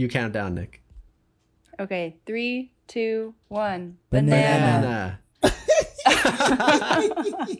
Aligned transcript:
You 0.00 0.08
count 0.08 0.32
down, 0.32 0.54
Nick. 0.54 0.80
Okay, 1.78 2.16
three, 2.24 2.72
two, 2.88 3.34
one. 3.48 3.98
Banana. 4.08 5.18
Banana. 5.42 5.58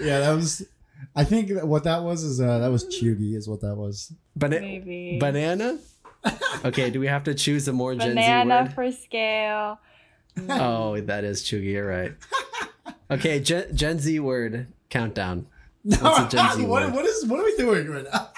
Yeah, 0.00 0.20
that 0.20 0.32
was. 0.34 0.66
I 1.14 1.22
think 1.24 1.50
what 1.62 1.84
that 1.84 2.02
was 2.02 2.24
is 2.24 2.40
uh, 2.40 2.58
that 2.58 2.70
was 2.72 2.84
Cheugy 2.86 3.34
is 3.36 3.48
what 3.48 3.60
that 3.60 3.76
was. 3.76 4.12
Bana- 4.34 4.60
Maybe. 4.60 5.18
banana. 5.20 5.78
Okay, 6.64 6.90
do 6.90 6.98
we 6.98 7.06
have 7.06 7.22
to 7.24 7.34
choose 7.34 7.68
a 7.68 7.72
more 7.72 7.94
Gen 7.94 8.10
Z 8.10 8.14
Banana 8.14 8.70
for 8.74 8.90
scale. 8.90 9.78
Oh, 10.48 11.00
that 11.00 11.22
is 11.24 11.42
Cheugy. 11.42 11.72
You're 11.72 11.86
right. 11.86 12.14
Okay, 13.10 13.38
Gen, 13.38 13.76
Gen 13.76 13.98
Z 14.00 14.18
word 14.18 14.66
countdown. 14.90 15.46
What's 15.82 16.34
a 16.34 16.36
Gen 16.36 16.56
Z 16.56 16.64
what, 16.64 16.84
word? 16.84 16.94
what 16.94 17.04
is 17.04 17.26
what 17.26 17.38
are 17.38 17.44
we 17.44 17.56
doing 17.56 17.88
right 17.88 18.04
now? 18.10 18.30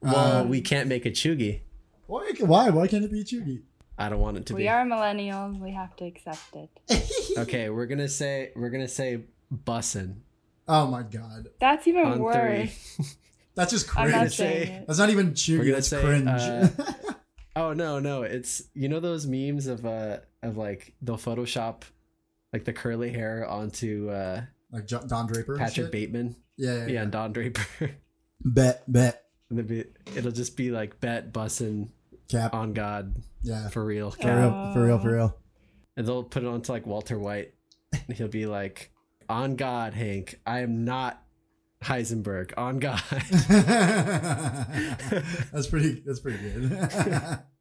Well, 0.00 0.16
Uh, 0.16 0.44
we 0.44 0.60
can't 0.60 0.88
make 0.88 1.06
a 1.06 1.10
Cheugy. 1.10 1.60
why, 2.06 2.30
why 2.40 2.70
why 2.70 2.86
can't 2.86 3.04
it 3.04 3.12
be 3.12 3.24
Cheugy? 3.24 3.62
I 3.98 4.08
don't 4.08 4.20
want 4.20 4.36
it 4.36 4.46
to 4.46 4.54
We 4.54 4.58
be. 4.60 4.64
We 4.64 4.68
are 4.68 4.84
millennials. 4.84 5.58
We 5.58 5.72
have 5.72 5.96
to 5.96 6.04
accept 6.04 6.54
it. 6.54 6.70
Okay, 7.38 7.68
we're 7.70 7.86
gonna 7.86 8.08
say 8.08 8.50
we're 8.56 8.70
gonna 8.70 8.88
say 8.88 9.20
bussin 9.52 10.16
Oh 10.66 10.86
my 10.86 11.02
god, 11.02 11.48
That's 11.60 11.86
even 11.86 12.04
on 12.06 12.18
worse. 12.20 12.34
three. 12.96 13.06
that's 13.54 13.72
just 13.72 13.88
I'm 13.96 14.08
cringe. 14.08 14.22
not 14.24 14.32
say- 14.32 14.62
it. 14.62 14.86
That's 14.86 14.98
not 14.98 15.10
even 15.10 15.26
We're 15.28 15.32
Cheugy. 15.32 15.58
gonna 15.58 15.72
That's 15.72 15.88
say, 15.88 16.00
cringe. 16.02 16.28
uh, 16.28 16.68
Oh 17.56 17.72
no, 17.72 17.98
no, 17.98 18.22
it's 18.22 18.62
you 18.74 18.88
know 18.88 19.00
those 19.00 19.26
memes 19.26 19.66
of 19.66 19.84
uh 19.84 20.18
of 20.42 20.56
like 20.56 20.94
they'll 21.02 21.16
Photoshop 21.16 21.82
like 22.52 22.64
the 22.64 22.72
curly 22.72 23.10
hair 23.10 23.46
onto 23.48 24.10
uh 24.10 24.42
like 24.70 24.86
Jo- 24.86 25.04
Don 25.06 25.26
Draper. 25.26 25.56
Patrick 25.56 25.86
shit? 25.86 25.92
Bateman. 25.92 26.36
Yeah, 26.56 26.70
yeah, 26.72 26.78
Yeah, 26.78 26.86
yeah. 26.92 27.02
and 27.02 27.12
Don 27.12 27.32
Draper. 27.32 27.90
Bet, 28.44 28.84
bet, 28.90 29.24
and 29.50 29.84
it'll, 30.16 30.32
just 30.32 30.56
be 30.56 30.70
like 30.70 31.00
bet 31.00 31.32
bussin 31.32 31.88
cap. 32.28 32.54
on 32.54 32.72
God 32.72 33.14
yeah, 33.42 33.68
for 33.68 33.84
real. 33.84 34.10
for 34.10 34.26
real, 34.26 34.72
for 34.74 34.84
real, 34.84 34.98
for 34.98 35.12
real. 35.12 35.36
And 35.96 36.06
they'll 36.06 36.24
put 36.24 36.42
it 36.42 36.46
onto 36.46 36.72
like 36.72 36.86
Walter 36.86 37.18
White. 37.18 37.54
And 37.92 38.16
he'll 38.16 38.28
be 38.28 38.46
like, 38.46 38.92
On 39.28 39.56
God, 39.56 39.94
Hank, 39.94 40.38
I 40.46 40.60
am 40.60 40.84
not 40.84 41.22
Heisenberg. 41.82 42.52
On 42.56 42.78
God. 42.78 43.02
that's 45.52 45.66
pretty. 45.68 46.02
That's 46.04 46.20
pretty 46.20 46.38
good. 46.38 46.88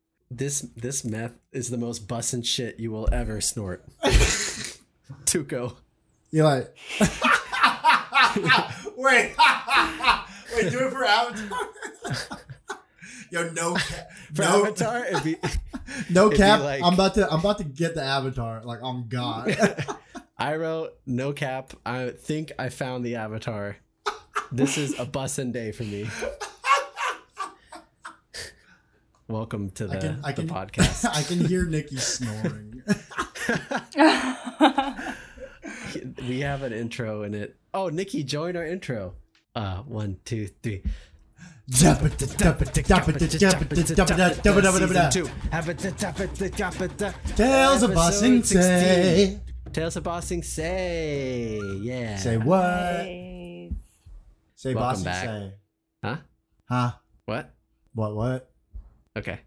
this 0.32 0.62
this 0.76 1.06
meth 1.06 1.40
is 1.52 1.70
the 1.70 1.78
most 1.78 2.08
bussin' 2.08 2.46
shit 2.46 2.80
you 2.80 2.92
will 2.92 3.08
ever 3.12 3.42
snort. 3.42 3.86
Tuco. 5.26 5.76
Eli. 6.34 6.64
wait, 8.98 9.34
wait, 10.58 10.72
do 10.72 10.80
it 10.88 10.92
for 10.92 11.06
Avatar. 11.06 11.60
Yo, 13.32 13.50
no, 13.52 13.74
cap, 13.76 14.10
For 14.34 14.42
no, 14.44 14.66
Avatar, 14.66 15.06
it'd 15.06 15.24
be 15.24 15.36
no 16.10 16.28
it'd 16.28 16.32
be 16.32 16.38
cap. 16.38 16.62
like- 16.62 16.82
I'm 16.84 16.94
about 16.94 17.14
to, 17.16 17.30
I'm 17.32 17.40
about 17.40 17.58
to 17.58 17.64
get 17.66 17.94
the 17.96 18.04
Avatar. 18.04 18.62
Like, 18.64 18.80
on 18.82 19.08
God. 19.10 19.56
I 20.38 20.56
wrote 20.56 20.94
no 21.06 21.34
cap. 21.34 21.74
I 21.86 22.12
think 22.12 22.52
I 22.60 22.70
found 22.70 23.04
the 23.04 23.16
avatar. 23.16 23.78
This 24.52 24.78
is 24.78 24.98
a 25.00 25.06
bussin' 25.06 25.52
day 25.52 25.72
for 25.72 25.84
me. 25.84 26.08
Welcome 29.28 29.72
to 29.72 29.88
the, 29.88 29.98
I 29.98 30.00
can, 30.00 30.22
I 30.24 30.32
the 30.32 30.44
can, 30.46 30.50
podcast. 30.50 31.06
I 31.10 31.24
can 31.24 31.44
hear 31.46 31.66
Nikki 31.66 31.98
snoring. 31.98 32.82
we 36.30 36.40
have 36.42 36.62
an 36.64 36.72
intro 36.72 37.24
in 37.24 37.34
it. 37.34 37.58
Oh, 37.74 37.90
Nikki, 37.90 38.24
join 38.24 38.56
our 38.56 38.66
intro. 38.66 39.16
Uh, 39.58 39.82
one, 39.88 40.20
two, 40.24 40.46
three. 40.62 40.84
Tales 41.72 41.98
Tales 47.36 47.82
of 47.84 47.94
Ba 47.96 48.12
Sing 48.12 48.44
Se. 48.44 49.40
Tales 49.74 49.96
of 49.96 50.04
Ba 50.04 50.22
Sing 50.22 50.44
Se. 50.44 51.60
Yeah. 51.82 52.18
Say 52.18 52.38
what? 52.38 52.62
Nice. 52.62 53.72
Say 54.54 54.76
Welcome 54.76 55.04
Bossing 55.04 55.06
back. 55.06 55.26
Say. 55.26 55.54
Huh? 56.04 56.18
Huh? 56.70 56.92
What? 57.26 57.56
What? 57.96 58.16
What? 58.16 58.52
Okay. 59.18 59.40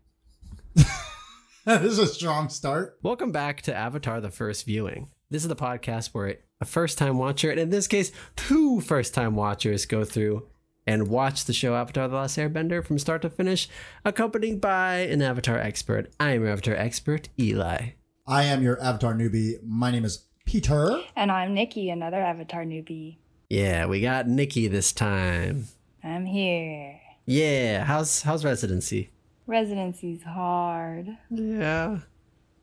this 0.74 1.84
is 1.84 2.00
a 2.00 2.06
strong 2.08 2.48
start. 2.48 2.98
Welcome 3.04 3.30
back 3.30 3.62
to 3.62 3.72
Avatar 3.72 4.20
the 4.20 4.30
First 4.30 4.66
Viewing. 4.66 5.10
This 5.32 5.42
is 5.44 5.48
the 5.48 5.54
podcast 5.54 6.08
where 6.08 6.38
a 6.60 6.64
first 6.64 6.98
time 6.98 7.16
watcher, 7.16 7.52
and 7.52 7.60
in 7.60 7.70
this 7.70 7.86
case, 7.86 8.10
two 8.34 8.80
first 8.80 9.14
time 9.14 9.36
watchers, 9.36 9.86
go 9.86 10.04
through 10.04 10.48
and 10.88 11.06
watch 11.06 11.44
the 11.44 11.52
show 11.52 11.76
Avatar 11.76 12.08
The 12.08 12.16
Last 12.16 12.36
Airbender 12.36 12.84
from 12.84 12.98
start 12.98 13.22
to 13.22 13.30
finish, 13.30 13.68
accompanied 14.04 14.60
by 14.60 14.96
an 14.96 15.22
Avatar 15.22 15.56
expert. 15.56 16.12
I 16.18 16.32
am 16.32 16.42
your 16.42 16.50
Avatar 16.50 16.74
expert, 16.74 17.28
Eli. 17.38 17.90
I 18.26 18.42
am 18.42 18.60
your 18.64 18.82
Avatar 18.82 19.14
newbie. 19.14 19.62
My 19.62 19.92
name 19.92 20.04
is 20.04 20.26
Peter. 20.46 21.00
And 21.14 21.30
I'm 21.30 21.54
Nikki, 21.54 21.90
another 21.90 22.20
Avatar 22.20 22.64
newbie. 22.64 23.18
Yeah, 23.48 23.86
we 23.86 24.00
got 24.00 24.26
Nikki 24.26 24.66
this 24.66 24.92
time. 24.92 25.68
I'm 26.02 26.26
here. 26.26 27.00
Yeah, 27.24 27.84
how's 27.84 28.22
how's 28.22 28.44
residency? 28.44 29.10
Residency's 29.46 30.24
hard. 30.24 31.06
Yeah. 31.30 31.98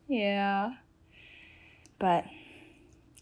Yeah. 0.06 0.74
But 1.98 2.24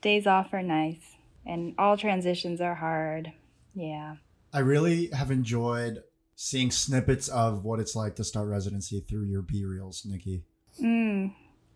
days 0.06 0.26
off 0.26 0.54
are 0.54 0.62
nice. 0.62 1.16
And 1.44 1.74
all 1.78 1.96
transitions 1.96 2.60
are 2.60 2.76
hard. 2.76 3.32
Yeah. 3.74 4.16
I 4.52 4.60
really 4.60 5.08
have 5.08 5.32
enjoyed 5.32 6.04
seeing 6.36 6.70
snippets 6.70 7.28
of 7.28 7.64
what 7.64 7.80
it's 7.80 7.96
like 7.96 8.14
to 8.16 8.24
start 8.24 8.48
residency 8.48 9.00
through 9.00 9.24
your 9.24 9.42
BeReals, 9.42 10.06
Nikki. 10.06 10.44
Mm. 10.80 11.34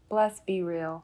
Bless 0.08 0.40
BeReal. 0.48 1.02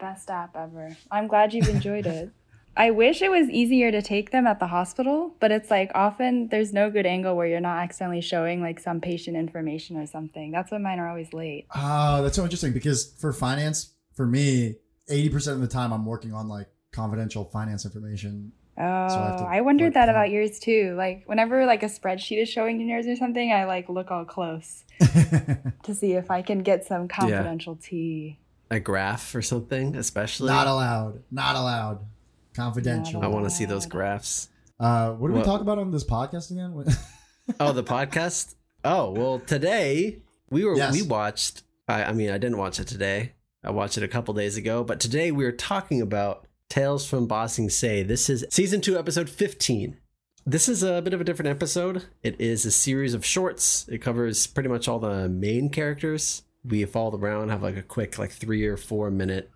Best 0.00 0.28
app 0.28 0.56
ever. 0.56 0.96
I'm 1.10 1.28
glad 1.28 1.54
you've 1.54 1.68
enjoyed 1.68 2.06
it. 2.06 2.30
I 2.76 2.90
wish 2.90 3.22
it 3.22 3.30
was 3.30 3.48
easier 3.48 3.92
to 3.92 4.02
take 4.02 4.30
them 4.30 4.46
at 4.46 4.58
the 4.58 4.68
hospital, 4.68 5.34
but 5.38 5.52
it's 5.52 5.70
like 5.70 5.90
often 5.94 6.48
there's 6.48 6.72
no 6.72 6.90
good 6.90 7.06
angle 7.06 7.36
where 7.36 7.46
you're 7.46 7.60
not 7.60 7.78
accidentally 7.78 8.22
showing 8.22 8.60
like 8.60 8.80
some 8.80 9.00
patient 9.00 9.36
information 9.36 9.96
or 9.96 10.06
something. 10.06 10.50
That's 10.50 10.70
why 10.70 10.78
mine 10.78 10.98
are 10.98 11.08
always 11.08 11.32
late. 11.32 11.66
Oh, 11.74 12.22
that's 12.22 12.36
so 12.36 12.42
interesting 12.42 12.72
because 12.72 13.12
for 13.20 13.32
finance, 13.32 13.92
for 14.14 14.26
me, 14.26 14.76
80% 15.10 15.52
of 15.52 15.60
the 15.60 15.68
time 15.68 15.92
I'm 15.92 16.06
working 16.06 16.32
on 16.32 16.48
like 16.48 16.68
confidential 16.92 17.44
finance 17.44 17.84
information. 17.84 18.52
Oh, 18.78 18.82
have 18.82 19.38
to, 19.40 19.44
I 19.44 19.60
wondered 19.60 19.86
like, 19.86 19.94
that 19.94 20.06
count. 20.06 20.10
about 20.10 20.30
yours 20.30 20.58
too. 20.58 20.94
Like 20.96 21.24
whenever 21.26 21.66
like 21.66 21.82
a 21.82 21.86
spreadsheet 21.86 22.40
is 22.42 22.48
showing 22.48 22.80
in 22.80 22.88
yours 22.88 23.06
or 23.06 23.16
something, 23.16 23.52
I 23.52 23.64
like 23.64 23.88
look 23.88 24.10
all 24.10 24.24
close 24.24 24.84
to 25.00 25.94
see 25.94 26.12
if 26.12 26.30
I 26.30 26.40
can 26.40 26.60
get 26.62 26.86
some 26.86 27.06
confidential 27.08 27.76
tea. 27.76 28.38
A 28.70 28.80
graph 28.80 29.34
or 29.34 29.42
something, 29.42 29.96
especially. 29.96 30.48
Not 30.48 30.66
allowed. 30.66 31.22
Not 31.30 31.56
allowed. 31.56 32.06
Confidential. 32.54 33.22
I 33.22 33.26
want 33.26 33.44
to 33.44 33.50
see 33.50 33.64
those 33.64 33.84
graphs. 33.86 34.48
Uh, 34.78 35.10
what 35.12 35.28
did 35.28 35.36
we 35.36 35.42
talk 35.42 35.60
about 35.60 35.78
on 35.78 35.90
this 35.90 36.04
podcast 36.04 36.50
again? 36.50 36.84
Oh, 37.58 37.72
the 37.72 37.82
podcast. 37.82 38.54
Oh 38.84 39.10
well, 39.10 39.40
today 39.40 40.22
we 40.50 40.64
were 40.64 40.76
Yes. 40.76 40.92
we 40.92 41.02
watched. 41.02 41.64
I, 41.88 42.04
I 42.04 42.12
mean, 42.12 42.30
I 42.30 42.38
didn't 42.38 42.58
watch 42.58 42.78
it 42.78 42.86
today. 42.86 43.32
I 43.62 43.70
watched 43.70 43.98
it 43.98 44.04
a 44.04 44.08
couple 44.08 44.32
days 44.34 44.56
ago, 44.56 44.82
but 44.82 45.00
today 45.00 45.30
we 45.30 45.44
are 45.44 45.52
talking 45.52 46.00
about 46.00 46.46
Tales 46.70 47.06
from 47.06 47.26
Ba 47.26 47.48
Sing 47.48 47.68
Se. 47.68 48.02
This 48.04 48.30
is 48.30 48.44
season 48.48 48.80
two, 48.80 48.98
episode 48.98 49.28
fifteen. 49.28 49.98
This 50.46 50.66
is 50.68 50.82
a 50.82 51.02
bit 51.02 51.12
of 51.12 51.20
a 51.20 51.24
different 51.24 51.50
episode. 51.50 52.04
It 52.22 52.40
is 52.40 52.64
a 52.64 52.70
series 52.70 53.12
of 53.12 53.24
shorts. 53.26 53.86
It 53.88 53.98
covers 53.98 54.46
pretty 54.46 54.70
much 54.70 54.88
all 54.88 54.98
the 54.98 55.28
main 55.28 55.68
characters. 55.68 56.42
We 56.64 56.84
follow 56.86 57.10
them 57.10 57.24
around, 57.24 57.50
have 57.50 57.62
like 57.62 57.76
a 57.76 57.82
quick, 57.82 58.18
like 58.18 58.30
three 58.30 58.64
or 58.64 58.78
four 58.78 59.10
minute 59.10 59.50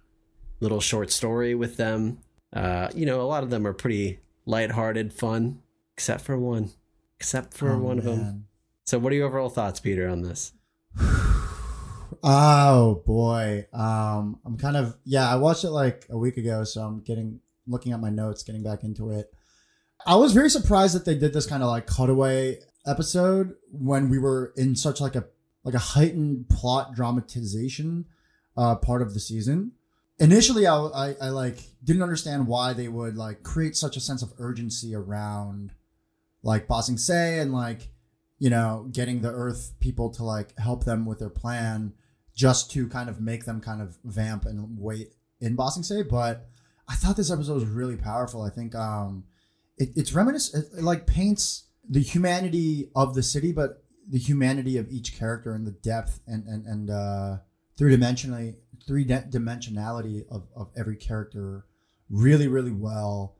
little 0.61 0.81
short 0.81 1.11
story 1.11 1.55
with 1.55 1.79
them. 1.79 2.19
Uh, 2.53 2.89
you 2.95 3.07
know, 3.07 3.23
a 3.23 3.25
lot 3.25 3.43
of 3.43 3.49
them 3.51 3.67
are 3.67 3.73
pretty 3.73 4.21
lighthearted, 4.45 5.15
fun, 5.15 5.63
except 5.95 6.21
for 6.23 6.39
one. 6.39 6.71
Except 7.19 7.55
for 7.55 7.71
Oh, 7.71 7.79
one 7.79 7.99
of 7.99 8.05
them. 8.05 8.47
So, 8.85 8.99
what 8.99 9.13
are 9.13 9.17
your 9.17 9.29
overall 9.29 9.49
thoughts, 9.49 9.81
Peter, 9.81 10.07
on 10.07 10.21
this? 10.21 10.53
Oh 12.27 13.03
boy. 13.07 13.67
Um, 13.75 14.41
I'm 14.47 14.57
kind 14.57 14.79
of 14.79 14.97
yeah. 15.05 15.31
I 15.31 15.37
watched 15.37 15.63
it 15.65 15.71
like 15.71 16.07
a 16.09 16.17
week 16.17 16.39
ago, 16.39 16.65
so 16.65 16.81
I'm 16.81 17.01
getting 17.01 17.41
looking 17.67 17.93
at 17.93 18.01
my 18.01 18.09
notes, 18.09 18.43
getting 18.43 18.63
back 18.63 18.83
into 18.83 19.11
it. 19.11 19.31
I 20.07 20.17
was 20.17 20.33
very 20.33 20.49
surprised 20.49 20.95
that 20.95 21.05
they 21.05 21.17
did 21.17 21.35
this 21.35 21.45
kind 21.47 21.63
of 21.63 21.69
like 21.69 21.87
cutaway 21.87 22.61
episode 22.87 23.55
when 23.71 24.09
we 24.09 24.19
were 24.19 24.55
in 24.57 24.75
such 24.75 25.03
like 25.03 25.17
a 25.17 25.27
like 25.65 25.75
a 25.75 25.79
heightened 25.79 26.49
plot 26.49 26.95
dramatization 26.95 28.07
uh, 28.57 28.77
part 28.77 29.03
of 29.03 29.13
the 29.13 29.21
season. 29.21 29.73
Initially, 30.19 30.67
I, 30.67 30.77
I 30.77 31.15
I 31.21 31.29
like 31.29 31.59
didn't 31.85 32.03
understand 32.03 32.47
why 32.47 32.73
they 32.73 32.89
would 32.89 33.19
like 33.19 33.43
create 33.43 33.77
such 33.77 33.99
a 33.99 34.01
sense 34.01 34.23
of 34.23 34.33
urgency 34.39 34.95
around 34.95 35.73
like 36.43 36.69
Ba 36.69 36.83
Sing 36.83 36.97
Se 36.97 37.39
and 37.39 37.53
like 37.53 37.91
you 38.39 38.49
know 38.49 38.89
getting 38.91 39.21
the 39.21 39.31
Earth 39.31 39.75
people 39.79 40.09
to 40.13 40.25
like 40.25 40.59
help 40.59 40.85
them 40.85 41.05
with 41.05 41.19
their 41.19 41.29
plan 41.29 41.93
just 42.35 42.71
to 42.73 42.89
kind 42.89 43.09
of 43.09 43.21
make 43.21 43.45
them 43.45 43.61
kind 43.61 43.81
of 43.81 43.97
vamp 44.05 44.45
and 44.45 44.79
wait 44.79 45.13
in 45.41 45.55
Ba 45.57 45.71
Sing 45.71 45.83
Se. 45.83 46.03
But 46.03 46.49
I 46.89 46.95
thought 46.95 47.17
this 47.17 47.31
episode 47.31 47.55
was 47.55 47.67
really 47.67 47.97
powerful. 47.97 48.43
I 48.43 48.51
think 48.51 48.75
um, 48.75 49.25
it, 49.77 49.91
it's 49.97 50.13
reminiscent, 50.13 50.67
it 50.77 50.83
like 50.83 51.07
paints 51.07 51.65
the 51.89 52.01
humanity 52.01 52.91
of 52.95 53.15
the 53.15 53.23
city, 53.23 53.53
but 53.53 53.85
the 54.09 54.19
humanity 54.19 54.77
of 54.77 54.91
each 54.91 55.19
character 55.19 55.55
and 55.55 55.67
the 55.67 55.73
depth 55.73 56.21
and 56.27 56.47
and 56.47 56.67
and 56.67 56.91
uh, 56.91 57.37
three 57.77 57.95
dimensionally 57.97 58.57
three 58.87 59.05
dimensionality 59.05 60.25
of 60.31 60.47
of 60.55 60.71
every 60.77 60.97
character 60.97 61.65
really 62.11 62.49
really 62.49 62.73
well. 62.73 63.37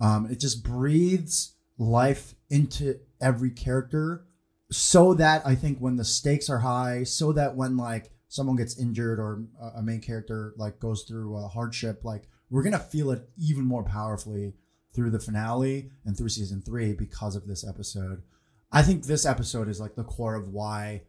Um, 0.00 0.28
it 0.30 0.40
just 0.40 0.64
breathes 0.64 1.54
life 1.76 2.34
into 2.50 2.98
every 3.20 3.50
character 3.50 4.24
so 4.70 5.14
that 5.14 5.46
I 5.46 5.54
think 5.54 5.78
when 5.78 5.96
the 5.96 6.04
stakes 6.04 6.50
are 6.50 6.58
high, 6.58 7.04
so 7.04 7.32
that 7.32 7.56
when 7.56 7.76
like 7.76 8.12
someone 8.28 8.56
gets 8.56 8.78
injured 8.78 9.18
or 9.18 9.44
uh, 9.60 9.70
a 9.76 9.82
main 9.82 10.00
character 10.00 10.54
like 10.56 10.78
goes 10.78 11.02
through 11.02 11.36
a 11.36 11.48
hardship, 11.48 12.04
like 12.04 12.28
we're 12.50 12.62
gonna 12.62 12.78
feel 12.78 13.10
it 13.10 13.28
even 13.38 13.64
more 13.64 13.82
powerfully 13.82 14.54
through 14.94 15.10
the 15.10 15.18
finale 15.18 15.90
and 16.04 16.16
through 16.16 16.28
season 16.28 16.62
three 16.62 16.92
because 16.92 17.36
of 17.36 17.46
this 17.46 17.66
episode. 17.66 18.22
I 18.70 18.82
think 18.82 19.04
this 19.04 19.24
episode 19.24 19.68
is 19.68 19.80
like 19.80 19.94
the 19.94 20.04
core 20.04 20.34
of 20.34 20.48
why 20.48 21.02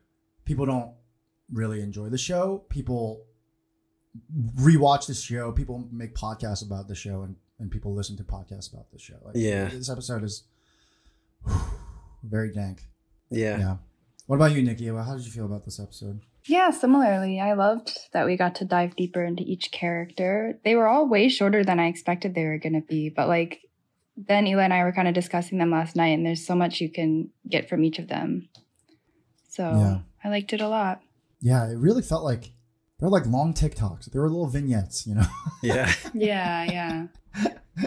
people 0.45 0.65
don't 0.65 0.93
really 1.51 1.81
enjoy 1.81 2.09
the 2.09 2.17
show. 2.17 2.63
People 2.69 3.25
rewatch 4.55 5.07
the 5.07 5.13
show. 5.13 5.51
People 5.51 5.87
make 5.91 6.15
podcasts 6.15 6.65
about 6.65 6.87
the 6.87 6.95
show, 6.95 7.21
and 7.23 7.35
and 7.59 7.69
people 7.69 7.93
listen 7.93 8.15
to 8.17 8.23
podcasts 8.23 8.71
about 8.71 8.89
the 8.91 8.99
show. 8.99 9.15
Like, 9.23 9.35
yeah, 9.35 9.65
this 9.65 9.89
episode 9.89 10.23
is 10.23 10.43
very 12.23 12.51
dank. 12.53 12.83
Yeah. 13.29 13.59
Yeah. 13.59 13.75
What 14.27 14.37
about 14.37 14.51
you, 14.51 14.61
Nikki? 14.61 14.87
How 14.87 15.15
did 15.15 15.25
you 15.25 15.31
feel 15.31 15.45
about 15.45 15.65
this 15.65 15.79
episode? 15.79 16.21
Yeah, 16.49 16.71
similarly, 16.71 17.39
I 17.39 17.53
loved 17.53 17.95
that 18.11 18.25
we 18.25 18.35
got 18.35 18.55
to 18.55 18.65
dive 18.65 18.95
deeper 18.95 19.23
into 19.23 19.43
each 19.43 19.71
character. 19.71 20.57
They 20.65 20.75
were 20.75 20.87
all 20.87 21.07
way 21.07 21.29
shorter 21.29 21.63
than 21.63 21.79
I 21.79 21.87
expected 21.87 22.33
they 22.33 22.45
were 22.45 22.57
going 22.57 22.73
to 22.73 22.81
be, 22.81 23.09
but 23.09 23.27
like 23.27 23.61
then 24.17 24.47
Eli 24.47 24.63
and 24.63 24.73
I 24.73 24.83
were 24.83 24.91
kind 24.91 25.07
of 25.07 25.13
discussing 25.13 25.59
them 25.59 25.69
last 25.69 25.95
night, 25.95 26.07
and 26.07 26.25
there's 26.25 26.45
so 26.45 26.55
much 26.55 26.81
you 26.81 26.89
can 26.89 27.29
get 27.47 27.69
from 27.69 27.83
each 27.83 27.99
of 27.99 28.07
them. 28.07 28.49
So 29.47 29.63
yeah. 29.63 29.99
I 30.23 30.29
liked 30.29 30.51
it 30.51 30.61
a 30.61 30.67
lot. 30.67 31.01
Yeah, 31.39 31.69
it 31.69 31.77
really 31.77 32.01
felt 32.01 32.23
like 32.23 32.51
they're 32.99 33.09
like 33.09 33.27
long 33.27 33.53
TikToks. 33.53 34.05
They 34.05 34.17
were 34.17 34.27
little 34.27 34.47
vignettes, 34.47 35.05
you 35.05 35.15
know? 35.15 35.27
Yeah. 35.61 35.93
yeah, 36.15 36.63
yeah. 36.63 37.07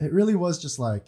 it 0.00 0.12
really 0.12 0.34
was 0.34 0.60
just 0.60 0.78
like, 0.78 1.04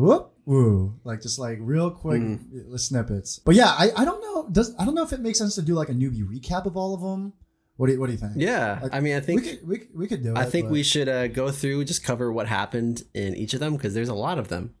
whoop, 0.00 0.32
woo, 0.44 0.98
like 1.04 1.22
just 1.22 1.38
like 1.38 1.58
real 1.60 1.90
quick 1.90 2.22
mm. 2.22 2.78
snippets. 2.78 3.38
But 3.38 3.54
yeah, 3.54 3.68
I, 3.68 3.90
I 3.96 4.04
don't 4.04 4.20
know. 4.20 4.48
Does 4.50 4.74
I 4.78 4.84
don't 4.84 4.94
know 4.94 5.02
if 5.02 5.12
it 5.12 5.20
makes 5.20 5.38
sense 5.38 5.54
to 5.56 5.62
do 5.62 5.74
like 5.74 5.88
a 5.88 5.94
newbie 5.94 6.26
recap 6.26 6.66
of 6.66 6.76
all 6.76 6.94
of 6.94 7.00
them. 7.00 7.32
What 7.76 7.86
do 7.86 7.94
you, 7.94 8.00
what 8.00 8.06
do 8.06 8.12
you 8.12 8.18
think? 8.18 8.32
Yeah, 8.36 8.78
like, 8.82 8.94
I 8.94 9.00
mean, 9.00 9.16
I 9.16 9.20
think 9.20 9.42
we 9.42 9.48
could 9.48 9.68
we, 9.68 9.82
we 9.94 10.06
could 10.06 10.22
do 10.22 10.32
it. 10.32 10.38
I 10.38 10.44
think 10.44 10.66
but... 10.66 10.72
we 10.72 10.82
should 10.82 11.08
uh, 11.08 11.28
go 11.28 11.50
through 11.50 11.84
just 11.84 12.04
cover 12.04 12.30
what 12.32 12.46
happened 12.46 13.04
in 13.14 13.34
each 13.34 13.54
of 13.54 13.60
them 13.60 13.76
because 13.76 13.94
there's 13.94 14.10
a 14.10 14.14
lot 14.14 14.38
of 14.38 14.48
them. 14.48 14.74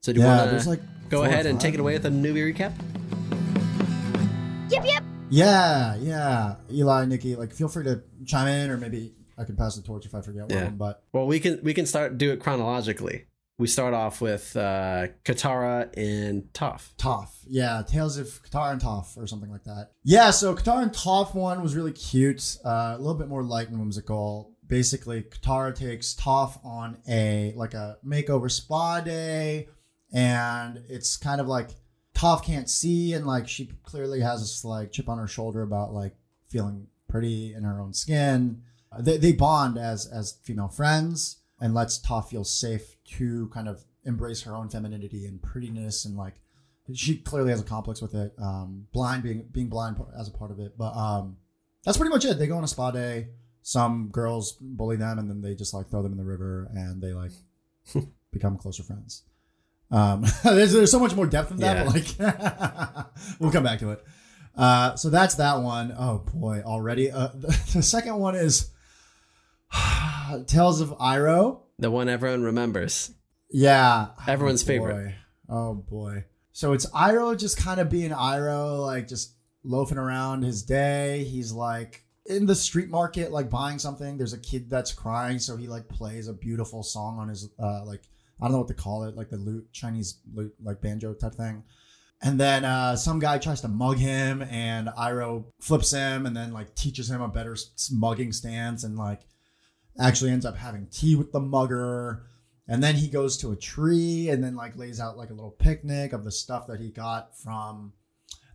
So 0.00 0.12
do 0.12 0.20
you 0.20 0.26
want 0.26 0.60
to 0.60 0.68
like 0.68 0.82
go 1.08 1.24
ahead 1.24 1.46
and 1.46 1.60
take 1.60 1.74
it 1.74 1.80
away 1.80 1.94
with 1.94 2.04
a 2.04 2.10
newbie 2.10 2.54
recap? 2.54 2.72
Yep, 4.70 4.84
yep. 4.84 5.02
Yeah, 5.30 5.96
yeah. 5.96 6.56
Eli, 6.70 7.06
Nikki, 7.06 7.36
like 7.36 7.52
feel 7.52 7.68
free 7.68 7.84
to 7.84 8.02
chime 8.26 8.48
in, 8.48 8.70
or 8.70 8.76
maybe 8.76 9.14
I 9.38 9.44
can 9.44 9.56
pass 9.56 9.76
the 9.76 9.82
torch 9.82 10.06
if 10.06 10.14
I 10.14 10.20
forget 10.20 10.50
yeah. 10.50 10.64
one. 10.64 10.76
But 10.76 11.02
well, 11.12 11.26
we 11.26 11.40
can 11.40 11.60
we 11.62 11.72
can 11.74 11.86
start 11.86 12.18
do 12.18 12.32
it 12.32 12.40
chronologically 12.40 13.24
we 13.58 13.66
start 13.66 13.94
off 13.94 14.20
with 14.20 14.54
uh, 14.54 15.08
Katara 15.24 15.88
and 15.96 16.44
Toph. 16.52 16.94
Toph, 16.98 17.30
yeah, 17.46 17.82
Tales 17.86 18.18
of 18.18 18.26
Katara 18.42 18.72
and 18.72 18.80
Toph, 18.80 19.16
or 19.16 19.26
something 19.26 19.50
like 19.50 19.64
that. 19.64 19.92
Yeah, 20.02 20.30
so 20.30 20.54
Katara 20.54 20.82
and 20.82 20.92
Toph 20.92 21.34
one 21.34 21.62
was 21.62 21.74
really 21.74 21.92
cute, 21.92 22.58
uh, 22.64 22.94
a 22.96 22.98
little 22.98 23.14
bit 23.14 23.28
more 23.28 23.42
light 23.42 23.68
and 23.68 23.78
whimsical. 23.78 24.52
Basically, 24.66 25.22
Katara 25.22 25.74
takes 25.74 26.14
Toph 26.14 26.62
on 26.64 26.98
a 27.08 27.54
like 27.56 27.72
a 27.72 27.96
makeover 28.06 28.50
spa 28.50 29.00
day, 29.00 29.68
and 30.12 30.82
it's 30.88 31.16
kind 31.16 31.40
of 31.40 31.46
like 31.46 31.70
Toph 32.14 32.44
can't 32.44 32.68
see, 32.68 33.14
and 33.14 33.26
like 33.26 33.48
she 33.48 33.72
clearly 33.84 34.20
has 34.20 34.40
this 34.40 34.64
like 34.64 34.92
chip 34.92 35.08
on 35.08 35.18
her 35.18 35.28
shoulder 35.28 35.62
about 35.62 35.94
like 35.94 36.14
feeling 36.46 36.88
pretty 37.08 37.54
in 37.54 37.64
her 37.64 37.80
own 37.80 37.94
skin. 37.94 38.62
They, 38.98 39.16
they 39.16 39.32
bond 39.32 39.78
as 39.78 40.06
as 40.06 40.38
female 40.42 40.68
friends 40.68 41.38
and 41.60 41.74
lets 41.74 41.98
Ta 41.98 42.20
feel 42.20 42.44
safe 42.44 42.96
to 43.16 43.48
kind 43.48 43.68
of 43.68 43.84
embrace 44.04 44.42
her 44.42 44.54
own 44.54 44.68
femininity 44.68 45.26
and 45.26 45.42
prettiness 45.42 46.04
and 46.04 46.16
like 46.16 46.34
she 46.94 47.16
clearly 47.16 47.50
has 47.50 47.60
a 47.60 47.64
complex 47.64 48.00
with 48.00 48.14
it. 48.14 48.32
Um, 48.38 48.86
blind 48.92 49.22
being 49.22 49.48
being 49.50 49.68
blind 49.68 50.00
as 50.18 50.28
a 50.28 50.30
part 50.30 50.50
of 50.50 50.60
it, 50.60 50.78
but 50.78 50.94
um, 50.94 51.36
that's 51.84 51.96
pretty 51.96 52.10
much 52.10 52.24
it. 52.24 52.38
They 52.38 52.46
go 52.46 52.56
on 52.56 52.64
a 52.64 52.68
spa 52.68 52.90
day. 52.90 53.28
Some 53.62 54.08
girls 54.08 54.52
bully 54.60 54.96
them, 54.96 55.18
and 55.18 55.28
then 55.28 55.40
they 55.40 55.54
just 55.54 55.74
like 55.74 55.88
throw 55.88 56.02
them 56.02 56.12
in 56.12 56.18
the 56.18 56.24
river, 56.24 56.70
and 56.72 57.02
they 57.02 57.12
like 57.12 57.32
become 58.32 58.56
closer 58.56 58.84
friends. 58.84 59.24
Um, 59.90 60.24
there's, 60.44 60.72
there's 60.72 60.90
so 60.90 61.00
much 61.00 61.14
more 61.14 61.26
depth 61.26 61.50
in 61.50 61.56
that, 61.58 61.76
yeah. 61.76 61.84
but 61.84 61.94
like 61.94 63.06
we'll 63.40 63.52
come 63.52 63.64
back 63.64 63.80
to 63.80 63.90
it. 63.90 64.04
Uh, 64.56 64.94
so 64.94 65.10
that's 65.10 65.34
that 65.36 65.60
one. 65.60 65.92
Oh 65.98 66.24
boy, 66.32 66.62
already. 66.64 67.10
Uh, 67.10 67.28
the, 67.34 67.48
the 67.74 67.82
second 67.82 68.16
one 68.16 68.36
is 68.36 68.70
Tales 70.46 70.80
of 70.80 70.90
Iroh. 70.98 71.60
The 71.78 71.90
one 71.90 72.08
everyone 72.08 72.42
remembers. 72.42 73.12
Yeah. 73.50 74.08
Everyone's 74.26 74.62
oh, 74.64 74.66
favorite. 74.66 75.14
Oh 75.48 75.74
boy. 75.74 76.24
So 76.52 76.72
it's 76.72 76.86
Iroh 76.86 77.38
just 77.38 77.58
kind 77.58 77.80
of 77.80 77.90
being 77.90 78.10
Iroh, 78.10 78.80
like 78.80 79.08
just 79.08 79.34
loafing 79.62 79.98
around 79.98 80.42
his 80.42 80.62
day. 80.62 81.24
He's 81.24 81.52
like 81.52 82.04
in 82.24 82.46
the 82.46 82.54
street 82.54 82.88
market, 82.88 83.30
like 83.30 83.50
buying 83.50 83.78
something. 83.78 84.16
There's 84.16 84.32
a 84.32 84.38
kid 84.38 84.70
that's 84.70 84.92
crying, 84.92 85.38
so 85.38 85.56
he 85.56 85.66
like 85.66 85.88
plays 85.88 86.28
a 86.28 86.32
beautiful 86.32 86.82
song 86.82 87.18
on 87.18 87.28
his 87.28 87.50
uh 87.58 87.84
like 87.84 88.02
I 88.40 88.44
don't 88.44 88.52
know 88.52 88.58
what 88.58 88.68
to 88.68 88.74
call 88.74 89.04
it, 89.04 89.16
like 89.16 89.30
the 89.30 89.36
lute 89.36 89.72
Chinese 89.72 90.18
lute, 90.32 90.54
like 90.62 90.80
banjo 90.80 91.14
type 91.14 91.34
thing. 91.34 91.62
And 92.22 92.40
then 92.40 92.64
uh, 92.64 92.96
some 92.96 93.18
guy 93.18 93.38
tries 93.38 93.60
to 93.60 93.68
mug 93.68 93.98
him, 93.98 94.42
and 94.42 94.88
Iroh 94.88 95.44
flips 95.60 95.90
him, 95.90 96.24
and 96.24 96.34
then 96.34 96.52
like 96.52 96.74
teaches 96.74 97.10
him 97.10 97.20
a 97.20 97.28
better 97.28 97.56
mugging 97.92 98.32
stance, 98.32 98.84
and 98.84 98.96
like 98.96 99.20
actually 99.98 100.30
ends 100.30 100.46
up 100.46 100.56
having 100.56 100.86
tea 100.90 101.16
with 101.16 101.32
the 101.32 101.40
mugger. 101.40 102.22
And 102.68 102.82
then 102.82 102.96
he 102.96 103.08
goes 103.08 103.36
to 103.38 103.52
a 103.52 103.56
tree 103.56 104.28
and 104.28 104.42
then 104.42 104.56
like 104.56 104.76
lays 104.76 105.00
out 105.00 105.16
like 105.16 105.30
a 105.30 105.34
little 105.34 105.52
picnic 105.52 106.12
of 106.12 106.24
the 106.24 106.32
stuff 106.32 106.66
that 106.66 106.80
he 106.80 106.90
got 106.90 107.38
from 107.38 107.92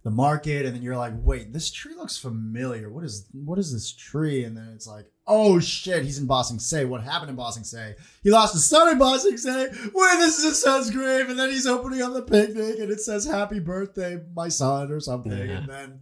the 0.03 0.11
market. 0.11 0.65
And 0.65 0.75
then 0.75 0.81
you're 0.81 0.97
like, 0.97 1.13
wait, 1.17 1.53
this 1.53 1.71
tree 1.71 1.95
looks 1.95 2.17
familiar. 2.17 2.89
What 2.89 3.05
is 3.05 3.27
what 3.31 3.57
is 3.57 3.71
this 3.71 3.91
tree? 3.91 4.43
And 4.43 4.55
then 4.55 4.69
it's 4.75 4.87
like, 4.87 5.05
oh 5.27 5.59
shit, 5.59 6.03
he's 6.03 6.19
in 6.19 6.27
Ba 6.27 6.43
Sing 6.43 6.59
Se. 6.59 6.85
What 6.85 7.03
happened 7.03 7.29
in 7.29 7.35
Ba 7.37 7.51
Sing 7.53 7.63
Se? 7.63 7.95
He 8.21 8.31
lost 8.31 8.53
his 8.53 8.65
son 8.65 8.89
in 8.89 8.97
Ba 8.97 9.17
Sing 9.17 9.37
Se. 9.37 9.69
Where 9.93 10.17
this 10.17 10.39
is 10.39 10.43
his 10.43 10.61
son's 10.61 10.91
grave. 10.91 11.29
And 11.29 11.39
then 11.39 11.49
he's 11.49 11.67
opening 11.67 12.01
up 12.01 12.13
the 12.13 12.21
picnic 12.21 12.79
and 12.79 12.91
it 12.91 12.99
says 12.99 13.25
happy 13.25 13.59
birthday, 13.59 14.19
my 14.35 14.49
son, 14.49 14.91
or 14.91 14.99
something. 14.99 15.31
Yeah. 15.31 15.59
And 15.59 15.69
then 15.69 15.99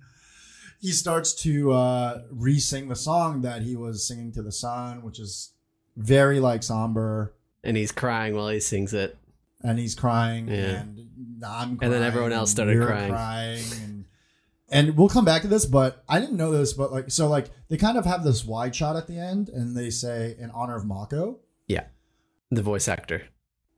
he 0.79 0.91
starts 0.91 1.33
to 1.33 1.73
uh, 1.73 2.21
re-sing 2.31 2.87
the 2.87 2.95
song 2.95 3.41
that 3.41 3.61
he 3.63 3.75
was 3.75 4.07
singing 4.07 4.31
to 4.31 4.41
the 4.41 4.51
sun, 4.51 5.03
which 5.03 5.19
is 5.19 5.51
very 5.97 6.39
like 6.39 6.63
somber. 6.63 7.33
And 7.63 7.75
he's 7.75 7.91
crying 7.91 8.35
while 8.35 8.49
he 8.49 8.59
sings 8.59 8.93
it. 8.93 9.17
And 9.61 9.77
he's 9.77 9.93
crying, 9.93 10.47
yeah. 10.47 10.55
and 10.55 10.99
I'm 11.45 11.75
crying, 11.75 11.79
and 11.81 11.93
then 11.93 12.03
everyone 12.03 12.31
else 12.31 12.49
started 12.49 12.81
crying. 12.81 13.11
crying 13.11 13.65
and, 13.83 14.05
and 14.71 14.97
we'll 14.97 15.09
come 15.09 15.25
back 15.25 15.41
to 15.41 15.49
this, 15.49 15.65
but 15.65 16.01
I 16.07 16.21
didn't 16.21 16.37
know 16.37 16.51
this, 16.51 16.71
but 16.71 16.93
like 16.93 17.11
so, 17.11 17.27
like 17.27 17.47
they 17.67 17.75
kind 17.75 17.97
of 17.97 18.05
have 18.05 18.23
this 18.23 18.45
wide 18.45 18.73
shot 18.73 18.95
at 18.95 19.07
the 19.07 19.17
end, 19.19 19.49
and 19.49 19.75
they 19.75 19.89
say 19.89 20.35
in 20.39 20.49
honor 20.51 20.77
of 20.77 20.85
Mako. 20.85 21.39
Yeah, 21.67 21.85
the 22.49 22.61
voice 22.61 22.87
actor. 22.87 23.23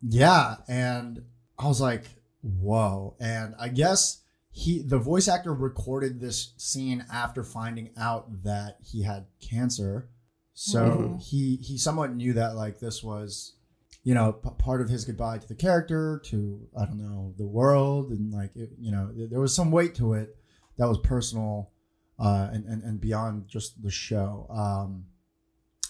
Yeah, 0.03 0.57
and 0.67 1.23
I 1.57 1.67
was 1.67 1.81
like, 1.81 2.03
whoa, 2.41 3.15
and 3.19 3.55
I 3.59 3.69
guess 3.69 4.20
he 4.51 4.81
the 4.81 4.99
voice 4.99 5.27
actor 5.27 5.53
recorded 5.53 6.19
this 6.19 6.53
scene 6.57 7.05
after 7.11 7.43
finding 7.43 7.89
out 7.97 8.43
that 8.43 8.77
he 8.83 9.03
had 9.03 9.25
cancer 9.39 10.09
so 10.53 10.81
mm-hmm. 10.81 11.17
he 11.17 11.55
he 11.57 11.77
somewhat 11.77 12.13
knew 12.13 12.33
that 12.33 12.55
like 12.55 12.79
this 12.79 13.01
was 13.01 13.55
you 14.03 14.13
know 14.13 14.33
p- 14.33 14.49
part 14.57 14.81
of 14.81 14.89
his 14.89 15.05
goodbye 15.05 15.37
to 15.37 15.47
the 15.47 15.55
character 15.55 16.21
to 16.25 16.59
i 16.77 16.85
don't 16.85 16.97
know 16.97 17.33
the 17.37 17.45
world 17.45 18.11
and 18.11 18.33
like 18.33 18.55
it, 18.55 18.71
you 18.77 18.91
know 18.91 19.09
there 19.29 19.39
was 19.39 19.55
some 19.55 19.71
weight 19.71 19.95
to 19.95 20.13
it 20.13 20.35
that 20.77 20.87
was 20.87 20.97
personal 20.99 21.71
uh 22.19 22.49
and 22.51 22.65
and, 22.65 22.83
and 22.83 22.99
beyond 22.99 23.47
just 23.47 23.81
the 23.81 23.91
show 23.91 24.45
um 24.49 25.05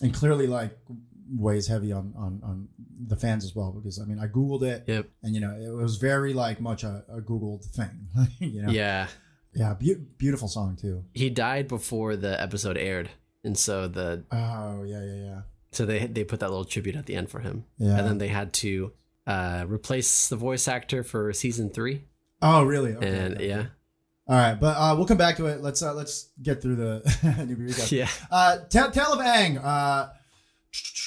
and 0.02 0.14
clearly 0.14 0.46
like 0.46 0.78
weighs 1.36 1.68
heavy 1.68 1.92
on 1.92 2.14
on 2.18 2.42
on 2.44 2.68
the 3.08 3.16
fans 3.16 3.44
as 3.46 3.56
well 3.56 3.72
because 3.72 4.00
I 4.00 4.06
mean 4.06 4.20
I 4.20 4.28
googled 4.28 4.64
it 4.64 4.84
yep. 4.88 5.10
and 5.24 5.34
you 5.34 5.42
know 5.42 5.56
it 5.56 5.70
was 5.70 5.98
very 5.98 6.34
like 6.34 6.60
much 6.60 6.84
a, 6.84 7.04
a 7.10 7.22
googled 7.22 7.64
thing 7.66 8.08
you 8.40 8.62
know 8.64 8.72
yeah 8.72 9.08
yeah 9.54 9.74
be- 9.74 9.96
beautiful 10.18 10.48
song 10.48 10.78
too 10.80 11.04
he 11.14 11.30
died 11.30 11.68
before 11.68 12.16
the 12.16 12.40
episode 12.42 12.78
aired 12.78 13.10
and 13.44 13.58
so 13.58 13.88
the 13.88 14.24
oh 14.32 14.84
yeah 14.84 15.04
yeah 15.04 15.16
yeah 15.16 15.42
so 15.72 15.86
they 15.86 16.06
they 16.08 16.24
put 16.24 16.40
that 16.42 16.50
little 16.50 16.66
tribute 16.66 16.96
at 16.96 17.06
the 17.06 17.16
end 17.16 17.30
for 17.30 17.40
him 17.40 17.66
yeah 17.78 17.98
and 17.98 18.08
then 18.08 18.18
they 18.18 18.28
had 18.28 18.52
to 18.54 18.92
uh 19.28 19.66
replace 19.68 20.28
the 20.28 20.36
voice 20.36 20.68
actor 20.68 21.04
for 21.04 21.32
season 21.32 21.70
three. 21.70 22.04
Oh 22.42 22.64
really 22.64 22.96
okay, 22.96 23.08
and 23.08 23.36
okay. 23.36 23.48
yeah 23.48 23.66
all 24.28 24.38
right, 24.38 24.58
but 24.58 24.78
uh, 24.78 24.94
we'll 24.96 25.08
come 25.08 25.18
back 25.18 25.36
to 25.38 25.48
it. 25.48 25.62
Let's 25.62 25.82
uh, 25.82 25.94
let's 25.94 26.30
get 26.42 26.62
through 26.62 26.78
the 26.78 27.02
newbie 27.24 27.70
recap. 27.70 27.92
Yeah. 27.92 28.08
Uh, 28.32 28.60
Tale, 28.70 28.88
of 28.88 29.20
Aang. 29.20 29.60
Uh, 29.62 30.08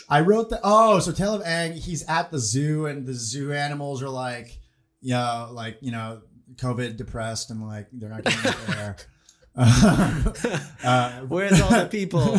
I 0.09 0.21
wrote 0.21 0.51
the 0.51 0.61
oh, 0.63 0.99
so 1.01 1.13
Tale 1.13 1.35
of 1.35 1.43
Aang, 1.45 1.75
he's 1.75 2.07
at 2.09 2.31
the 2.31 2.39
zoo 2.39 2.87
and 2.87 3.07
the 3.07 3.15
zoo 3.15 3.53
animals 3.53 4.03
are 4.03 4.09
like, 4.11 4.59
you 5.01 5.15
know, 5.15 5.49
like, 5.53 5.79
you 5.81 5.93
know, 5.93 6.21
COVID 6.57 6.97
depressed 6.97 7.51
and 7.51 7.67
like 7.67 7.89
they're 7.93 8.11
not 8.11 8.25
getting 8.25 8.75
air. 8.77 8.97
uh, 9.57 11.21
Where's 11.29 11.61
all 11.61 11.71
the 11.71 11.87
people? 11.91 12.39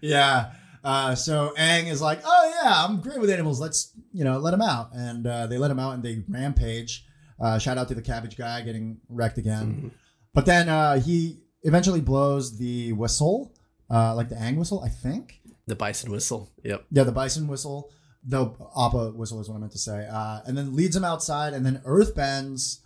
yeah. 0.00 0.52
Uh, 0.84 1.14
so 1.14 1.52
Aang 1.58 1.86
is 1.90 2.00
like, 2.00 2.20
oh 2.24 2.52
yeah, 2.62 2.84
I'm 2.84 3.00
great 3.00 3.18
with 3.20 3.30
animals. 3.30 3.60
Let's 3.60 3.90
you 4.12 4.22
know 4.22 4.38
let 4.38 4.54
him 4.54 4.62
out, 4.62 4.90
and 4.94 5.26
uh, 5.26 5.46
they 5.48 5.58
let 5.58 5.70
him 5.70 5.78
out 5.80 5.94
and 5.94 6.02
they 6.02 6.22
rampage. 6.28 7.04
Uh, 7.40 7.58
shout 7.58 7.76
out 7.76 7.88
to 7.88 7.94
the 7.94 8.02
cabbage 8.02 8.36
guy 8.36 8.60
getting 8.62 8.98
wrecked 9.08 9.36
again, 9.38 9.66
Mm-hmm. 9.66 9.88
but 10.32 10.46
then 10.46 10.68
uh, 10.68 11.00
he 11.00 11.40
eventually 11.64 12.00
blows 12.00 12.56
the 12.58 12.92
whistle, 12.92 13.52
uh, 13.90 14.14
like 14.14 14.28
the 14.28 14.36
Aang 14.36 14.56
whistle, 14.56 14.80
I 14.84 14.88
think. 14.88 15.40
The 15.66 15.74
bison 15.76 16.10
whistle. 16.12 16.52
Yep. 16.62 16.86
Yeah, 16.90 17.02
the 17.04 17.12
bison 17.12 17.48
whistle, 17.48 17.90
the 18.24 18.46
Appa 18.78 19.12
whistle 19.16 19.40
is 19.40 19.48
what 19.48 19.56
I 19.56 19.58
meant 19.58 19.72
to 19.72 19.78
say, 19.78 20.06
uh, 20.10 20.40
and 20.46 20.56
then 20.56 20.76
leads 20.76 20.94
him 20.94 21.04
outside, 21.04 21.52
and 21.54 21.66
then 21.66 21.82
Earth 21.84 22.14
bends 22.14 22.80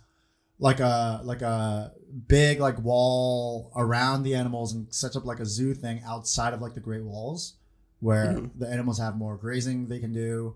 like 0.59 0.79
a 0.79 1.21
like 1.23 1.41
a 1.41 1.91
big 2.27 2.59
like 2.59 2.79
wall 2.83 3.71
around 3.75 4.23
the 4.23 4.35
animals 4.35 4.73
and 4.73 4.93
sets 4.93 5.15
up 5.15 5.25
like 5.25 5.39
a 5.39 5.45
zoo 5.45 5.73
thing 5.73 6.01
outside 6.05 6.53
of 6.53 6.61
like 6.61 6.73
the 6.73 6.79
Great 6.79 7.03
Walls, 7.03 7.55
where 7.99 8.33
Mhm. 8.33 8.51
the 8.59 8.67
animals 8.67 8.97
have 8.99 9.15
more 9.15 9.37
grazing 9.37 9.87
they 9.87 9.99
can 9.99 10.13
do. 10.13 10.55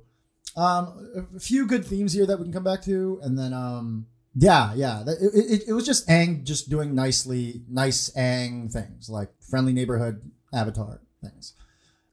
Um, 0.56 1.28
a 1.36 1.40
few 1.40 1.66
good 1.68 1.86
themes 1.86 2.14
here 2.14 2.26
that 2.26 2.38
we 2.38 2.46
can 2.46 2.54
come 2.54 2.64
back 2.64 2.82
to, 2.84 3.20
and 3.24 3.38
then 3.38 3.54
um, 3.54 4.08
yeah, 4.36 4.74
yeah, 4.74 5.04
it, 5.08 5.18
it, 5.34 5.64
it 5.70 5.74
was 5.74 5.86
just 5.86 6.08
Aang 6.08 6.44
just 6.44 6.70
doing 6.70 6.96
nicely, 6.96 7.62
nice 7.70 8.10
Aang 8.18 8.72
things 8.72 9.10
like 9.10 9.30
friendly 9.50 9.74
neighborhood 9.74 10.22
avatar 10.54 11.02
things. 11.22 11.54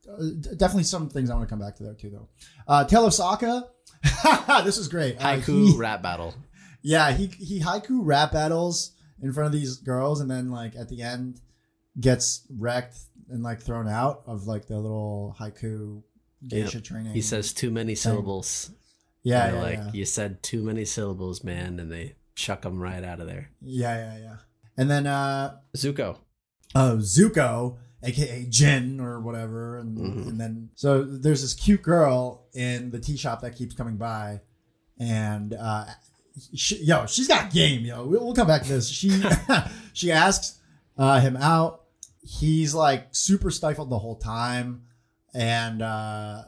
Uh, 0.09 0.55
definitely 0.57 0.83
some 0.83 1.09
things 1.09 1.29
I 1.29 1.35
want 1.35 1.47
to 1.47 1.49
come 1.49 1.59
back 1.59 1.75
to 1.77 1.83
there 1.83 1.93
too, 1.93 2.09
though. 2.09 2.29
Uh, 2.67 2.83
Tale 2.83 3.05
of 3.05 3.13
Sokka. 3.13 3.67
this 4.63 4.77
is 4.77 4.87
great. 4.87 5.17
Uh, 5.17 5.37
Haiku 5.37 5.71
he- 5.71 5.77
rap 5.77 6.01
battle. 6.01 6.33
yeah, 6.81 7.11
he 7.11 7.27
he 7.27 7.61
haiku 7.61 7.99
rap 8.01 8.31
battles 8.33 8.91
in 9.21 9.31
front 9.31 9.47
of 9.47 9.53
these 9.53 9.77
girls, 9.77 10.19
and 10.19 10.29
then 10.29 10.51
like 10.51 10.75
at 10.75 10.89
the 10.89 11.01
end 11.01 11.39
gets 11.99 12.45
wrecked 12.49 12.97
and 13.29 13.43
like 13.43 13.61
thrown 13.61 13.87
out 13.87 14.23
of 14.27 14.45
like 14.47 14.67
the 14.67 14.77
little 14.77 15.35
haiku 15.39 16.03
geisha 16.47 16.81
training. 16.81 17.13
He 17.13 17.21
says 17.21 17.53
too 17.53 17.71
many 17.71 17.95
syllables. 17.95 18.71
"Yeah, 19.23 19.53
yeah, 19.53 19.61
like 19.61 19.77
yeah. 19.77 19.91
you 19.93 20.05
said 20.05 20.43
too 20.43 20.63
many 20.63 20.83
syllables, 20.85 21.43
man, 21.43 21.79
and 21.79 21.89
they 21.91 22.15
chuck 22.35 22.65
him 22.65 22.81
right 22.81 23.03
out 23.03 23.21
of 23.21 23.27
there. 23.27 23.51
yeah, 23.61 23.95
yeah, 23.95 24.17
yeah." 24.19 24.35
And 24.75 24.89
then 24.91 25.07
uh, 25.07 25.57
Zuko. 25.77 26.17
Oh, 26.75 26.97
Zuko, 26.99 27.77
aka 28.03 28.45
Jin 28.49 28.99
or 28.99 29.19
whatever, 29.21 29.77
and, 29.79 29.97
Mhm. 29.97 30.27
and 30.29 30.39
then 30.39 30.69
so 30.75 31.03
there's 31.03 31.41
this 31.41 31.53
cute 31.53 31.81
girl 31.81 32.45
in 32.53 32.91
the 32.91 32.99
tea 32.99 33.17
shop 33.17 33.41
that 33.41 33.55
keeps 33.55 33.73
coming 33.75 33.97
by, 33.97 34.41
and 34.99 35.53
uh, 35.53 35.85
she, 36.53 36.83
yo, 36.83 37.05
she's 37.05 37.27
got 37.27 37.51
game, 37.51 37.85
yo. 37.85 38.05
We'll, 38.05 38.23
we'll 38.25 38.33
come 38.35 38.47
back 38.47 38.63
to 38.63 38.69
this. 38.73 38.89
She 38.89 39.09
she 39.93 40.11
asks 40.11 40.59
uh, 40.97 41.19
him 41.21 41.37
out. 41.37 41.81
He's 42.25 42.73
like 42.73 43.07
super 43.11 43.51
stifled 43.51 43.89
the 43.89 43.99
whole 43.99 44.15
time, 44.17 44.83
and 45.33 45.81
uh, 45.81 46.43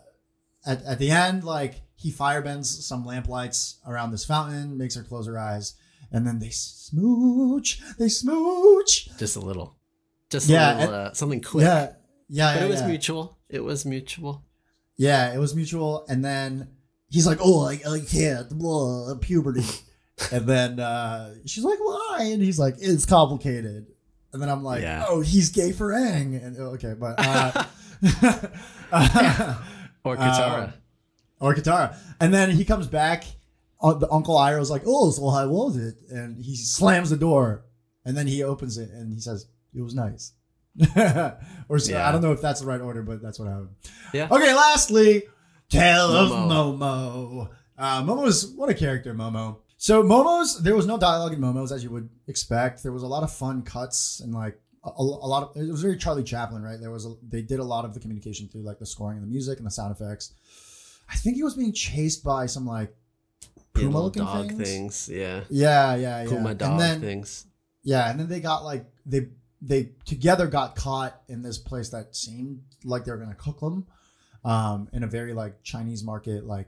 at 0.66 0.84
at 0.84 1.00
the 1.00 1.12
end, 1.12 1.44
like 1.44 1.82
he 1.96 2.12
firebends 2.12 2.66
some 2.66 3.06
lamplights 3.06 3.78
around 3.88 4.12
this 4.12 4.26
fountain, 4.26 4.78
makes 4.78 4.96
her 4.96 5.04
close 5.04 5.28
her 5.28 5.38
eyes, 5.38 5.74
and 6.12 6.26
then 6.28 6.40
they 6.40 6.50
smooch. 6.50 7.82
They 7.98 8.10
smooch. 8.10 9.10
Just 9.18 9.36
a 9.36 9.40
little. 9.40 9.75
Just 10.36 10.50
Yeah, 10.50 10.78
a 10.78 10.80
little, 10.80 10.96
uh, 10.96 11.14
something 11.14 11.42
quick. 11.42 11.64
Yeah, 11.64 11.94
yeah, 12.28 12.54
But 12.54 12.60
yeah, 12.60 12.66
it 12.66 12.70
was 12.70 12.82
yeah. 12.82 12.88
mutual. 12.88 13.38
It 13.50 13.64
was 13.64 13.86
mutual. 13.86 14.44
Yeah, 14.98 15.34
it 15.34 15.38
was 15.38 15.56
mutual. 15.56 16.06
And 16.10 16.26
then 16.26 16.68
he's 17.10 17.26
like, 17.26 17.38
"Oh, 17.42 17.66
I, 17.66 17.80
I 17.90 18.00
can't, 18.02 18.50
blah, 18.50 19.16
puberty." 19.22 19.64
and 20.34 20.46
then 20.46 20.80
uh, 20.82 21.36
she's 21.46 21.64
like, 21.64 21.80
"Why?" 21.80 22.30
And 22.34 22.42
he's 22.42 22.60
like, 22.60 22.76
"It's 22.80 23.06
complicated." 23.06 23.88
And 24.34 24.42
then 24.42 24.50
I'm 24.50 24.62
like, 24.64 24.82
Yeah. 24.82 25.06
"Oh, 25.08 25.22
he's 25.22 25.52
gay 25.52 25.72
for 25.72 25.94
Aang." 25.94 26.36
And 26.44 26.58
okay, 26.58 26.96
but 27.00 27.16
uh, 27.18 27.64
uh, 28.92 29.56
Or 30.04 30.18
Katara. 30.18 30.74
or 31.40 31.56
Katara. 31.56 31.96
And 32.20 32.34
then 32.34 32.52
he 32.52 32.66
comes 32.66 32.88
back. 32.88 33.24
Uh, 33.82 33.94
the 33.94 34.10
Uncle 34.12 34.36
Iroh's 34.36 34.70
like, 34.70 34.84
"Oh, 34.86 35.12
so 35.12 35.30
how 35.30 35.48
was 35.48 35.78
it?" 35.78 35.96
And 36.10 36.44
he 36.44 36.56
slams 36.58 37.10
the 37.10 37.18
door, 37.18 37.66
and 38.04 38.18
then 38.18 38.28
he 38.28 38.44
opens 38.44 38.78
it 38.78 38.90
and 38.92 39.14
he 39.14 39.20
says, 39.20 39.48
"It 39.76 39.82
was 39.82 39.96
nice." 39.96 40.34
or 41.70 41.80
so, 41.80 41.92
Yeah. 41.92 42.08
I 42.08 42.12
don't 42.12 42.22
know 42.22 42.34
if 42.34 42.42
that's 42.42 42.60
the 42.62 42.68
right 42.68 42.82
order, 42.82 43.02
but 43.02 43.22
that's 43.22 43.40
what 43.40 43.48
happened. 43.48 43.70
Yeah. 44.14 44.28
Okay, 44.30 44.54
lastly, 44.54 45.24
Tale 45.70 46.12
of 46.12 46.32
Momo. 46.32 46.78
Momo. 46.78 47.50
Uh, 47.78 48.04
Momo's 48.04 48.48
what 48.48 48.70
a 48.70 48.74
character, 48.74 49.14
Momo. 49.14 49.58
So 49.78 50.04
Momo's 50.04 50.62
there 50.64 50.76
was 50.76 50.86
no 50.86 50.98
dialogue 50.98 51.34
in 51.34 51.40
Momo's 51.40 51.72
as 51.72 51.84
you 51.84 51.92
would 51.92 52.10
expect. 52.28 52.84
There 52.84 52.92
was 52.92 53.04
a 53.04 53.08
lot 53.08 53.24
of 53.24 53.32
fun 53.32 53.62
cuts 53.62 54.20
and 54.20 54.34
like 54.34 54.60
a, 54.84 54.90
a 54.90 55.04
lot 55.04 55.44
of 55.44 55.62
it 55.62 55.70
was 55.70 55.82
very 55.82 55.98
Charlie 55.98 56.24
Chaplin, 56.24 56.62
right? 56.62 56.80
There 56.80 56.92
was 56.92 57.06
a, 57.06 57.14
they 57.28 57.42
did 57.42 57.60
a 57.60 57.64
lot 57.64 57.86
of 57.86 57.94
the 57.94 58.00
communication 58.00 58.48
through 58.48 58.62
like 58.64 58.80
the 58.80 58.86
scoring 58.86 59.18
and 59.18 59.26
the 59.26 59.32
music 59.32 59.58
and 59.58 59.68
the 59.68 59.72
sound 59.72 59.92
effects. 59.96 60.34
I 61.10 61.16
think 61.16 61.36
he 61.36 61.44
was 61.44 61.56
being 61.56 61.74
chased 61.74 62.24
by 62.24 62.46
some 62.48 62.66
like 62.66 62.96
Puma 63.74 64.02
looking 64.02 64.24
dog 64.24 64.48
things. 64.48 64.70
things. 64.70 65.10
Yeah. 65.10 65.42
Yeah, 65.50 65.96
yeah, 65.96 66.24
yeah. 66.24 66.30
Puma 66.30 66.56
dog 66.56 66.72
and 66.72 66.80
then, 66.80 67.02
things. 67.02 67.46
Yeah, 67.84 68.10
and 68.10 68.20
then 68.20 68.28
they 68.30 68.40
got 68.40 68.64
like 68.64 68.86
they 69.06 69.28
they 69.66 69.92
together 70.06 70.48
got 70.48 70.76
caught 70.76 71.22
in 71.28 71.42
this 71.42 71.58
place 71.58 71.90
that 71.90 72.16
seemed 72.16 72.62
like 72.84 73.04
they 73.04 73.12
were 73.12 73.18
gonna 73.18 73.36
cook 73.36 73.60
them. 73.60 73.88
Um, 74.44 74.90
in 74.94 75.02
a 75.02 75.08
very 75.08 75.34
like 75.34 75.64
Chinese 75.64 76.04
market, 76.04 76.46
like 76.46 76.68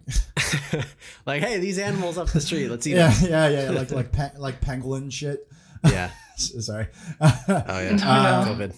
like, 1.28 1.44
hey, 1.44 1.60
these 1.60 1.78
animals 1.78 2.18
up 2.18 2.28
the 2.30 2.42
street. 2.42 2.70
Let's 2.70 2.88
eat 2.88 2.96
yeah, 2.96 3.12
them. 3.12 3.30
yeah, 3.30 3.48
yeah, 3.50 3.64
yeah, 3.64 3.70
like 3.70 3.92
like 3.92 4.12
pe- 4.12 4.38
like 4.38 4.62
pangolin 4.62 5.12
shit. 5.12 5.48
Yeah. 5.84 6.10
Sorry. 6.38 6.88
Oh 7.22 7.44
yeah. 7.48 8.00
Uh, 8.02 8.46
COVID. 8.46 8.76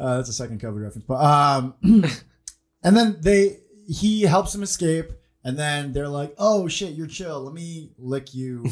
uh, 0.00 0.16
that's 0.16 0.28
a 0.28 0.32
second 0.32 0.60
COVID 0.60 0.82
reference, 0.82 1.04
but 1.06 1.22
um, 1.22 1.74
and 2.82 2.96
then 2.96 3.18
they 3.20 3.60
he 3.86 4.22
helps 4.22 4.52
them 4.52 4.64
escape, 4.64 5.12
and 5.44 5.56
then 5.56 5.92
they're 5.92 6.08
like, 6.08 6.34
"Oh 6.38 6.66
shit, 6.66 6.94
you're 6.94 7.06
chill. 7.06 7.40
Let 7.40 7.54
me 7.54 7.92
lick 7.98 8.34
you 8.34 8.64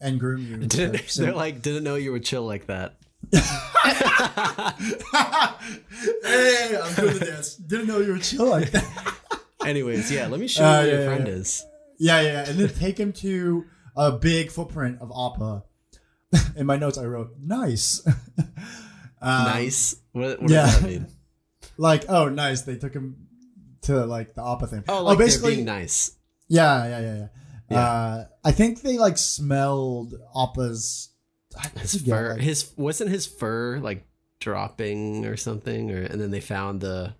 and 0.00 0.18
groom 0.20 0.46
you." 0.46 0.56
Didn't, 0.66 1.08
So- 1.08 1.22
they're 1.22 1.32
like, 1.34 1.62
didn't 1.62 1.84
know 1.84 1.96
you 1.96 2.12
were 2.12 2.20
chill 2.20 2.44
like 2.46 2.66
that. 2.66 2.96
hey, 6.22 6.76
I'm 6.76 6.94
doing 6.94 7.18
the 7.18 7.26
dance. 7.30 7.54
Didn't 7.56 7.86
know 7.86 7.98
you 7.98 8.12
were 8.12 8.18
chill 8.18 8.46
like 8.48 8.70
that. 8.72 9.14
Anyways, 9.64 10.10
yeah. 10.10 10.26
Let 10.28 10.40
me 10.40 10.48
show 10.48 10.64
Uh, 10.64 10.80
you 10.80 10.86
yeah, 10.86 10.92
your 10.92 11.00
yeah, 11.02 11.06
friend 11.06 11.26
yeah. 11.28 11.34
is. 11.34 11.66
Yeah, 11.98 12.20
yeah, 12.22 12.48
and 12.48 12.58
then 12.58 12.68
take 12.70 12.98
him 12.98 13.12
to 13.14 13.66
a 13.96 14.12
big 14.12 14.50
footprint 14.50 14.98
of 15.00 15.10
Appa. 15.10 15.64
In 16.56 16.64
my 16.66 16.76
notes, 16.76 16.96
I 16.98 17.04
wrote 17.04 17.32
"nice." 17.42 18.02
Um, 19.22 19.44
nice. 19.44 19.96
What, 20.12 20.40
what 20.40 20.50
yeah. 20.50 20.62
does 20.62 20.80
that 20.80 20.88
mean? 20.88 21.06
Like, 21.76 22.04
oh, 22.08 22.30
nice. 22.30 22.62
They 22.62 22.76
took 22.76 22.94
him 22.94 23.26
to 23.82 24.06
like 24.06 24.34
the 24.34 24.42
Appa 24.42 24.66
thing. 24.66 24.84
Oh, 24.88 25.02
like 25.02 25.18
basically, 25.18 25.56
being 25.56 25.66
nice. 25.66 26.12
yeah, 26.48 26.86
yeah, 26.86 27.00
yeah, 27.00 27.14
yeah. 27.16 27.26
Yeah. 27.70 27.78
Uh, 27.78 28.24
I 28.44 28.52
think 28.52 28.82
they 28.82 28.98
like 28.98 29.16
smelled 29.18 30.14
Appa's. 30.36 31.08
His 31.78 31.98
forget, 31.98 32.14
fur. 32.16 32.32
like- 32.34 32.40
His 32.40 32.72
wasn't 32.76 33.10
his 33.10 33.26
fur 33.26 33.78
like 33.78 34.06
dropping 34.40 35.26
or 35.26 35.36
something, 35.36 35.90
or 35.90 36.02
and 36.02 36.20
then 36.20 36.30
they 36.30 36.40
found 36.40 36.80
the 36.80 37.14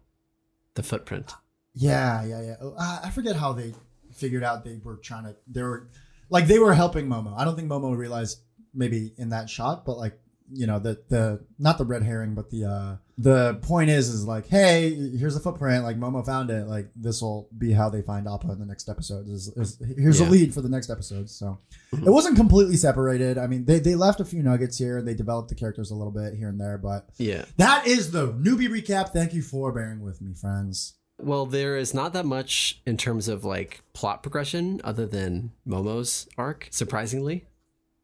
the 0.74 0.82
footprint. 0.82 1.32
Yeah, 1.74 2.24
yeah, 2.24 2.42
yeah. 2.42 2.68
I 2.78 3.00
I 3.04 3.10
forget 3.10 3.36
how 3.36 3.52
they 3.52 3.74
figured 4.12 4.42
out 4.42 4.64
they 4.64 4.80
were 4.82 4.96
trying 4.96 5.24
to. 5.24 5.36
They 5.46 5.62
were 5.62 5.88
like 6.30 6.46
they 6.46 6.58
were 6.58 6.74
helping 6.74 7.06
Momo. 7.08 7.36
I 7.38 7.44
don't 7.44 7.56
think 7.56 7.68
Momo 7.68 7.96
realized 7.96 8.38
maybe 8.74 9.12
in 9.16 9.30
that 9.30 9.48
shot, 9.50 9.84
but 9.84 9.98
like 9.98 10.18
you 10.52 10.66
know 10.66 10.78
the 10.78 11.00
the 11.08 11.44
not 11.58 11.78
the 11.78 11.84
red 11.84 12.02
herring, 12.02 12.34
but 12.34 12.50
the 12.50 12.64
uh 12.64 12.96
the 13.18 13.54
point 13.62 13.90
is 13.90 14.08
is 14.08 14.24
like 14.24 14.46
hey 14.48 14.94
here's 15.16 15.34
the 15.34 15.40
footprint 15.40 15.84
like 15.84 15.98
Momo 15.98 16.24
found 16.24 16.50
it 16.50 16.66
like 16.66 16.90
this 16.96 17.20
will 17.20 17.48
be 17.58 17.72
how 17.72 17.90
they 17.90 18.00
find 18.02 18.26
Appa 18.26 18.50
in 18.52 18.58
the 18.58 18.64
next 18.66 18.88
episode. 18.88 19.28
Is, 19.28 19.48
is 19.56 19.78
here's 19.98 20.20
Yeah. 20.20 20.28
a 20.28 20.30
lead 20.30 20.54
for 20.54 20.62
the 20.62 20.68
next 20.68 20.88
episode. 20.90 21.28
So 21.28 21.58
Mhm. 21.92 22.06
it 22.06 22.10
wasn't 22.10 22.36
completely 22.36 22.76
separated. 22.76 23.36
I 23.38 23.46
mean 23.46 23.64
they 23.66 23.78
they 23.78 23.94
left 23.94 24.20
a 24.20 24.24
few 24.24 24.42
nuggets 24.42 24.78
here 24.78 24.98
and 24.98 25.06
they 25.06 25.14
developed 25.14 25.48
the 25.50 25.54
characters 25.54 25.90
a 25.90 25.94
little 25.94 26.12
bit 26.12 26.34
here 26.34 26.48
and 26.48 26.60
there, 26.60 26.78
but 26.78 27.08
Yeah. 27.18 27.44
that 27.58 27.86
is 27.86 28.10
the 28.10 28.32
newbie 28.32 28.68
recap. 28.68 29.10
Thank 29.10 29.34
you 29.34 29.42
for 29.42 29.70
bearing 29.72 30.00
with 30.00 30.20
me, 30.22 30.32
friends. 30.34 30.94
Well, 31.22 31.44
there 31.44 31.76
is 31.76 31.92
not 31.92 32.14
that 32.14 32.24
much 32.24 32.80
in 32.86 32.96
terms 32.96 33.28
of 33.28 33.44
like 33.44 33.82
plot 33.92 34.22
progression 34.22 34.80
other 34.82 35.04
than 35.04 35.52
Momo's 35.68 36.26
arc, 36.38 36.68
surprisingly. 36.70 37.44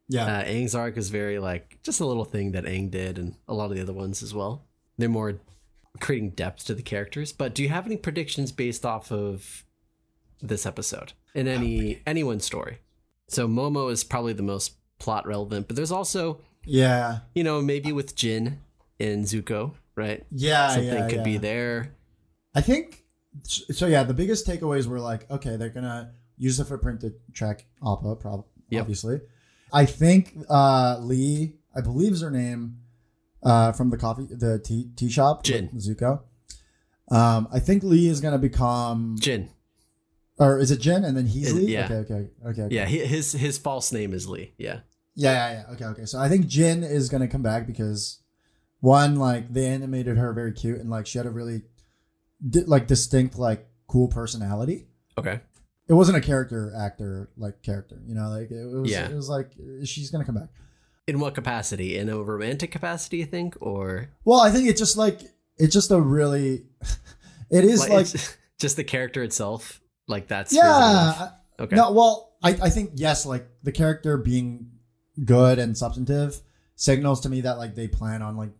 Yeah. 0.09 0.25
Uh, 0.25 0.43
Aang's 0.45 0.75
arc 0.75 0.97
is 0.97 1.09
very 1.09 1.39
like 1.39 1.79
just 1.83 1.99
a 1.99 2.05
little 2.05 2.25
thing 2.25 2.53
that 2.53 2.65
Aang 2.65 2.89
did, 2.89 3.17
and 3.17 3.35
a 3.47 3.53
lot 3.53 3.69
of 3.69 3.75
the 3.75 3.81
other 3.81 3.93
ones 3.93 4.23
as 4.23 4.33
well. 4.33 4.65
They're 4.97 5.09
more 5.09 5.39
creating 5.99 6.31
depth 6.31 6.65
to 6.65 6.73
the 6.73 6.81
characters. 6.81 7.31
But 7.33 7.53
do 7.53 7.63
you 7.63 7.69
have 7.69 7.85
any 7.85 7.97
predictions 7.97 8.51
based 8.51 8.85
off 8.85 9.11
of 9.11 9.65
this 10.41 10.65
episode 10.65 11.13
in 11.33 11.47
any 11.47 12.01
anyone's 12.05 12.45
story? 12.45 12.79
So 13.27 13.47
Momo 13.47 13.91
is 13.91 14.03
probably 14.03 14.33
the 14.33 14.43
most 14.43 14.75
plot 14.99 15.27
relevant, 15.27 15.67
but 15.67 15.75
there's 15.75 15.91
also 15.91 16.41
yeah. 16.63 17.19
you 17.35 17.43
know 17.43 17.61
maybe 17.61 17.91
with 17.91 18.15
Jin 18.15 18.59
and 18.99 19.25
Zuko, 19.25 19.73
right? 19.95 20.25
Yeah, 20.31 20.69
Something 20.69 20.93
yeah, 20.93 21.09
could 21.09 21.23
be 21.23 21.37
there. 21.37 21.93
I 22.55 22.61
think 22.61 23.03
so. 23.43 23.87
Yeah, 23.87 24.03
the 24.03 24.13
biggest 24.13 24.47
takeaways 24.47 24.87
were 24.87 24.99
like, 24.99 25.29
okay, 25.29 25.57
they're 25.57 25.69
gonna 25.69 26.13
use 26.37 26.57
the 26.57 26.65
footprint 26.65 27.01
to 27.01 27.13
track 27.33 27.65
Appa, 27.85 28.15
prob- 28.15 28.45
Yep. 28.69 28.81
obviously. 28.81 29.21
I 29.73 29.85
think 29.85 30.37
uh, 30.49 30.97
Lee, 30.99 31.53
I 31.75 31.81
believe 31.81 32.13
is 32.13 32.21
her 32.21 32.31
name, 32.31 32.77
uh, 33.43 33.71
from 33.71 33.89
the 33.89 33.97
coffee, 33.97 34.27
the 34.29 34.59
tea, 34.59 34.89
tea 34.95 35.09
shop, 35.09 35.43
Jin. 35.43 35.69
Zuko. 35.75 36.21
Um, 37.09 37.47
I 37.51 37.59
think 37.59 37.83
Lee 37.83 38.07
is 38.07 38.19
gonna 38.21 38.37
become, 38.37 39.15
Jin. 39.19 39.49
or 40.37 40.59
is 40.59 40.71
it 40.71 40.79
Jin 40.79 41.03
and 41.05 41.15
then 41.15 41.25
he's 41.27 41.53
Lee? 41.53 41.73
yeah. 41.73 41.85
Okay, 41.85 41.95
okay, 41.95 42.13
okay. 42.45 42.61
okay. 42.63 42.75
Yeah, 42.75 42.85
he, 42.85 42.99
his 42.99 43.31
his 43.31 43.57
false 43.57 43.91
name 43.91 44.13
is 44.13 44.27
Lee. 44.27 44.53
Yeah. 44.57 44.79
Yeah, 45.15 45.31
yeah, 45.31 45.51
yeah. 45.51 45.73
Okay, 45.73 45.85
okay. 45.85 46.05
So 46.05 46.19
I 46.19 46.29
think 46.29 46.47
Jin 46.47 46.83
is 46.83 47.09
gonna 47.09 47.27
come 47.27 47.41
back 47.41 47.65
because 47.65 48.19
one, 48.81 49.15
like 49.15 49.51
they 49.53 49.65
animated 49.67 50.17
her 50.17 50.33
very 50.33 50.51
cute 50.51 50.79
and 50.79 50.89
like 50.89 51.07
she 51.07 51.17
had 51.17 51.25
a 51.27 51.31
really 51.31 51.63
di- 52.47 52.65
like 52.65 52.87
distinct, 52.87 53.37
like 53.37 53.67
cool 53.87 54.07
personality. 54.09 54.87
Okay. 55.17 55.39
It 55.89 55.93
wasn't 55.93 56.17
a 56.17 56.21
character 56.21 56.73
actor 56.77 57.29
like 57.37 57.61
character, 57.61 58.01
you 58.05 58.13
know, 58.15 58.29
like 58.29 58.51
it 58.51 58.65
was. 58.65 58.91
Yeah. 58.91 59.09
It 59.09 59.15
was 59.15 59.29
like 59.29 59.51
she's 59.85 60.11
gonna 60.11 60.25
come 60.25 60.35
back. 60.35 60.49
In 61.07 61.19
what 61.19 61.35
capacity? 61.35 61.97
In 61.97 62.09
a 62.09 62.21
romantic 62.21 62.71
capacity, 62.71 63.17
you 63.17 63.25
think, 63.25 63.55
or 63.61 64.09
Well, 64.25 64.41
I 64.41 64.51
think 64.51 64.67
it's 64.67 64.79
just 64.79 64.97
like 64.97 65.21
it's 65.57 65.73
just 65.73 65.91
a 65.91 65.99
really. 65.99 66.65
It 67.49 67.63
is 67.63 67.79
like, 67.79 67.91
like, 67.91 68.07
just 68.59 68.75
the 68.75 68.83
character 68.83 69.23
itself? 69.23 69.79
Like 70.05 70.27
that's 70.27 70.53
yeah. 70.53 71.29
Okay. 71.57 71.77
No, 71.77 71.91
well, 71.91 72.35
I, 72.43 72.49
I 72.63 72.69
think 72.69 72.91
yes, 72.95 73.25
like 73.25 73.47
the 73.63 73.71
character 73.71 74.17
being 74.17 74.71
good 75.23 75.57
and 75.57 75.77
substantive 75.77 76.41
signals 76.75 77.21
to 77.21 77.29
me 77.29 77.41
that 77.41 77.57
like 77.57 77.73
they 77.73 77.87
plan 77.87 78.21
on 78.21 78.37
like 78.37 78.51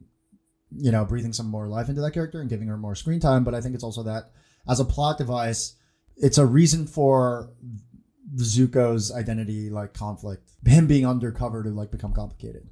you 0.76 0.92
know 0.92 1.06
breathing 1.06 1.34
some 1.34 1.48
more 1.48 1.68
life 1.68 1.90
into 1.90 2.02
that 2.02 2.12
character 2.12 2.42
and 2.42 2.50
giving 2.50 2.68
her 2.68 2.78
more 2.78 2.96
screen 2.96 3.20
time. 3.20 3.44
But 3.44 3.54
I 3.56 3.62
think 3.62 3.76
it's 3.76 3.84
also 3.84 4.04
that 4.04 4.32
as 4.68 4.80
a 4.80 4.86
plot 4.86 5.18
device, 5.18 5.76
it's 6.18 6.38
a 6.38 6.46
reason 6.46 6.88
for 6.88 7.50
Zuko's 8.36 9.12
identity 9.12 9.70
like 9.70 9.94
conflict, 9.94 10.50
him 10.66 10.88
being 10.88 11.06
undercover 11.06 11.64
to 11.64 11.70
like 11.70 11.92
become 11.92 12.14
complicated. 12.14 12.68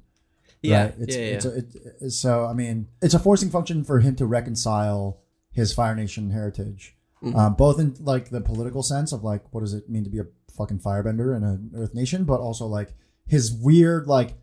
yeah. 0.62 0.82
right? 0.84 0.94
It's, 0.98 1.16
yeah. 1.16 1.22
Yeah. 1.22 1.34
It's 1.34 1.44
a, 1.44 1.56
it, 1.56 1.74
it- 2.02 2.10
so 2.10 2.44
I 2.46 2.52
mean, 2.52 2.88
it's 3.02 3.14
a 3.14 3.18
forcing 3.18 3.50
function 3.50 3.84
for 3.84 4.00
him 4.00 4.16
to 4.16 4.26
reconcile 4.26 5.18
his 5.50 5.72
Fire 5.72 5.94
Nation 5.94 6.30
heritage, 6.30 6.94
Mhm. 7.22 7.34
um, 7.34 7.54
both 7.54 7.78
in 7.80 7.94
like 8.00 8.28
the 8.30 8.40
political 8.42 8.82
sense 8.82 9.12
of 9.12 9.24
like 9.24 9.42
what 9.52 9.60
does 9.62 9.72
it 9.72 9.88
mean 9.88 10.04
to 10.04 10.10
be 10.10 10.18
a 10.18 10.26
fucking 10.52 10.80
firebender 10.80 11.34
in 11.36 11.42
an 11.44 11.70
Earth 11.74 11.94
Nation, 11.94 12.24
but 12.24 12.40
also 12.40 12.66
like 12.66 12.94
his 13.26 13.52
weird 13.52 14.06
like 14.06 14.34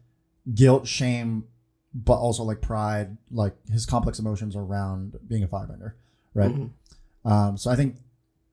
guilt, 0.54 0.88
shame, 0.88 1.46
but 1.94 2.16
also 2.18 2.44
like 2.44 2.62
pride, 2.62 3.18
like 3.32 3.56
his 3.72 3.86
complex 3.86 4.18
emotions 4.20 4.56
around 4.56 5.16
being 5.28 5.44
a 5.44 5.48
firebender, 5.48 5.94
right? 6.34 6.52
Mhm. 6.52 6.70
Um, 7.26 7.58
so 7.58 7.70
I 7.70 7.76
think 7.76 7.98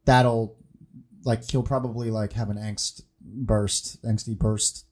that'll 0.05 0.57
like 1.25 1.49
he'll 1.51 1.63
probably 1.63 2.11
like 2.11 2.33
have 2.33 2.51
an 2.51 2.57
angst 2.57 3.03
burst, 3.21 4.03
angsty 4.03 4.37
burst 4.39 4.87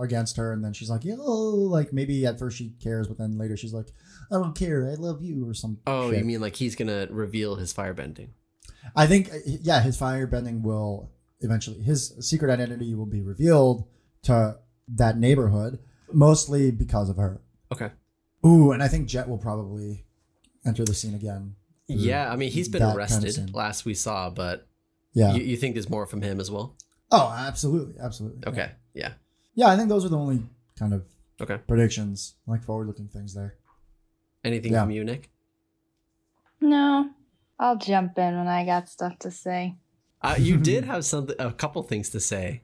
against 0.00 0.36
her, 0.36 0.52
and 0.52 0.64
then 0.64 0.72
she's 0.72 0.90
like, 0.90 1.04
"Yo," 1.04 1.16
like 1.16 1.92
maybe 1.92 2.24
at 2.26 2.38
first 2.38 2.56
she 2.56 2.74
cares, 2.82 3.08
but 3.08 3.18
then 3.18 3.38
later 3.38 3.56
she's 3.56 3.72
like, 3.74 3.88
"I 4.30 4.36
don't 4.36 4.56
care, 4.56 4.88
I 4.88 4.94
love 4.94 5.22
you," 5.22 5.48
or 5.48 5.54
some. 5.54 5.78
Oh, 5.86 6.10
shit. 6.10 6.20
you 6.20 6.24
mean 6.24 6.40
like 6.40 6.56
he's 6.56 6.76
gonna 6.76 7.08
reveal 7.10 7.56
his 7.56 7.72
firebending? 7.72 8.30
I 8.94 9.06
think 9.06 9.30
yeah, 9.44 9.80
his 9.80 9.98
firebending 9.98 10.62
will 10.62 11.10
eventually 11.40 11.82
his 11.82 12.14
secret 12.20 12.50
identity 12.50 12.94
will 12.94 13.06
be 13.06 13.20
revealed 13.20 13.84
to 14.22 14.58
that 14.88 15.18
neighborhood, 15.18 15.78
mostly 16.12 16.70
because 16.70 17.08
of 17.08 17.16
her. 17.16 17.40
Okay. 17.72 17.90
Ooh, 18.46 18.72
and 18.72 18.82
I 18.82 18.88
think 18.88 19.08
Jet 19.08 19.28
will 19.28 19.38
probably 19.38 20.04
enter 20.64 20.84
the 20.84 20.94
scene 20.94 21.14
again. 21.14 21.56
Through 21.88 21.96
Yeah, 21.96 22.30
I 22.30 22.36
mean 22.36 22.50
he's 22.50 22.68
been 22.68 22.80
that 22.80 22.86
kind 22.86 22.92
of 22.92 22.98
arrested 22.98 23.32
scene. 23.34 23.50
last 23.52 23.84
we 23.84 23.94
saw, 23.94 24.30
but 24.30 24.66
Yeah. 25.14 25.34
you, 25.34 25.42
you 25.42 25.56
think 25.56 25.74
there's 25.74 25.90
more 25.90 26.06
from 26.06 26.22
him 26.22 26.38
as 26.40 26.50
well? 26.50 26.76
oh, 27.10 27.34
absolutely, 27.36 27.94
absolutely. 28.00 28.46
Okay. 28.46 28.70
Yeah. 28.94 29.12
Yeah, 29.54 29.68
I 29.68 29.76
think 29.76 29.88
those 29.88 30.04
are 30.04 30.08
the 30.10 30.18
only 30.18 30.42
kind 30.78 30.92
of 30.92 31.04
Okay. 31.40 31.56
predictions, 31.66 32.34
like 32.46 32.62
forward-looking 32.62 33.08
things 33.08 33.32
there. 33.34 33.54
Anything 34.44 34.72
Yeah. 34.72 34.82
from 34.82 34.90
you, 34.90 35.04
Nick? 35.04 35.30
No, 36.60 37.10
I'll 37.58 37.76
jump 37.78 38.18
in 38.18 38.36
when 38.36 38.46
I 38.48 38.64
got 38.66 38.88
stuff 38.88 39.18
to 39.20 39.30
say. 39.30 39.76
Uh, 40.20 40.34
you 40.38 40.56
did 40.72 40.84
have 40.84 41.04
something, 41.04 41.36
a 41.38 41.52
couple 41.52 41.82
things 41.82 42.10
to 42.10 42.20
say, 42.20 42.62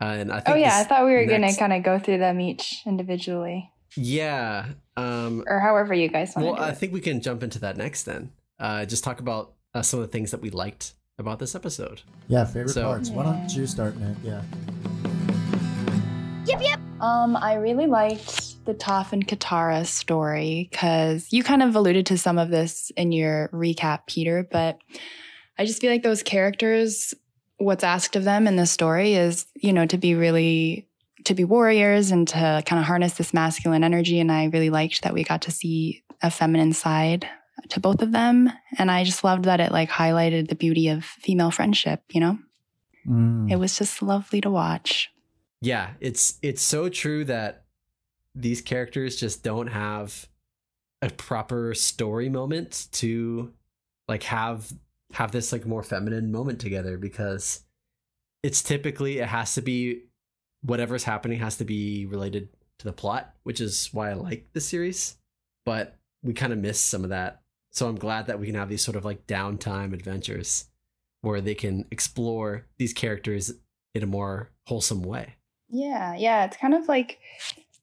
uh, 0.00 0.04
and 0.04 0.30
I 0.30 0.40
think. 0.40 0.56
Oh 0.56 0.58
yeah, 0.58 0.76
I 0.78 0.84
thought 0.84 1.04
we 1.04 1.12
were 1.12 1.24
next- 1.26 1.56
gonna 1.56 1.68
kind 1.68 1.72
of 1.72 1.82
go 1.82 1.98
through 1.98 2.18
them 2.18 2.40
each 2.40 2.82
individually, 2.86 3.70
Yeah. 3.96 4.66
Um, 4.96 5.42
or 5.48 5.58
however 5.60 5.94
you 5.94 6.08
guys 6.08 6.34
want 6.36 6.46
well, 6.46 6.56
do 6.56 6.62
I 6.62 6.68
it. 6.70 6.76
think 6.78 6.92
we 6.92 7.00
can 7.00 7.20
jump 7.22 7.42
into 7.42 7.58
that 7.60 7.76
next 7.76 8.04
then. 8.04 8.30
Uh, 8.60 8.84
just 8.84 9.02
talk 9.02 9.20
about 9.20 9.54
uh, 9.74 9.82
some 9.82 9.98
of 10.00 10.06
the 10.06 10.12
things 10.12 10.30
that 10.30 10.40
we 10.42 10.50
liked 10.50 10.92
about 11.18 11.38
this 11.38 11.54
episode. 11.54 12.02
Yeah, 12.28 12.44
favorite 12.44 12.70
So- 12.70 12.84
parts. 12.84 13.10
Why 13.10 13.24
don't 13.24 13.48
you 13.50 13.66
start, 13.66 13.96
Nick? 13.96 14.16
Yeah. 14.22 14.42
Yep, 16.46 16.62
yep. 16.62 16.80
Um, 17.00 17.36
I 17.36 17.54
really 17.54 17.86
liked 17.86 18.64
the 18.66 18.74
Toph 18.74 19.12
and 19.12 19.26
Katara 19.26 19.86
story 19.86 20.68
because 20.70 21.32
you 21.32 21.42
kind 21.42 21.62
of 21.62 21.74
alluded 21.76 22.06
to 22.06 22.18
some 22.18 22.38
of 22.38 22.50
this 22.50 22.90
in 22.96 23.12
your 23.12 23.48
recap, 23.52 24.06
Peter, 24.06 24.46
but 24.50 24.78
I 25.58 25.64
just 25.64 25.80
feel 25.80 25.90
like 25.90 26.02
those 26.02 26.22
characters, 26.22 27.14
what's 27.58 27.84
asked 27.84 28.16
of 28.16 28.24
them 28.24 28.46
in 28.46 28.56
the 28.56 28.66
story 28.66 29.14
is, 29.14 29.46
you 29.54 29.72
know, 29.72 29.86
to 29.86 29.96
be 29.98 30.14
really 30.14 30.88
to 31.24 31.34
be 31.34 31.44
warriors 31.44 32.10
and 32.10 32.26
to 32.28 32.62
kind 32.64 32.80
of 32.80 32.86
harness 32.86 33.14
this 33.14 33.34
masculine 33.34 33.84
energy. 33.84 34.18
And 34.20 34.32
I 34.32 34.46
really 34.46 34.70
liked 34.70 35.02
that 35.02 35.12
we 35.12 35.22
got 35.22 35.42
to 35.42 35.50
see 35.50 36.02
a 36.22 36.30
feminine 36.30 36.72
side 36.72 37.28
to 37.68 37.80
both 37.80 38.02
of 38.02 38.12
them. 38.12 38.50
And 38.78 38.90
I 38.90 39.04
just 39.04 39.24
loved 39.24 39.44
that 39.44 39.60
it 39.60 39.72
like 39.72 39.90
highlighted 39.90 40.48
the 40.48 40.54
beauty 40.54 40.88
of 40.88 41.04
female 41.04 41.50
friendship, 41.50 42.02
you 42.10 42.20
know? 42.20 42.38
Mm. 43.06 43.50
It 43.50 43.56
was 43.56 43.76
just 43.78 44.02
lovely 44.02 44.40
to 44.40 44.50
watch. 44.50 45.10
Yeah, 45.60 45.90
it's 46.00 46.38
it's 46.42 46.62
so 46.62 46.88
true 46.88 47.24
that 47.26 47.64
these 48.34 48.60
characters 48.62 49.16
just 49.16 49.42
don't 49.42 49.66
have 49.66 50.28
a 51.02 51.10
proper 51.10 51.74
story 51.74 52.28
moment 52.28 52.88
to 52.92 53.52
like 54.08 54.22
have 54.24 54.72
have 55.12 55.32
this 55.32 55.52
like 55.52 55.66
more 55.66 55.82
feminine 55.82 56.30
moment 56.30 56.60
together 56.60 56.96
because 56.96 57.64
it's 58.42 58.62
typically 58.62 59.18
it 59.18 59.26
has 59.26 59.54
to 59.54 59.62
be 59.62 60.02
whatever's 60.62 61.04
happening 61.04 61.38
has 61.38 61.56
to 61.56 61.64
be 61.64 62.06
related 62.06 62.48
to 62.78 62.86
the 62.86 62.92
plot, 62.92 63.34
which 63.42 63.60
is 63.60 63.88
why 63.92 64.10
I 64.10 64.14
like 64.14 64.48
this 64.52 64.66
series. 64.66 65.16
But 65.64 65.98
we 66.22 66.32
kind 66.32 66.52
of 66.52 66.58
miss 66.58 66.80
some 66.80 67.04
of 67.04 67.10
that. 67.10 67.42
So 67.70 67.88
I'm 67.88 67.96
glad 67.96 68.26
that 68.26 68.40
we 68.40 68.46
can 68.46 68.54
have 68.56 68.68
these 68.68 68.82
sort 68.82 68.96
of 68.96 69.04
like 69.04 69.26
downtime 69.26 69.92
adventures 69.92 70.66
where 71.20 71.40
they 71.40 71.54
can 71.54 71.84
explore 71.90 72.66
these 72.78 72.92
characters 72.92 73.52
in 73.94 74.02
a 74.02 74.06
more 74.06 74.50
wholesome 74.66 75.02
way. 75.02 75.34
Yeah, 75.68 76.14
yeah. 76.16 76.44
It's 76.46 76.56
kind 76.56 76.74
of 76.74 76.88
like 76.88 77.18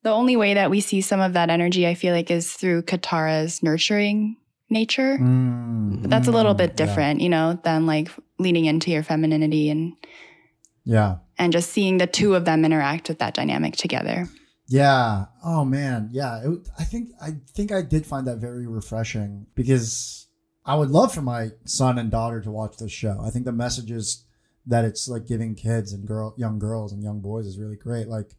the 0.04 0.12
only 0.12 0.36
way 0.36 0.54
that 0.56 0.70
we 0.70 0.82
see 0.82 1.02
some 1.02 1.20
of 1.22 1.34
that 1.34 1.50
energy, 1.50 1.88
I 1.88 1.94
feel 1.94 2.14
like, 2.14 2.30
is 2.32 2.52
through 2.54 2.84
Katara's 2.84 3.64
nurturing 3.64 4.38
nature. 4.70 5.18
Mm. 5.18 6.02
But 6.02 6.10
that's 6.10 6.28
a 6.28 6.32
little 6.32 6.54
bit 6.54 6.72
Yeah. 6.72 6.86
different, 6.86 7.22
you 7.22 7.30
know, 7.30 7.60
than 7.64 7.86
like 7.86 8.10
leaning 8.40 8.66
into 8.66 8.92
your 8.92 9.04
femininity 9.04 9.70
and 9.70 9.94
Yeah. 10.84 11.18
and 11.38 11.54
just 11.54 11.70
seeing 11.72 11.98
the 11.98 12.08
two 12.08 12.36
of 12.36 12.44
them 12.46 12.66
interact 12.66 13.08
with 13.08 13.20
that 13.20 13.34
dynamic 13.34 13.76
together. 13.78 14.28
Yeah. 14.68 15.26
Oh 15.44 15.64
man. 15.66 16.10
Yeah. 16.12 16.42
It, 16.44 16.70
I 16.78 16.84
think 16.84 17.12
I 17.22 17.38
think 17.54 17.72
I 17.72 17.82
did 17.82 18.06
find 18.06 18.28
that 18.28 18.38
very 18.38 18.68
refreshing 18.68 19.48
because 19.56 20.28
I 20.66 20.76
would 20.76 20.90
love 20.90 21.14
for 21.14 21.22
my 21.22 21.52
son 21.64 21.98
and 21.98 22.12
daughter 22.12 22.42
to 22.42 22.52
watch 22.52 22.78
this 22.78 22.92
show. 22.92 23.20
I 23.24 23.30
think 23.30 23.46
the 23.46 23.54
messages 23.54 24.26
that 24.66 24.84
it's 24.84 25.08
like 25.08 25.26
giving 25.26 25.56
kids 25.56 25.94
and 25.94 26.06
girl, 26.06 26.36
young 26.38 26.60
girls 26.60 26.92
and 26.92 27.02
young 27.02 27.22
boys 27.22 27.48
is 27.48 27.58
really 27.58 27.78
great. 27.78 28.08
Like, 28.10 28.32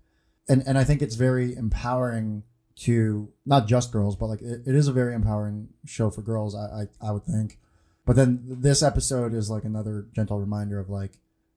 and 0.49 0.62
and 0.67 0.77
I 0.77 0.85
think 0.85 1.01
it's 1.01 1.14
very 1.14 1.57
empowering 1.57 2.43
to 2.81 3.33
not 3.47 3.67
just 3.67 3.91
girls, 3.93 4.14
but 4.14 4.27
like 4.27 4.43
it, 4.43 4.62
it 4.67 4.75
is 4.75 4.88
a 4.88 4.93
very 4.93 5.14
empowering 5.14 5.69
show 5.87 6.11
for 6.11 6.21
girls. 6.21 6.55
I, 6.55 6.83
I 7.03 7.09
I 7.09 7.12
would 7.12 7.25
think. 7.25 7.59
But 8.05 8.17
then 8.17 8.43
this 8.43 8.83
episode 8.83 9.35
is 9.35 9.51
like 9.51 9.64
another 9.64 10.07
gentle 10.14 10.38
reminder 10.38 10.79
of 10.79 10.88
like, 10.88 11.12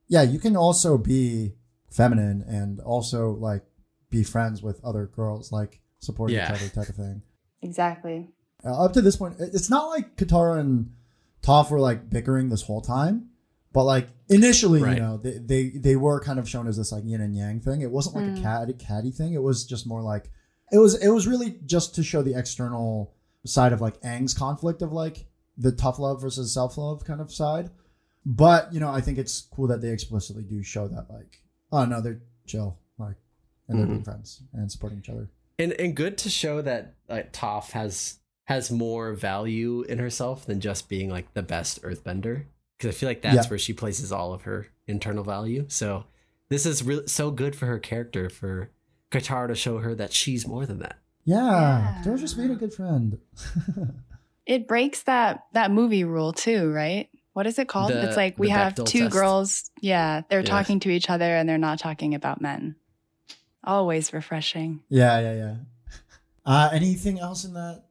yeah, 0.08 0.22
you 0.22 0.40
can 0.40 0.58
also 0.58 0.98
be 0.98 1.54
feminine 1.90 2.44
and 2.48 2.80
also 2.80 3.32
like 3.32 3.64
be 4.12 4.24
friends 4.24 4.62
with 4.62 4.84
other 4.86 5.08
girls, 5.08 5.52
like 5.52 5.82
support 6.00 6.30
Yeah. 6.32 6.45
each 6.54 6.62
other 6.62 6.69
type 6.69 6.89
of 6.89 6.95
thing. 6.95 7.24
Exactly. 7.63 8.30
Uh, 8.63 8.86
up 8.86 8.93
to 8.93 9.02
this 9.02 9.15
point, 9.15 9.36
it's 9.39 9.69
not 9.71 9.88
like 9.89 10.15
Katara 10.17 10.60
and 10.60 10.93
Toph 11.41 11.71
were 11.71 11.80
like 11.80 12.10
bickering 12.10 12.50
this 12.50 12.62
whole 12.62 12.82
time, 12.82 13.30
but 13.74 13.86
like 13.86 14.10
initially, 14.30 14.84
Right. 14.84 14.97
you 14.97 15.02
know, 15.02 15.17
they, 15.17 15.38
they 15.39 15.69
they 15.69 15.95
were 15.95 16.19
kind 16.19 16.38
of 16.38 16.47
shown 16.47 16.67
as 16.67 16.78
this 16.78 16.91
like 16.91 17.04
yin 17.06 17.21
and 17.21 17.36
yang 17.36 17.60
thing. 17.62 17.82
It 17.82 17.89
wasn't 17.91 18.15
like 18.17 18.26
Mm. 18.26 18.38
a 18.38 18.41
catty 18.41 18.74
catty 18.74 19.12
thing. 19.12 19.34
It 19.34 19.41
was 19.41 19.65
just 19.65 19.88
more 19.88 20.02
like 20.04 20.30
it 20.71 20.78
was 20.78 20.93
it 20.95 21.10
was 21.10 21.26
really 21.28 21.58
just 21.65 21.95
to 21.95 22.04
show 22.04 22.21
the 22.21 22.38
external 22.38 23.13
side 23.45 23.74
of 23.74 23.82
like 23.82 24.00
Aang's 24.02 24.34
conflict 24.36 24.82
of 24.84 24.91
like 24.91 25.26
the 25.58 25.71
tough 25.71 25.97
love 26.00 26.21
versus 26.21 26.54
self 26.54 26.78
love 26.78 27.04
kind 27.06 27.21
of 27.21 27.32
side. 27.34 27.69
But 28.26 28.71
you 28.74 28.80
know, 28.80 28.89
I 28.91 29.02
think 29.02 29.17
it's 29.17 29.41
cool 29.41 29.67
that 29.67 29.82
they 29.82 29.89
explicitly 29.89 30.43
do 30.43 30.62
show 30.62 30.88
that 30.88 31.10
like, 31.10 31.41
oh 31.71 31.86
no, 31.86 32.02
they're 32.02 32.21
chill, 32.45 32.67
like, 32.67 32.78
and 33.72 33.80
they're 33.80 33.88
being 33.88 34.04
friends 34.04 34.42
and 34.54 34.72
supporting 34.72 35.00
each 35.00 35.10
other. 35.10 35.30
and 35.60 35.74
and 35.74 35.96
good 35.96 36.18
to 36.20 36.30
show 36.30 36.62
that 36.62 36.94
like 37.10 37.32
Toph 37.34 37.72
has 37.72 38.20
has 38.46 38.70
more 38.72 39.14
value 39.14 39.82
in 39.84 39.98
herself 40.00 40.46
than 40.46 40.60
just 40.60 40.90
being 40.90 41.10
like 41.10 41.34
the 41.34 41.42
best 41.44 41.82
earthbender 41.84 42.44
because 42.78 42.96
I 42.96 42.98
feel 43.00 43.10
like 43.10 43.22
that's 43.22 43.36
Yeah. 43.36 43.50
where 43.50 43.60
she 43.60 43.74
places 43.74 44.12
all 44.12 44.34
of 44.34 44.42
her 44.44 44.68
internal 44.88 45.24
value. 45.24 45.66
So 45.70 46.06
this 46.50 46.66
is 46.66 46.84
really 46.84 47.08
so 47.08 47.32
good 47.32 47.56
for 47.56 47.66
her 47.68 47.80
character 47.80 48.30
for 48.30 48.70
Katara 49.12 49.48
to 49.50 49.56
show 49.56 49.78
her 49.80 49.94
that 49.96 50.12
she's 50.14 50.48
more 50.48 50.66
than 50.66 50.80
that. 50.80 50.98
Yeah, 51.24 51.38
Yeah. 51.38 52.02
they're 52.04 52.18
just 52.18 52.36
being 52.36 52.50
a 52.52 52.56
good 52.56 52.74
friend. 52.74 53.20
It 54.46 54.68
breaks 54.68 55.04
that 55.04 55.46
that 55.54 55.72
movie 55.72 56.04
rule 56.04 56.34
too, 56.34 56.72
right? 56.72 57.10
What 57.34 57.46
is 57.48 57.60
it 57.60 57.68
called? 57.70 57.92
The- 57.92 58.08
it's 58.08 58.18
like 58.18 58.38
we 58.40 58.50
have 58.50 58.74
two 58.76 59.04
test. 59.04 59.12
girls. 59.14 59.72
Yeah, 59.82 60.22
they're 60.30 60.40
Yeah. 60.40 60.46
talking 60.46 60.80
to 60.82 60.90
each 60.90 61.10
other 61.10 61.24
and 61.36 61.48
they're 61.48 61.58
not 61.60 61.80
talking 61.80 62.16
about 62.16 62.42
men. 62.42 62.76
Always 63.63 64.12
refreshing. 64.13 64.82
yeah, 64.89 65.19
yeah, 65.19 65.34
yeah. 65.36 65.56
Uh, 66.45 66.69
anything 66.74 67.19
else 67.19 67.43
in 67.45 67.54
that 67.54 67.84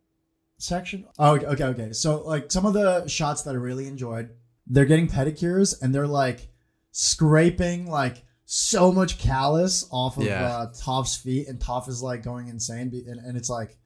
section? 0.58 1.06
Oh, 1.18 1.36
okay, 1.36 1.46
okay, 1.46 1.64
okay. 1.64 1.92
So, 1.92 2.22
like, 2.22 2.50
some 2.50 2.66
of 2.66 2.72
the 2.74 3.06
shots 3.06 3.42
that 3.42 3.52
I 3.52 3.58
really 3.58 3.86
enjoyed, 3.86 4.30
they're 4.66 4.84
getting 4.84 5.06
pedicures 5.08 5.80
and 5.80 5.94
they're 5.94 6.06
like 6.08 6.48
scraping 6.90 7.88
like 7.88 8.24
so 8.44 8.90
much 8.90 9.18
callus 9.18 9.86
off 9.92 10.16
of 10.16 10.24
Yeah. 10.24 10.44
uh, 10.44 10.72
Toph's 10.72 11.16
feet, 11.16 11.46
and 11.48 11.60
Toph 11.60 11.88
is 11.88 12.02
like 12.02 12.22
going 12.24 12.48
insane. 12.48 12.90
And, 13.06 13.20
and 13.20 13.36
it's 13.36 13.48
like, 13.48 13.76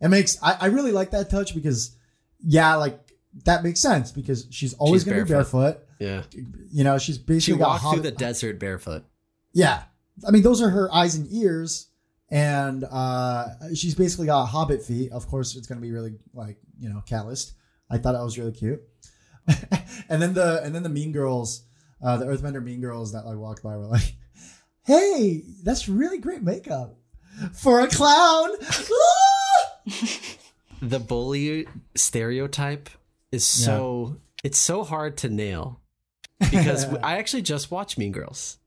it 0.00 0.08
makes 0.08 0.40
I, 0.42 0.56
I 0.60 0.66
really 0.66 0.92
like 0.92 1.10
that 1.10 1.28
touch 1.30 1.54
because, 1.54 1.96
yeah, 2.40 2.76
like 2.76 2.98
that 3.44 3.64
makes 3.64 3.80
sense 3.80 4.12
because 4.12 4.46
she's 4.50 4.74
always 4.74 5.02
She's 5.02 5.10
gonna 5.12 5.24
barefoot. 5.24 5.88
be 5.98 6.04
barefoot. 6.04 6.32
Yeah. 6.38 6.40
You 6.70 6.84
know, 6.84 6.98
she's 6.98 7.18
basically 7.18 7.40
She 7.40 7.60
walked 7.60 7.82
through 7.84 8.00
the 8.02 8.10
desert 8.12 8.58
barefoot. 8.60 9.04
Yeah. 9.52 9.82
I 10.26 10.30
mean, 10.30 10.42
those 10.42 10.62
are 10.62 10.70
her 10.70 10.92
eyes 10.92 11.14
and 11.14 11.26
ears. 11.32 11.88
And 12.30 12.84
uh, 12.84 13.48
she's 13.74 13.94
basically 13.94 14.26
got 14.26 14.46
hobbit 14.46 14.82
feet. 14.82 15.12
Of 15.12 15.26
course, 15.28 15.54
it's 15.54 15.66
going 15.66 15.78
to 15.78 15.82
be 15.82 15.92
really, 15.92 16.14
like, 16.32 16.56
you 16.78 16.88
know, 16.88 17.02
calloused. 17.04 17.52
I 17.90 17.98
thought 17.98 18.12
that 18.12 18.22
was 18.22 18.38
really 18.38 18.52
cute. 18.52 18.80
and 20.08 20.22
then 20.22 20.34
the 20.34 20.62
and 20.62 20.74
then 20.74 20.82
the 20.82 20.88
mean 20.88 21.12
girls, 21.12 21.64
uh, 22.02 22.16
the 22.16 22.24
Earthbender 22.26 22.62
mean 22.62 22.80
girls 22.80 23.12
that 23.12 23.26
like 23.26 23.36
walked 23.36 23.62
by 23.62 23.76
were 23.76 23.86
like, 23.86 24.14
"Hey, 24.84 25.42
that's 25.64 25.88
really 25.88 26.18
great 26.18 26.42
makeup 26.42 26.96
for 27.52 27.80
a 27.80 27.88
clown." 27.88 28.50
The 30.82 30.98
bully 30.98 31.68
stereotype 31.94 32.90
is 33.30 33.46
so 33.46 34.16
it's 34.42 34.58
so 34.58 34.82
hard 34.82 35.16
to 35.18 35.28
nail 35.28 35.80
because 36.40 36.86
I 37.04 37.18
actually 37.18 37.42
just 37.42 37.70
watched 37.70 37.98
Mean 37.98 38.10
Girls. 38.10 38.58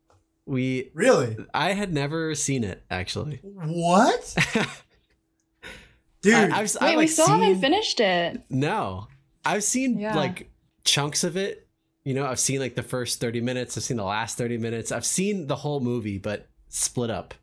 We 0.46 0.92
really? 0.94 1.38
I 1.54 1.74
had 1.74 1.92
never 1.94 2.36
seen 2.36 2.64
it 2.64 2.84
actually. 2.92 3.40
What, 3.44 4.36
dude? 6.22 6.34
I, 6.34 6.60
I've, 6.60 6.74
Wait, 6.82 6.82
I've, 6.82 6.98
we 6.98 7.08
still 7.08 7.26
seen, 7.28 7.40
haven't 7.42 7.62
finished 7.62 8.00
it. 8.00 8.42
No, 8.50 9.08
I've 9.44 9.64
seen 9.64 10.00
Yeah. 10.00 10.16
like 10.16 10.50
chunks 10.84 11.24
of 11.24 11.38
it. 11.38 11.68
You 12.04 12.14
know, 12.14 12.26
I've 12.26 12.40
seen 12.40 12.60
like 12.60 12.76
the 12.76 12.84
first 12.84 13.20
thirty 13.20 13.42
minutes. 13.42 13.76
I've 13.78 13.84
seen 13.84 13.98
the 13.98 14.04
last 14.04 14.38
thirty 14.38 14.58
minutes. 14.58 14.92
I've 14.92 15.06
seen 15.06 15.48
the 15.48 15.56
whole 15.56 15.80
movie, 15.80 16.18
but 16.20 16.48
split 16.70 17.10
up. 17.10 17.34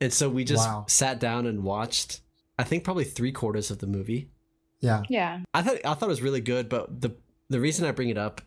And 0.00 0.12
so 0.12 0.28
we 0.28 0.44
just 0.44 0.68
Wow. 0.68 0.84
sat 0.88 1.18
down 1.18 1.46
and 1.46 1.62
watched. 1.64 2.20
I 2.58 2.64
think 2.64 2.84
probably 2.84 3.04
three 3.04 3.32
quarters 3.32 3.70
of 3.70 3.78
the 3.78 3.86
movie. 3.86 4.30
yeah, 4.80 5.02
Yeah. 5.08 5.40
I 5.54 5.62
thought 5.62 5.78
I 5.84 5.94
thought 5.94 6.06
it 6.06 6.08
was 6.08 6.22
really 6.22 6.42
good, 6.42 6.68
but 6.68 7.00
the 7.00 7.16
the 7.48 7.60
reason 7.60 7.86
I 7.86 7.92
bring 7.92 8.10
it 8.10 8.18
up 8.18 8.42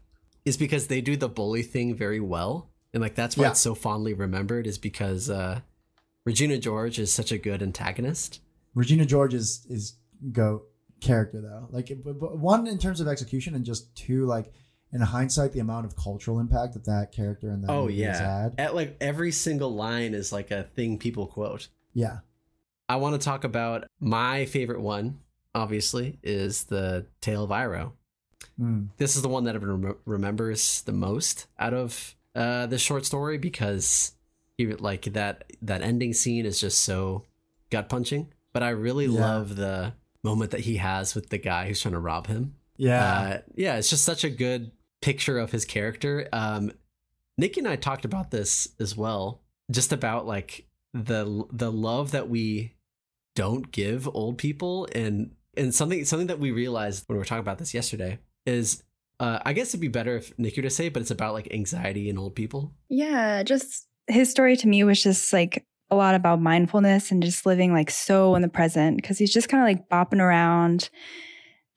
is 0.46 0.58
because 0.58 0.88
they 0.88 1.02
do 1.02 1.18
the 1.18 1.30
bully 1.30 1.64
thing 1.64 1.96
very 1.96 2.20
well, 2.20 2.69
and 2.94 3.02
like 3.02 3.16
that's 3.16 3.38
why 3.38 3.46
Yeah. 3.46 3.52
it's 3.52 3.60
so 3.60 3.76
fondly 3.76 4.14
remembered. 4.14 4.68
Is 4.68 4.78
because 4.78 5.30
uh, 5.30 5.62
Regina 6.26 6.58
George 6.58 7.00
is 7.00 7.12
such 7.12 7.32
a 7.32 7.38
good 7.38 7.62
antagonist. 7.62 8.42
Regina 8.76 9.06
George 9.06 9.34
is 9.34 9.66
is 9.70 9.94
goat 10.32 10.66
character 11.02 11.42
though. 11.42 11.68
Like 11.72 11.90
one 12.04 12.68
in 12.68 12.78
terms 12.78 13.00
of 13.02 13.08
execution, 13.08 13.56
and 13.56 13.66
just 13.66 13.96
two 13.96 14.26
like 14.26 14.52
in 14.92 15.02
hindsight, 15.02 15.52
the 15.54 15.60
amount 15.60 15.86
of 15.86 15.96
cultural 15.96 16.40
impact 16.40 16.74
that 16.74 16.86
that 16.86 17.12
character 17.12 17.50
and 17.52 17.64
that 17.64 17.70
Oh 17.72 17.88
yeah, 17.88 18.42
had. 18.44 18.56
At, 18.58 18.76
like 18.76 18.98
every 19.00 19.32
single 19.32 19.74
line 19.76 20.14
is 20.14 20.32
like 20.32 20.50
a 20.52 20.64
thing 20.64 20.98
people 20.98 21.28
quote. 21.28 21.68
Yeah, 21.94 22.20
I 22.88 22.96
want 22.98 23.20
to 23.20 23.24
talk 23.24 23.44
about 23.44 23.86
my 24.00 24.46
favorite 24.46 24.82
one. 24.82 25.20
Obviously, 25.56 26.20
is 26.24 26.66
the 26.66 27.06
Tale 27.22 27.44
of 27.44 27.50
Iroh. 27.50 27.92
Mm. 28.60 28.90
This 28.98 29.16
is 29.16 29.22
the 29.24 29.28
one 29.30 29.46
that 29.46 29.56
everyone 29.56 29.82
rem- 29.82 29.98
remembers 30.06 30.82
the 30.84 30.92
most 30.92 31.48
out 31.58 31.74
of 31.74 32.16
uh, 32.40 32.66
the 32.66 32.78
short 32.80 33.06
story 33.06 33.38
because 33.38 34.14
he 34.58 34.66
like 34.74 35.04
that 35.14 35.52
that 35.62 35.82
ending 35.82 36.14
scene 36.14 36.46
is 36.46 36.60
just 36.60 36.80
so 36.80 37.26
gut 37.70 37.88
punching. 37.90 38.32
But 38.54 38.64
I 38.64 38.70
really 38.70 39.06
Yeah. 39.06 39.20
love 39.22 39.56
the 39.58 39.94
moment 40.24 40.52
that 40.52 40.62
he 40.62 40.78
has 40.78 41.14
with 41.16 41.30
the 41.30 41.38
guy 41.38 41.68
who's 41.68 41.82
trying 41.82 41.94
to 41.94 42.00
rob 42.00 42.28
him. 42.28 42.56
yeah, 42.78 43.04
Uh, 43.20 43.42
yeah, 43.56 43.76
it's 43.78 43.90
just 43.90 44.04
such 44.06 44.24
a 44.24 44.30
good 44.30 44.72
picture 45.02 45.38
of 45.38 45.52
his 45.52 45.66
character. 45.66 46.28
Um, 46.34 46.72
Nikki 47.38 47.60
and 47.60 47.68
I 47.68 47.76
talked 47.76 48.06
about 48.06 48.32
this 48.32 48.70
as 48.80 48.98
well, 48.98 49.42
just 49.70 49.92
about 49.94 50.26
like 50.26 50.66
the 50.94 51.46
the 51.52 51.72
love 51.72 52.12
that 52.12 52.28
we 52.30 52.74
don't 53.36 53.72
give 53.72 54.08
old 54.14 54.38
people, 54.38 54.88
and 54.96 55.36
and 55.56 55.74
something 55.76 56.04
something 56.06 56.28
that 56.28 56.40
we 56.40 56.52
realized 56.52 57.04
when 57.08 57.16
we 57.16 57.20
were 57.20 57.26
talking 57.26 57.42
about 57.42 57.60
this 57.60 57.74
yesterday 57.74 58.20
is. 58.46 58.84
Uh, 59.20 59.40
I 59.46 59.54
guess 59.54 59.70
it'd 59.70 59.82
be 59.82 59.90
better 59.90 60.16
if 60.16 60.38
Nikki 60.38 60.62
were 60.62 60.70
to 60.70 60.70
say, 60.70 60.90
but 60.90 61.02
it's 61.02 61.12
about 61.12 61.34
like 61.34 61.54
anxiety 61.54 62.10
in 62.10 62.18
old 62.18 62.36
people. 62.36 62.74
Yeah, 62.90 63.44
just 63.44 63.88
his 64.08 64.30
story 64.30 64.56
to 64.58 64.68
me 64.68 64.84
was 64.84 65.04
just 65.04 65.34
like 65.34 65.66
a 65.92 65.96
lot 65.96 66.16
about 66.16 66.42
mindfulness 66.42 67.12
and 67.12 67.22
just 67.22 67.46
living 67.46 67.74
like 67.74 67.90
so 67.90 68.36
in 68.36 68.42
the 68.42 68.48
present 68.48 68.98
because 68.98 69.18
he's 69.18 69.34
just 69.34 69.50
kind 69.50 69.62
of 69.62 69.68
like 69.68 69.90
bopping 69.90 70.22
around 70.22 70.90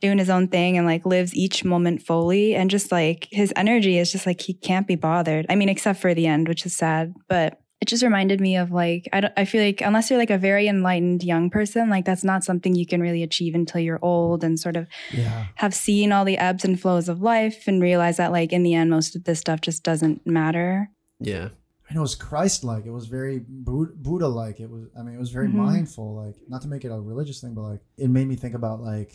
doing 0.01 0.19
his 0.19 0.29
own 0.29 0.49
thing 0.49 0.77
and 0.77 0.87
like 0.87 1.07
lives 1.07 1.35
each 1.35 1.65
moment 1.65 2.03
fully 2.03 2.55
and 2.55 2.71
just 2.71 2.93
like 2.93 3.29
his 3.31 3.53
energy 3.57 3.99
is 3.99 4.11
just 4.11 4.27
like 4.27 4.41
he 4.41 4.53
can't 4.53 4.87
be 4.87 4.97
bothered. 4.97 5.47
I 5.49 5.55
mean, 5.55 5.69
except 5.69 6.01
for 6.01 6.13
the 6.13 6.27
end, 6.27 6.49
which 6.49 6.67
is 6.67 6.77
sad, 6.77 7.15
but 7.29 7.61
it 7.83 7.89
just 7.89 8.05
reminded 8.05 8.41
me 8.41 8.57
of 8.57 8.71
like 8.71 9.09
I 9.13 9.21
don't 9.21 9.33
I 9.37 9.45
feel 9.45 9.61
like 9.63 9.81
unless 9.81 10.09
you're 10.09 10.19
like 10.19 10.31
a 10.31 10.39
very 10.39 10.69
enlightened 10.69 11.25
young 11.25 11.51
person, 11.51 11.91
like 11.91 12.05
that's 12.05 12.23
not 12.23 12.45
something 12.45 12.77
you 12.77 12.87
can 12.87 13.01
really 13.01 13.25
achieve 13.25 13.57
until 13.57 13.81
you're 13.81 13.99
old 14.03 14.45
and 14.45 14.59
sort 14.59 14.77
of 14.77 14.87
yeah, 15.13 15.47
have 15.57 15.75
seen 15.75 16.13
all 16.13 16.25
the 16.25 16.39
ebbs 16.39 16.65
and 16.65 16.81
flows 16.81 17.09
of 17.09 17.21
life 17.23 17.67
and 17.67 17.83
realize 17.83 18.19
that 18.19 18.31
like 18.31 18.53
in 18.53 18.63
the 18.63 18.75
end 18.75 18.89
most 18.91 19.17
of 19.17 19.25
this 19.25 19.41
stuff 19.41 19.61
just 19.61 19.83
doesn't 19.83 20.25
matter. 20.25 20.91
Yeah, 21.19 21.49
and 21.89 21.97
it 21.97 22.01
was 22.01 22.15
Christ-like. 22.15 22.87
It 22.87 22.93
was 22.93 23.07
very 23.07 23.41
Buddha-like. 23.47 24.61
It 24.61 24.71
was. 24.71 24.87
I 24.97 25.03
mean, 25.03 25.15
it 25.17 25.21
was 25.21 25.31
very 25.31 25.49
Mhm. 25.49 25.55
mindful. 25.55 26.15
Like 26.25 26.37
not 26.49 26.63
to 26.63 26.69
make 26.69 26.85
it 26.85 26.93
a 26.93 27.01
religious 27.01 27.41
thing, 27.41 27.53
but 27.55 27.63
like 27.63 27.81
it 27.99 28.09
made 28.11 28.29
me 28.29 28.37
think 28.37 28.55
about 28.55 28.81
like 28.81 29.13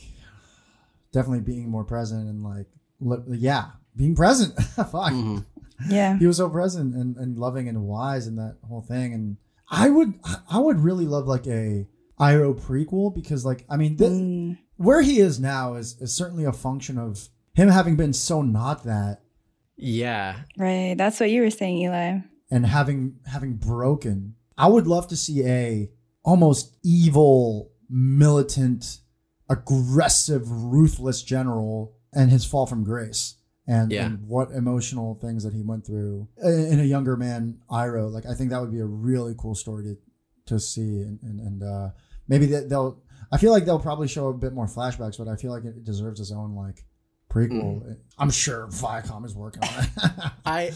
definitely 1.13 1.41
being 1.41 1.69
more 1.69 1.83
present 1.85 2.27
and 2.27 2.43
like 2.43 2.67
li- 2.99 3.37
yeah, 3.37 3.67
being 3.95 4.13
present. 4.13 4.53
Fuck. 4.75 5.13
Mhm. 5.13 5.45
Yeah. 5.89 6.17
he 6.19 6.25
was 6.27 6.37
so 6.37 6.49
present 6.49 6.95
and, 6.95 7.15
and 7.17 7.37
loving 7.37 7.67
and 7.67 7.83
wise 7.83 8.27
in 8.27 8.35
that 8.37 8.57
whole 8.67 8.81
thing 8.81 9.13
and 9.13 9.37
i 9.69 9.89
would 9.89 10.13
i 10.49 10.59
would 10.59 10.79
really 10.79 11.05
love 11.05 11.27
like 11.27 11.45
a 11.47 11.85
Iroh 12.19 12.59
prequel 12.59 13.13
because 13.13 13.45
like 13.45 13.65
i 13.69 13.77
mean 13.77 13.95
th- 13.97 14.09
Mm. 14.11 14.57
where 14.77 15.01
he 15.01 15.19
is 15.19 15.39
now 15.39 15.75
is, 15.75 15.97
is 16.01 16.15
certainly 16.15 16.45
a 16.45 16.51
function 16.53 16.97
of 16.97 17.29
him 17.53 17.67
having 17.69 17.95
been 17.95 18.13
so 18.13 18.41
not 18.41 18.83
that 18.85 19.21
yeah, 19.79 20.37
Right. 20.57 20.95
That's 20.97 21.19
what 21.19 21.29
you 21.29 21.43
were 21.43 21.51
saying, 21.51 21.77
Eli. 21.83 22.19
and 22.49 22.65
having 22.65 23.17
having 23.27 23.53
broken 23.57 24.33
i 24.57 24.67
would 24.67 24.87
love 24.87 25.07
to 25.09 25.15
see 25.15 25.45
a 25.45 25.91
almost 26.23 26.75
evil 26.83 27.71
militant 27.89 28.99
aggressive 29.49 30.49
ruthless 30.49 31.21
general 31.23 31.93
and 32.13 32.31
his 32.31 32.45
fall 32.45 32.65
from 32.65 32.83
grace 32.83 33.35
and, 33.67 33.91
Yeah. 33.91 34.05
and 34.05 34.27
what 34.27 34.51
emotional 34.51 35.15
things 35.15 35.43
that 35.43 35.53
he 35.53 35.61
went 35.61 35.85
through 35.85 36.27
in 36.43 36.79
a 36.79 36.83
younger 36.83 37.15
man 37.17 37.59
Iroh 37.69 38.11
like 38.11 38.25
i 38.25 38.33
think 38.33 38.49
that 38.51 38.61
would 38.61 38.71
be 38.71 38.79
a 38.79 38.85
really 38.85 39.35
cool 39.37 39.55
story 39.55 39.83
to 39.83 39.97
to 40.45 40.59
see 40.59 41.01
and 41.01 41.19
and, 41.21 41.39
and 41.39 41.63
uh 41.63 41.89
maybe 42.27 42.45
they'll 42.45 43.01
i 43.31 43.37
feel 43.37 43.51
like 43.51 43.65
they'll 43.65 43.79
probably 43.79 44.07
show 44.07 44.27
a 44.29 44.33
bit 44.33 44.53
more 44.53 44.67
flashbacks 44.67 45.17
but 45.17 45.27
i 45.27 45.35
feel 45.35 45.51
like 45.51 45.65
it 45.65 45.83
deserves 45.83 46.19
its 46.19 46.31
own 46.31 46.55
like 46.55 46.85
prequel 47.29 47.97
i'm 48.17 48.29
sure 48.29 48.67
viacom 48.67 49.25
is 49.25 49.35
working 49.35 49.61
on 49.63 49.83
it 49.83 49.89
I 50.45 50.71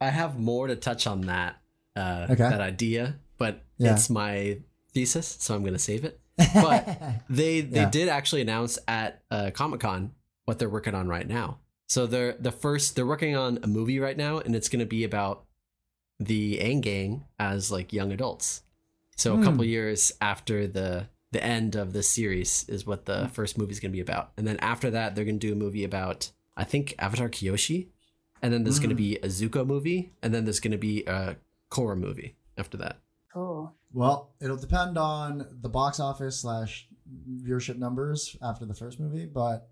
I 0.00 0.10
have 0.10 0.38
more 0.38 0.66
to 0.68 0.76
touch 0.76 1.06
on 1.06 1.22
that 1.22 1.56
uh, 1.96 2.26
Okay. 2.30 2.36
that 2.48 2.60
idea, 2.60 3.16
but 3.36 3.64
Yeah. 3.78 3.94
it's 3.94 4.08
my 4.08 4.58
thesis, 4.94 5.36
so 5.40 5.54
I'm 5.56 5.62
going 5.62 5.72
to 5.72 5.78
save 5.80 6.04
it. 6.04 6.20
But 6.54 6.86
they 7.28 7.62
they 7.62 7.80
Yeah. 7.80 7.90
did 7.90 8.08
actually 8.08 8.42
announce 8.42 8.78
at 8.86 9.22
uh, 9.32 9.50
Comic 9.52 9.80
Con 9.80 10.12
what 10.44 10.60
they're 10.60 10.68
working 10.68 10.94
on 10.94 11.08
right 11.08 11.26
now. 11.26 11.58
So 11.88 12.06
they're 12.06 12.32
the 12.34 12.52
first 12.52 12.94
they're 12.96 13.06
working 13.06 13.34
on 13.36 13.58
a 13.62 13.66
movie 13.66 13.98
right 13.98 14.16
now, 14.16 14.38
and 14.38 14.54
it's 14.54 14.68
going 14.68 14.80
to 14.80 14.86
be 14.86 15.04
about 15.04 15.44
the 16.20 16.58
Aang 16.58 16.80
gang 16.80 17.24
as 17.38 17.70
like 17.70 17.92
young 17.92 18.12
adults. 18.12 18.62
So 19.16 19.34
a 19.34 19.36
Hmm. 19.36 19.44
couple 19.44 19.64
years 19.64 20.12
after 20.20 20.66
the 20.66 21.08
the 21.30 21.44
end 21.44 21.76
of 21.76 21.92
the 21.92 22.02
series 22.02 22.64
is 22.70 22.86
what 22.86 23.04
the 23.04 23.26
Hmm. 23.26 23.26
first 23.28 23.58
movie 23.58 23.72
is 23.72 23.80
going 23.80 23.92
to 23.92 23.96
be 23.96 24.00
about, 24.00 24.32
and 24.36 24.46
then 24.46 24.56
after 24.58 24.90
that 24.90 25.14
they're 25.14 25.24
going 25.24 25.38
to 25.38 25.46
do 25.46 25.52
a 25.52 25.56
movie 25.56 25.84
about 25.84 26.30
I 26.56 26.64
think 26.64 26.94
Avatar 26.98 27.28
Kyoshi, 27.28 27.88
and 28.42 28.52
then 28.52 28.64
there's 28.64 28.78
going 28.80 28.88
to 28.90 28.94
Hmm. 28.94 29.10
be 29.10 29.16
a 29.16 29.28
Zuko 29.28 29.64
movie, 29.66 30.12
and 30.22 30.34
then 30.34 30.44
there's 30.44 30.60
going 30.60 30.72
to 30.72 30.78
be 30.78 31.04
a 31.06 31.36
Korra 31.70 31.96
movie 31.96 32.34
after 32.56 32.76
that. 32.78 32.98
Cool. 33.32 33.72
Well, 33.92 34.34
it'll 34.40 34.56
depend 34.56 34.98
on 34.98 35.46
the 35.62 35.68
box 35.68 36.00
office 36.00 36.40
slash 36.40 36.88
viewership 37.40 37.76
numbers 37.78 38.36
after 38.42 38.64
the 38.66 38.74
first 38.74 38.98
movie, 38.98 39.26
but 39.26 39.68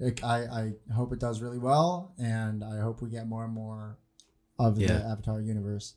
it, 0.00 0.24
I, 0.24 0.38
I 0.88 0.92
hope 0.94 1.12
it 1.12 1.20
does 1.20 1.40
really 1.42 1.58
well, 1.58 2.14
and 2.18 2.64
I 2.64 2.80
hope 2.80 3.02
we 3.02 3.10
get 3.10 3.26
more 3.28 3.44
and 3.44 3.52
more 3.52 3.98
of 4.58 4.76
the 4.76 4.90
Avatar 4.92 5.40
universe. 5.40 5.94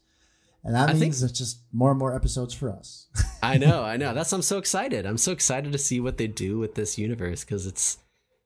and 0.64 0.76
that 0.76 0.90
I 0.90 0.94
means 0.94 1.20
think- 1.20 1.30
it's 1.32 1.38
just 1.40 1.62
more 1.72 1.90
and 1.92 2.00
more 2.00 2.16
episodes 2.16 2.54
for 2.54 2.70
us. 2.72 3.08
I 3.44 3.58
know, 3.58 3.84
I 3.84 3.98
know. 3.98 4.14
That's 4.14 4.32
I'm 4.32 4.42
so 4.42 4.58
excited. 4.58 5.06
I'm 5.06 5.18
so 5.18 5.32
excited 5.34 5.72
to 5.74 5.78
see 5.78 6.00
what 6.00 6.18
they 6.18 6.28
do 6.28 6.58
with 6.60 6.76
this 6.76 6.98
universe 6.98 7.44
because 7.44 7.66
it's 7.66 7.98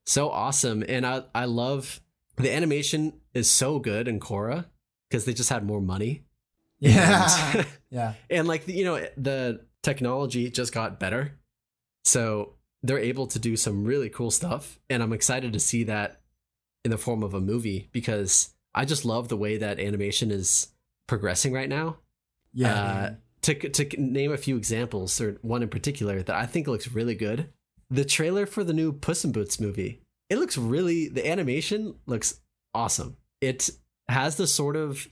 so 0.05 0.29
awesome, 0.31 0.83
and 0.87 1.05
I 1.05 1.23
I 1.35 1.45
love 1.45 2.01
the 2.37 2.51
animation 2.53 3.13
is 3.33 3.49
so 3.49 3.77
good 3.79 4.07
in 4.07 4.19
Korra 4.19 4.65
because 5.09 5.25
they 5.25 5.33
just 5.33 5.49
had 5.49 5.63
more 5.65 5.81
money. 5.81 6.23
yeah, 6.79 7.51
And- 7.57 7.67
yeah, 7.91 8.13
and 8.29 8.47
like 8.47 8.67
you 8.67 8.85
know 8.85 9.05
the 9.17 9.61
technology 9.83 10.49
just 10.49 10.73
got 10.73 10.99
better 10.99 11.31
so 12.03 12.55
they're 12.83 12.99
able 12.99 13.27
to 13.27 13.39
do 13.39 13.57
some 13.57 13.83
really 13.83 14.09
cool 14.09 14.31
stuff 14.31 14.79
and 14.89 15.01
i'm 15.01 15.13
excited 15.13 15.53
to 15.53 15.59
see 15.59 15.83
that 15.83 16.21
in 16.85 16.91
the 16.91 16.97
form 16.97 17.23
of 17.23 17.33
a 17.33 17.41
movie 17.41 17.89
because 17.91 18.53
i 18.75 18.85
just 18.85 19.05
love 19.05 19.27
the 19.27 19.37
way 19.37 19.57
that 19.57 19.79
animation 19.79 20.31
is 20.31 20.69
progressing 21.07 21.53
right 21.53 21.69
now. 21.69 21.97
Yeah. 22.53 22.73
Uh, 22.73 23.11
to 23.41 23.53
to 23.69 24.01
name 24.01 24.31
a 24.31 24.37
few 24.37 24.57
examples 24.57 25.21
or 25.21 25.37
one 25.41 25.63
in 25.63 25.69
particular 25.69 26.21
that 26.21 26.35
i 26.35 26.45
think 26.45 26.67
looks 26.67 26.91
really 26.91 27.15
good. 27.15 27.49
The 27.89 28.03
trailer 28.03 28.45
for 28.45 28.63
the 28.63 28.73
new 28.73 28.91
puss 28.91 29.23
in 29.23 29.31
boots 29.31 29.59
movie 29.59 30.01
it 30.29 30.37
looks 30.37 30.57
really 30.57 31.07
the 31.07 31.27
animation 31.27 31.95
looks 32.05 32.41
awesome. 32.73 33.17
It 33.39 33.69
has 34.09 34.35
the 34.35 34.47
sort 34.47 34.75
of 34.75 35.07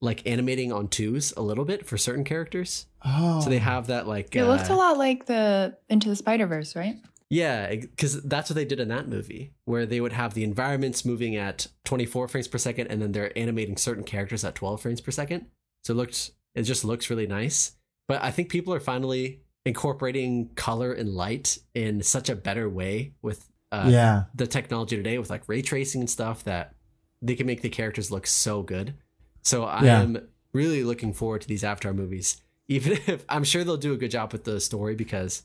like 0.00 0.26
animating 0.26 0.72
on 0.72 0.88
twos 0.88 1.32
a 1.36 1.42
little 1.42 1.64
bit 1.64 1.86
for 1.86 1.98
certain 1.98 2.24
characters 2.24 2.86
oh, 3.04 3.40
so 3.40 3.50
they 3.50 3.58
have 3.58 3.88
that 3.88 4.06
like 4.06 4.34
It 4.34 4.44
looks 4.44 4.70
uh, 4.70 4.74
a 4.74 4.76
lot 4.76 4.98
like 4.98 5.26
the 5.26 5.76
Into 5.88 6.08
the 6.08 6.16
Spider 6.16 6.46
Verse, 6.46 6.74
right? 6.74 6.96
Yeah, 7.30 7.72
because 7.76 8.20
that's 8.22 8.50
what 8.50 8.56
they 8.56 8.64
did 8.64 8.80
in 8.80 8.88
that 8.88 9.06
movie, 9.06 9.52
where 9.64 9.86
they 9.86 10.00
would 10.00 10.12
have 10.12 10.34
the 10.34 10.42
environments 10.42 11.04
moving 11.04 11.36
at 11.36 11.68
24 11.84 12.26
frames 12.26 12.48
per 12.48 12.58
second, 12.58 12.88
and 12.88 13.00
then 13.00 13.12
they're 13.12 13.36
animating 13.38 13.76
certain 13.76 14.02
characters 14.02 14.44
at 14.44 14.56
12 14.56 14.82
frames 14.82 15.00
per 15.00 15.12
second. 15.12 15.46
So 15.84 15.92
it 15.92 15.96
looks, 15.96 16.32
it 16.56 16.62
just 16.62 16.84
looks 16.84 17.08
really 17.08 17.28
nice. 17.28 17.76
But 18.08 18.24
I 18.24 18.32
think 18.32 18.48
people 18.48 18.74
are 18.74 18.80
finally 18.80 19.42
incorporating 19.64 20.50
color 20.56 20.92
and 20.92 21.10
light 21.10 21.58
in 21.72 22.02
such 22.02 22.28
a 22.28 22.34
better 22.34 22.68
way 22.68 23.12
with 23.22 23.48
uh, 23.70 23.86
yeah, 23.88 24.24
the 24.34 24.48
technology 24.48 24.96
today, 24.96 25.16
with 25.16 25.30
like 25.30 25.44
ray 25.46 25.62
tracing 25.62 26.00
and 26.00 26.10
stuff, 26.10 26.42
that 26.42 26.74
they 27.22 27.36
can 27.36 27.46
make 27.46 27.62
the 27.62 27.68
characters 27.68 28.10
look 28.10 28.26
so 28.26 28.64
good. 28.64 28.94
So 29.42 29.64
I 29.64 29.84
Yeah. 29.84 30.00
am 30.00 30.28
really 30.52 30.82
looking 30.84 31.12
forward 31.12 31.40
to 31.42 31.48
these 31.48 31.64
Avatar 31.64 31.92
movies. 31.92 32.40
Even 32.68 32.92
if 33.06 33.24
I'm 33.28 33.44
sure 33.44 33.64
they'll 33.64 33.76
do 33.76 33.92
a 33.92 33.96
good 33.96 34.10
job 34.12 34.32
with 34.32 34.44
the 34.44 34.60
story 34.60 34.94
because 34.94 35.42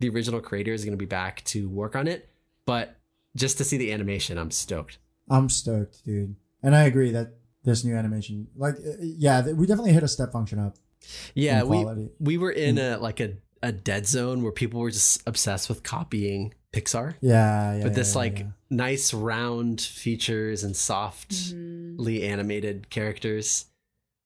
the 0.00 0.08
original 0.08 0.40
creator 0.40 0.72
is 0.72 0.84
going 0.84 0.92
to 0.94 0.98
be 0.98 1.04
back 1.06 1.44
to 1.44 1.68
work 1.68 1.94
on 1.94 2.08
it. 2.08 2.28
But 2.64 2.96
just 3.36 3.58
to 3.58 3.64
see 3.64 3.76
the 3.76 3.92
animation, 3.92 4.38
I'm 4.38 4.50
stoked. 4.50 4.98
I'm 5.28 5.48
stoked, 5.48 6.04
dude. 6.04 6.34
And 6.62 6.74
I 6.74 6.84
agree 6.84 7.10
that 7.10 7.34
this 7.64 7.84
new 7.84 7.94
animation, 7.94 8.48
like, 8.56 8.74
uh, 8.76 8.92
yeah, 9.00 9.46
we 9.52 9.66
definitely 9.66 9.92
hit 9.92 10.02
a 10.02 10.08
step 10.08 10.32
function 10.32 10.58
up. 10.58 10.76
Yeah, 11.34 11.64
we 11.64 11.84
we 12.20 12.38
were 12.38 12.50
in 12.52 12.78
a 12.78 12.96
like 12.98 13.20
a 13.20 13.34
a 13.62 13.72
dead 13.72 14.06
zone 14.06 14.42
where 14.42 14.52
people 14.52 14.80
were 14.80 14.90
just 14.90 15.22
obsessed 15.26 15.68
with 15.68 15.82
copying 15.82 16.52
Pixar. 16.72 17.14
Yeah, 17.20 17.76
yeah. 17.76 17.82
but 17.84 17.94
this 17.94 18.12
yeah, 18.14 18.18
like 18.18 18.38
yeah. 18.40 18.46
nice 18.70 19.12
round 19.14 19.80
features 19.80 20.64
and 20.64 20.74
softly 20.76 21.36
Mm-hmm. 21.54 22.24
animated 22.32 22.90
characters 22.90 23.66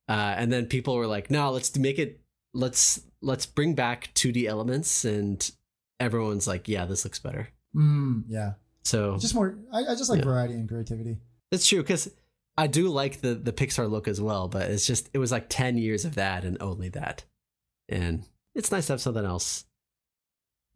uh, 0.08 0.34
and 0.38 0.52
then 0.52 0.66
people 0.66 0.94
were 0.96 1.06
like 1.08 1.30
no 1.30 1.50
let's 1.50 1.76
make 1.76 1.98
it 1.98 2.20
let's 2.54 3.00
let's 3.22 3.44
bring 3.46 3.74
back 3.74 4.10
2d 4.14 4.46
elements 4.46 5.04
and 5.04 5.50
everyone's 5.98 6.46
like 6.46 6.68
yeah 6.68 6.86
this 6.86 7.04
looks 7.04 7.18
better 7.18 7.48
Mm, 7.74 8.22
yeah. 8.28 8.52
so 8.84 9.18
Just 9.18 9.34
more. 9.34 9.58
I, 9.72 9.80
I 9.80 9.94
just 9.96 10.08
like 10.08 10.20
Yeah. 10.20 10.24
variety 10.26 10.54
and 10.54 10.68
creativity. 10.68 11.18
it's 11.50 11.66
true 11.66 11.82
because 11.82 12.08
i 12.56 12.66
do 12.68 12.88
like 12.88 13.20
the 13.20 13.34
the 13.34 13.52
pixar 13.52 13.90
look 13.90 14.06
as 14.08 14.20
well 14.20 14.46
but 14.48 14.70
it's 14.70 14.86
just 14.86 15.10
it 15.12 15.18
was 15.18 15.32
like 15.32 15.46
10 15.48 15.76
years 15.76 16.04
of 16.04 16.14
that 16.14 16.44
and 16.44 16.56
only 16.62 16.88
that 16.90 17.24
and 17.88 18.24
it's 18.56 18.72
nice 18.72 18.86
to 18.88 18.92
have 18.94 19.00
something 19.00 19.24
else 19.24 19.64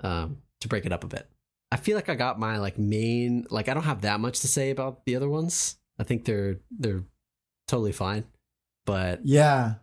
um 0.02 0.38
to 0.60 0.68
break 0.68 0.86
it 0.86 0.92
up 0.92 1.04
a 1.04 1.06
bit 1.06 1.28
i 1.72 1.76
feel 1.76 1.94
like 1.96 2.08
i 2.08 2.14
got 2.14 2.38
my 2.38 2.58
like 2.58 2.78
main 2.78 3.46
like 3.50 3.68
i 3.68 3.74
don't 3.74 3.84
have 3.84 4.02
that 4.02 4.20
much 4.20 4.40
to 4.40 4.48
say 4.48 4.70
about 4.70 5.04
the 5.04 5.16
other 5.16 5.28
ones 5.28 5.76
i 5.98 6.02
think 6.04 6.24
they're 6.24 6.58
they're 6.70 7.02
totally 7.68 7.92
fine 7.92 8.24
but 8.86 9.20
Yeah. 9.24 9.74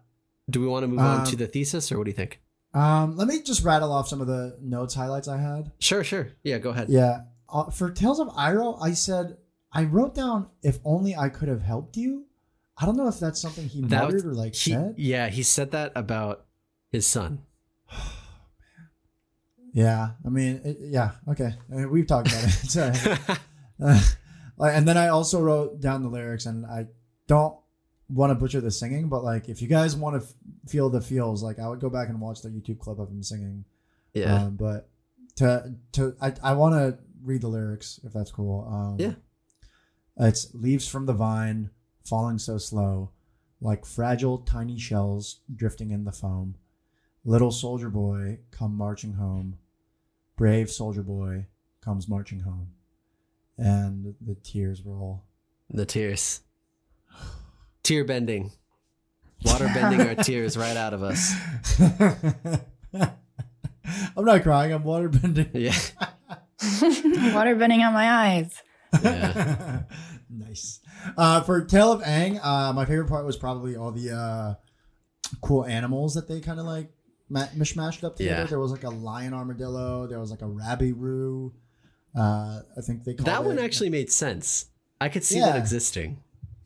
do 0.49 0.59
we 0.59 0.67
want 0.67 0.83
to 0.83 0.87
move 0.87 0.99
on 0.99 1.19
Um, 1.21 1.25
to 1.27 1.35
the 1.35 1.47
thesis 1.47 1.91
or 1.91 1.97
what 1.97 2.05
do 2.05 2.09
you 2.11 2.15
think 2.15 2.41
Um, 2.73 3.15
let 3.15 3.27
me 3.27 3.41
just 3.41 3.63
rattle 3.63 3.91
off 3.91 4.07
some 4.07 4.21
of 4.21 4.27
the 4.27 4.57
notes 4.61 4.93
highlights 4.95 5.27
I 5.27 5.37
had. 5.37 5.71
sure 5.79 6.03
sure 6.03 6.29
yeah 6.43 6.57
go 6.57 6.71
ahead 6.71 6.89
Yeah. 6.89 7.23
Uh, 7.49 7.69
for 7.71 7.89
Tales 7.91 8.19
of 8.19 8.27
Iroh, 8.29 8.77
I 8.81 8.91
said 8.91 9.37
I 9.71 9.85
wrote 9.85 10.13
down 10.13 10.47
if 10.63 10.79
only 10.83 11.15
I 11.15 11.29
could 11.29 11.47
have 11.47 11.61
helped 11.61 11.95
you. 11.95 12.25
I 12.77 12.85
don't 12.85 12.97
know 12.97 13.07
if 13.07 13.19
that's 13.21 13.39
something 13.41 13.67
he 13.69 13.79
That 13.81 14.03
muttered 14.03 14.15
was- 14.15 14.25
or 14.25 14.33
like 14.33 14.53
he, 14.55 14.71
said. 14.71 14.95
yeah 14.97 15.29
he 15.29 15.43
said 15.43 15.71
that 15.71 15.93
about 15.95 16.45
his 16.91 17.07
son 17.07 17.39
Yeah. 19.73 20.11
I 20.25 20.29
mean, 20.29 20.61
it, 20.63 20.77
yeah. 20.81 21.11
Okay. 21.27 21.53
I 21.71 21.75
mean, 21.75 21.91
we've 21.91 22.07
talked 22.07 22.29
about 22.29 22.43
it. 22.45 23.37
Uh, 23.79 24.01
like, 24.57 24.73
and 24.75 24.87
then 24.87 24.97
I 24.97 25.09
also 25.09 25.39
wrote 25.39 25.79
down 25.79 26.01
the 26.01 26.09
lyrics, 26.09 26.47
and 26.47 26.65
I 26.65 26.87
don't 27.27 27.55
want 28.09 28.31
to 28.31 28.35
butcher 28.35 28.59
the 28.59 28.71
singing, 28.71 29.07
but 29.07 29.23
like, 29.23 29.49
if 29.49 29.61
you 29.61 29.67
guys 29.67 29.95
want 29.95 30.19
to 30.19 30.27
f- 30.27 30.33
feel 30.67 30.89
the 30.89 30.99
feels, 30.99 31.43
like, 31.43 31.59
I 31.59 31.67
would 31.69 31.79
go 31.79 31.87
back 31.91 32.09
and 32.09 32.19
watch 32.19 32.41
the 32.41 32.49
YouTube 32.49 32.79
clip 32.79 32.97
of 32.97 33.09
him 33.09 33.21
singing. 33.21 33.65
yeah 34.15 34.45
Um, 34.45 34.55
but 34.55 34.89
to 35.35 35.75
to 35.91 36.15
I, 36.19 36.33
I 36.41 36.53
want 36.53 36.73
to 36.73 36.97
read 37.23 37.41
the 37.41 37.49
lyrics 37.49 37.99
if 38.03 38.13
that's 38.13 38.31
cool. 38.31 38.67
Um, 38.67 38.95
Yeah. 38.99 39.13
It's 40.27 40.51
leaves 40.55 40.87
from 40.87 41.05
the 41.05 41.13
vine 41.13 41.69
falling 42.03 42.39
so 42.39 42.57
slow, 42.57 43.11
like 43.61 43.85
fragile 43.85 44.39
tiny 44.39 44.79
shells 44.79 45.41
drifting 45.55 45.91
in 45.91 46.03
the 46.03 46.11
foam. 46.11 46.55
Little 47.27 47.51
soldier 47.51 47.89
boy 47.89 48.39
come 48.51 48.73
marching 48.77 49.15
home. 49.15 49.57
Brave 50.37 50.71
soldier 50.71 51.03
boy 51.03 51.47
comes 51.81 52.07
marching 52.07 52.39
home. 52.39 52.69
And 53.57 54.15
the 54.21 54.35
tears 54.35 54.81
roll. 54.85 55.25
the 55.69 55.85
tears 55.85 56.39
tear 57.83 58.05
bending 58.05 58.51
water 59.43 59.69
bending 59.73 60.07
our 60.07 60.15
tears 60.15 60.55
right 60.55 60.77
out 60.77 60.93
of 60.93 61.03
us 61.03 61.33
I'm 62.93 64.25
not 64.25 64.43
crying. 64.43 64.71
I'm 64.71 64.83
water 64.83 65.09
bending. 65.09 65.49
yeah 65.53 65.77
Water 67.33 67.55
bending 67.55 67.81
on 67.81 67.93
my 67.93 68.09
eyes. 68.09 68.53
Yeah. 69.03 69.83
nice. 70.29 70.79
Uh, 71.17 71.41
for 71.41 71.63
Tale 71.65 71.91
of 71.91 72.01
Aang, 72.03 72.39
uh, 72.43 72.71
my 72.73 72.85
favorite 72.85 73.09
part 73.09 73.25
was 73.25 73.35
probably 73.37 73.75
all 73.75 73.91
the 73.91 74.11
uh, 74.11 74.55
cool 75.41 75.65
animals 75.65 76.13
that 76.15 76.27
they 76.27 76.39
kind 76.39 76.59
of 76.59 76.65
like 76.65 76.89
ma- 77.29 77.47
mishmashed 77.55 78.03
up 78.03 78.15
together. 78.17 78.41
Yeah. 78.41 78.47
There 78.47 78.59
was 78.59 78.71
like 78.71 78.83
a 78.83 78.89
lion 78.89 79.33
armadillo. 79.33 80.07
There 80.07 80.19
was 80.19 80.31
like 80.31 80.41
a 80.41 80.47
rabbit-roo. 80.47 81.53
Uh, 82.15 82.61
I 82.77 82.81
think 82.81 83.03
they 83.03 83.13
called 83.13 83.27
that 83.27 83.43
one 83.45 83.59
it- 83.59 83.63
actually 83.63 83.89
made 83.89 84.11
sense 84.11 84.67
i 84.99 85.07
could 85.09 85.23
see 85.23 85.39
that 85.39 85.55
existing 85.55 86.17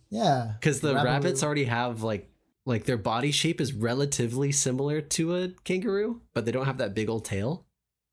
Yeah. 0.10 0.54
because 0.58 0.80
the 0.80 0.94
Rabbit-roo. 0.94 1.12
rabbits 1.14 1.44
already 1.44 1.66
have 1.66 2.04
like 2.04 2.30
like 2.66 2.86
their 2.86 2.96
body 2.98 3.32
shape 3.32 3.60
is 3.60 3.74
relatively 3.74 4.54
similar 4.54 5.02
to 5.02 5.36
a 5.36 5.50
kangaroo 5.66 6.22
but 6.34 6.46
they 6.46 6.52
don't 6.54 6.66
have 6.68 6.78
that 6.78 6.94
big 6.94 7.10
old 7.10 7.26
tail 7.26 7.66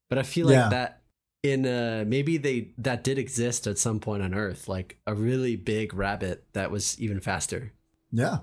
but 0.09 0.19
i 0.19 0.25
feel 0.25 0.47
like 0.47 0.55
Yeah. 0.55 0.69
that 0.71 1.03
in 1.45 1.65
uh 1.67 2.03
maybe 2.09 2.37
they 2.39 2.73
that 2.79 3.05
did 3.05 3.19
exist 3.19 3.69
at 3.69 3.79
some 3.79 4.01
point 4.01 4.25
on 4.25 4.35
earth 4.35 4.67
like 4.67 4.99
a 5.07 5.15
really 5.15 5.55
big 5.55 5.95
rabbit 5.95 6.45
that 6.55 6.73
was 6.73 6.99
even 6.99 7.21
faster 7.21 7.73
Yeah. 8.11 8.39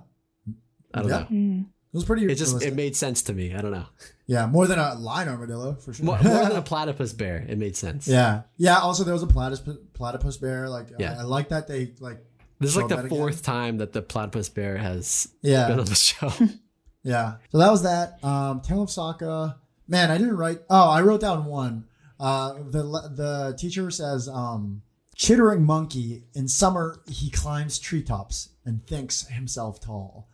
i 0.94 1.02
don't 1.02 1.10
Yeah. 1.10 1.18
know 1.20 1.26
Mm. 1.30 1.66
It 1.96 2.00
was 2.00 2.04
pretty. 2.04 2.26
it 2.26 2.36
just 2.36 2.48
realistic. 2.52 2.74
it 2.74 2.76
made 2.76 2.96
sense 2.98 3.22
to 3.24 3.34
me 3.34 3.56
i 3.56 3.62
don't 3.62 3.72
know 3.72 3.86
yeah, 4.28 4.48
more 4.48 4.66
than 4.68 4.80
a 4.80 4.96
lion 4.96 5.30
armadillo 5.30 5.76
for 5.76 5.94
sure. 5.94 6.04
more, 6.06 6.20
more 6.22 6.44
than 6.44 6.58
a 6.58 6.62
platypus 6.72 7.14
bear 7.14 7.46
it 7.48 7.58
made 7.58 7.78
sense 7.78 8.06
yeah, 8.08 8.42
yeah. 8.58 8.80
Also, 8.80 9.04
there 9.06 9.14
was 9.14 9.22
a 9.24 9.28
platypus 9.28 9.78
platypus 9.94 10.38
bear. 10.38 10.68
Like, 10.68 10.88
Yeah. 10.98 11.14
I, 11.14 11.20
I 11.20 11.24
like 11.24 11.50
that 11.50 11.68
they 11.68 11.94
like. 12.00 12.18
this 12.60 12.72
is 12.72 12.78
like 12.78 12.88
the 12.90 12.96
that 12.96 13.06
again. 13.06 13.18
fourth 13.18 13.44
time 13.44 13.78
that 13.78 13.94
the 13.94 14.02
platypus 14.02 14.50
bear 14.50 14.78
has 14.78 15.30
Yeah, 15.44 15.68
been 15.68 15.80
on 15.80 15.86
the 15.86 15.96
show 15.96 16.32
Yeah. 17.04 17.36
So 17.52 17.60
that 17.60 17.70
was 17.70 17.84
that. 17.84 18.18
Um, 18.24 18.62
Tale 18.62 18.82
of 18.82 18.90
Sokka. 18.90 19.56
Man, 19.88 20.10
I 20.10 20.18
didn't 20.18 20.38
write. 20.38 20.60
Oh, 20.72 20.90
I 20.90 21.02
wrote 21.04 21.22
down 21.22 21.46
one. 21.46 21.86
Uh, 22.20 22.54
the 22.56 22.82
the 23.16 23.56
teacher 23.60 23.92
says, 23.92 24.28
um, 24.28 24.82
"Chittering 25.16 25.64
monkey 25.64 26.24
in 26.34 26.48
summer 26.48 27.00
he 27.08 27.30
climbs 27.30 27.78
treetops 27.78 28.50
and 28.66 28.86
thinks 28.88 29.28
himself 29.28 29.80
tall." 29.80 30.28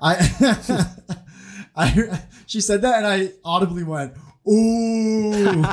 I, 0.00 0.86
I, 1.76 2.20
she 2.46 2.60
said 2.60 2.82
that, 2.82 2.98
and 2.98 3.06
I 3.06 3.32
audibly 3.44 3.82
went, 3.84 4.14
"Ooh, 4.48 5.64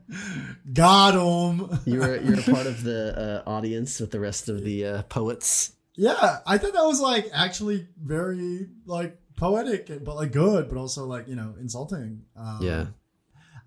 got 0.72 1.14
him." 1.14 1.78
you're 1.84 2.16
you're 2.20 2.40
a 2.40 2.42
part 2.42 2.66
of 2.66 2.82
the 2.82 3.42
uh, 3.46 3.50
audience 3.50 4.00
with 4.00 4.10
the 4.10 4.20
rest 4.20 4.48
of 4.48 4.62
the 4.64 4.84
uh, 4.84 5.02
poets 5.04 5.72
Yeah, 5.94 6.38
I 6.46 6.58
thought 6.58 6.74
that 6.74 6.84
was 6.84 7.00
like 7.00 7.30
actually 7.32 7.88
very 8.02 8.68
like 8.84 9.18
poetic, 9.36 10.04
but 10.04 10.16
like 10.16 10.32
good, 10.32 10.68
but 10.68 10.78
also 10.78 11.06
like 11.06 11.28
you 11.28 11.36
know 11.36 11.54
insulting. 11.60 12.22
Um, 12.36 12.58
Yeah. 12.60 12.86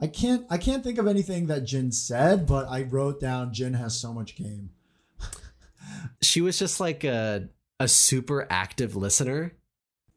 I 0.02 0.08
can't 0.08 0.46
I 0.50 0.58
can't 0.58 0.84
think 0.84 0.98
of 0.98 1.08
anything 1.08 1.48
that 1.48 1.66
Jin 1.66 1.92
said, 1.92 2.48
but 2.48 2.68
I 2.70 2.84
wrote 2.84 3.20
down 3.20 3.54
Jin 3.54 3.74
has 3.74 4.00
so 4.00 4.14
much 4.14 4.36
game. 4.38 4.70
she 6.22 6.40
was 6.42 6.58
just 6.58 6.80
like 6.80 7.04
a 7.04 7.50
a 7.82 7.88
super 7.88 8.48
active 8.50 8.96
listener 8.96 9.54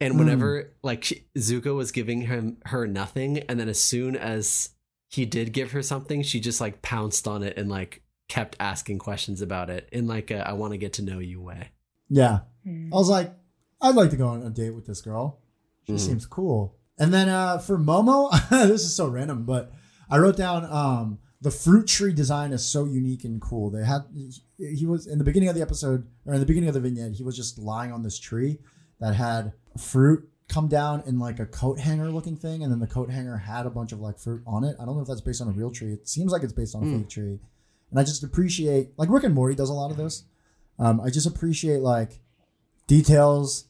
And 0.03 0.19
whenever 0.19 0.73
like 0.83 1.05
she, 1.05 1.25
Zuko 1.37 1.75
was 1.77 1.93
giving 1.93 2.23
him 2.23 2.59
her 2.67 2.87
nothing, 2.87 3.39
and 3.49 3.59
then 3.59 3.69
as 3.69 3.81
soon 3.81 4.17
as 4.17 4.71
he 5.09 5.25
did 5.27 5.53
give 5.53 5.73
her 5.73 5.83
something, 5.83 6.23
she 6.23 6.41
just 6.41 6.61
like 6.61 6.83
pounced 6.83 7.27
on 7.29 7.43
it 7.43 7.57
and 7.57 7.69
like 7.71 8.03
kept 8.29 8.57
asking 8.61 8.99
questions 8.99 9.43
about 9.43 9.69
it 9.71 9.89
in 9.93 10.07
like 10.07 10.31
a 10.31 10.47
I 10.49 10.53
want 10.53 10.73
to 10.73 10.79
get 10.79 10.95
to 10.95 11.03
know 11.03 11.19
you 11.19 11.41
way. 11.41 11.71
Yeah. 12.09 12.41
Hmm. 12.65 12.93
I 12.93 12.97
was 12.97 13.09
like, 13.09 13.33
I'd 13.81 13.95
like 13.95 14.11
to 14.11 14.17
go 14.17 14.29
on 14.29 14.43
a 14.43 14.51
date 14.51 14.75
with 14.75 14.87
this 14.87 15.01
girl. 15.01 15.41
She 15.87 15.93
Mhm. 15.95 16.01
seems 16.01 16.27
cool. 16.27 16.77
And 16.99 17.13
then 17.13 17.29
uh, 17.29 17.59
for 17.59 17.79
Momo, 17.79 18.31
this 18.69 18.83
is 18.83 18.95
so 18.95 19.09
random, 19.09 19.45
but 19.45 19.73
I 20.09 20.19
wrote 20.19 20.37
down 20.37 20.65
um, 20.67 21.19
the 21.41 21.51
fruit 21.51 21.89
tree 21.89 22.13
design 22.13 22.53
is 22.53 22.65
so 22.65 22.85
unique 22.85 23.25
and 23.25 23.41
cool. 23.41 23.71
They 23.71 23.85
had 23.85 24.03
he 24.59 24.87
was 24.87 25.07
in 25.07 25.19
the 25.19 25.25
beginning 25.25 25.49
of 25.49 25.55
the 25.57 25.63
episode 25.63 26.07
or 26.25 26.35
in 26.35 26.41
the 26.41 26.47
beginning 26.47 26.69
of 26.69 26.75
the 26.75 26.81
vignette, 26.81 27.13
he 27.13 27.25
was 27.25 27.37
just 27.37 27.59
lying 27.59 27.91
on 27.93 28.03
this 28.05 28.19
tree 28.19 28.59
that 29.03 29.15
had 29.15 29.53
fruit 29.79 30.27
come 30.49 30.69
down 30.69 31.03
in 31.07 31.19
like 31.19 31.39
a 31.39 31.47
coat 31.47 31.79
hanger 31.79 32.11
looking 32.11 32.37
thing, 32.37 32.63
and 32.63 32.73
then 32.73 32.79
the 32.81 32.87
coat 32.87 33.11
hanger 33.11 33.37
had 33.37 33.67
a 33.67 33.71
bunch 33.71 33.93
of 33.93 34.01
like 34.01 34.19
fruit 34.19 34.43
on 34.47 34.65
it. 34.65 34.77
I 34.81 34.85
don't 34.87 34.97
know 34.97 35.03
if 35.03 35.09
that's 35.09 35.21
based 35.21 35.43
on 35.43 35.49
a 35.49 35.53
real 35.53 35.71
tree. 35.71 35.93
It 35.93 36.09
seems 36.09 36.33
like 36.33 36.43
it's 36.43 36.53
based 36.53 36.75
on 36.75 36.83
a 36.83 36.87
Hmm. 36.87 36.99
fake 37.01 37.09
tree. 37.11 37.41
And 37.91 38.01
I 38.01 38.05
just 38.05 38.23
appreciate 38.25 38.93
like 38.97 39.11
Rick 39.11 39.25
and 39.25 39.35
Morty 39.35 39.55
does 39.55 39.69
a 39.69 39.75
lot 39.75 39.91
of 39.91 39.97
this. 39.99 40.25
Um, 40.79 41.01
I 41.01 41.11
just 41.11 41.27
appreciate 41.27 41.81
like 41.83 42.21
details 42.87 43.67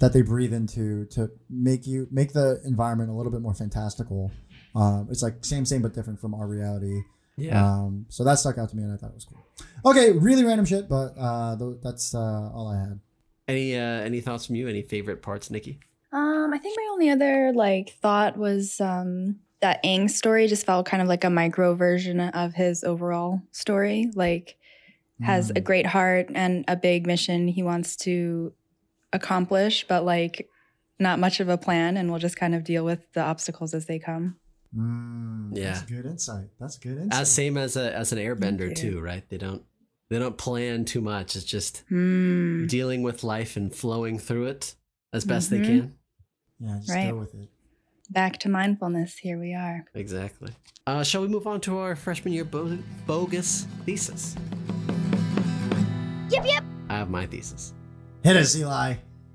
that 0.00 0.12
they 0.12 0.22
breathe 0.22 0.52
into 0.52 1.06
to 1.06 1.30
make 1.48 1.86
you 1.86 2.06
make 2.10 2.32
the 2.32 2.60
environment 2.64 3.10
a 3.10 3.12
little 3.14 3.32
bit 3.32 3.40
more 3.40 3.54
fantastical. 3.54 4.30
Um, 4.74 5.08
it's 5.10 5.22
like 5.22 5.44
same 5.44 5.64
same 5.64 5.82
but 5.82 5.94
different 5.94 6.20
from 6.20 6.34
our 6.34 6.46
reality. 6.46 7.00
Yeah. 7.38 7.62
Um, 7.64 8.06
so 8.08 8.24
that 8.24 8.38
stuck 8.38 8.58
out 8.58 8.70
to 8.70 8.76
me 8.76 8.82
and 8.82 8.92
I 8.92 8.96
thought 8.96 9.10
it 9.10 9.14
was 9.14 9.24
cool. 9.26 9.44
Okay, 9.90 10.12
really 10.12 10.44
random 10.44 10.64
shit, 10.66 10.88
but 10.88 11.14
uh, 11.18 11.56
th- 11.56 11.76
that's 11.82 12.14
uh, 12.14 12.50
all 12.54 12.68
I 12.68 12.78
had. 12.78 13.00
Any 13.48 13.76
uh 13.76 13.80
any 13.80 14.20
thoughts 14.20 14.46
from 14.46 14.56
you? 14.56 14.68
Any 14.68 14.82
favorite 14.82 15.22
parts, 15.22 15.50
Nikki? 15.50 15.80
Um, 16.12 16.52
I 16.54 16.58
think 16.58 16.76
my 16.76 16.88
only 16.92 17.10
other 17.10 17.52
like 17.54 17.90
thought 18.00 18.36
was 18.36 18.80
um 18.80 19.36
that 19.60 19.82
Aang 19.84 20.10
story 20.10 20.46
just 20.46 20.66
felt 20.66 20.86
kind 20.86 21.02
of 21.02 21.08
like 21.08 21.24
a 21.24 21.30
micro 21.30 21.74
version 21.74 22.20
of 22.20 22.54
his 22.54 22.84
overall 22.84 23.40
story. 23.52 24.10
Like 24.14 24.56
has 25.22 25.50
a 25.50 25.54
Mm. 25.54 25.64
great 25.64 25.86
heart 25.86 26.28
and 26.34 26.64
a 26.68 26.76
big 26.76 27.06
mission 27.06 27.48
he 27.48 27.62
wants 27.62 27.96
to 27.96 28.52
accomplish, 29.14 29.86
but 29.88 30.04
like 30.04 30.48
not 30.98 31.18
much 31.18 31.40
of 31.40 31.48
a 31.48 31.56
plan 31.58 31.96
and 31.96 32.10
we'll 32.10 32.20
just 32.20 32.36
kind 32.36 32.54
of 32.54 32.64
deal 32.64 32.84
with 32.84 33.00
the 33.14 33.20
obstacles 33.22 33.72
as 33.74 33.86
they 33.86 33.98
come. 33.98 34.36
Mm, 34.76 35.56
Yeah. 35.56 35.72
that's 35.72 35.82
good 35.90 36.04
insight. 36.06 36.48
That's 36.60 36.76
a 36.76 36.80
good 36.80 36.98
insight. 36.98 37.20
As 37.20 37.30
same 37.32 37.56
as 37.56 37.76
a 37.76 37.94
as 37.96 38.12
an 38.12 38.18
airbender 38.18 38.74
too, 38.74 39.00
right? 39.00 39.26
They 39.28 39.38
don't 39.38 39.62
they 40.10 40.18
don't 40.18 40.38
plan 40.38 40.84
too 40.84 41.00
much. 41.00 41.34
It's 41.36 41.44
just 41.44 41.82
Hmm. 41.88 42.66
dealing 42.66 43.02
with 43.02 43.24
life 43.24 43.56
and 43.56 43.74
flowing 43.74 44.18
through 44.18 44.46
it 44.46 44.74
as 45.12 45.24
best 45.24 45.50
they 45.50 45.58
Mhm. 45.58 45.64
can. 45.66 45.94
yeah, 46.60 46.76
just 46.78 46.90
Right. 46.90 47.10
go 47.10 47.18
with 47.18 47.34
it. 47.34 47.48
Back 48.10 48.38
to 48.40 48.48
mindfulness. 48.48 49.16
Here 49.18 49.38
we 49.38 49.52
are. 49.52 49.84
Exactly. 49.94 50.52
Uh, 50.86 51.02
shall 51.02 51.22
we 51.22 51.28
move 51.28 51.46
on 51.46 51.60
to 51.62 51.78
our 51.78 51.96
freshman 51.96 52.32
year 52.32 52.44
bo- 52.44 52.78
bogus 53.06 53.66
thesis? 53.84 54.36
Yep, 56.30 56.44
yep. 56.46 56.64
I 56.88 56.98
have 56.98 57.10
my 57.10 57.26
thesis. 57.26 57.72
Hit 58.22 58.36
us, 58.36 58.56
Eli. 58.56 58.94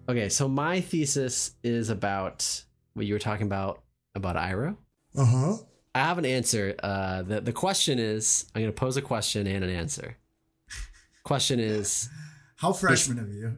Okay, 0.09 0.29
so 0.29 0.47
my 0.47 0.81
thesis 0.81 1.51
is 1.63 1.89
about 1.89 2.63
what 2.93 3.05
you 3.05 3.13
were 3.13 3.19
talking 3.19 3.45
about 3.47 3.83
about 4.15 4.35
Iroh. 4.35 4.77
Uh 5.15 5.25
huh. 5.25 5.57
I 5.95 5.99
have 5.99 6.17
an 6.17 6.25
answer. 6.25 6.75
Uh, 6.81 7.21
the 7.21 7.41
the 7.41 7.53
question 7.53 7.99
is, 7.99 8.45
I'm 8.55 8.61
going 8.61 8.73
to 8.73 8.77
pose 8.79 8.97
a 8.97 9.01
question 9.01 9.47
and 9.47 9.63
an 9.63 9.69
answer. 9.69 10.17
Question 11.23 11.59
is, 11.59 12.09
How 12.57 12.73
freshman 12.73 13.19
of 13.19 13.29
you. 13.31 13.57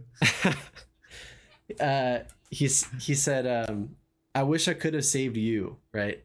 uh, 1.80 2.20
he's 2.50 2.86
he 3.02 3.16
said, 3.16 3.70
um, 3.70 3.96
"I 4.36 4.44
wish 4.44 4.68
I 4.68 4.74
could 4.74 4.94
have 4.94 5.06
saved 5.06 5.38
you." 5.38 5.78
Right? 5.94 6.24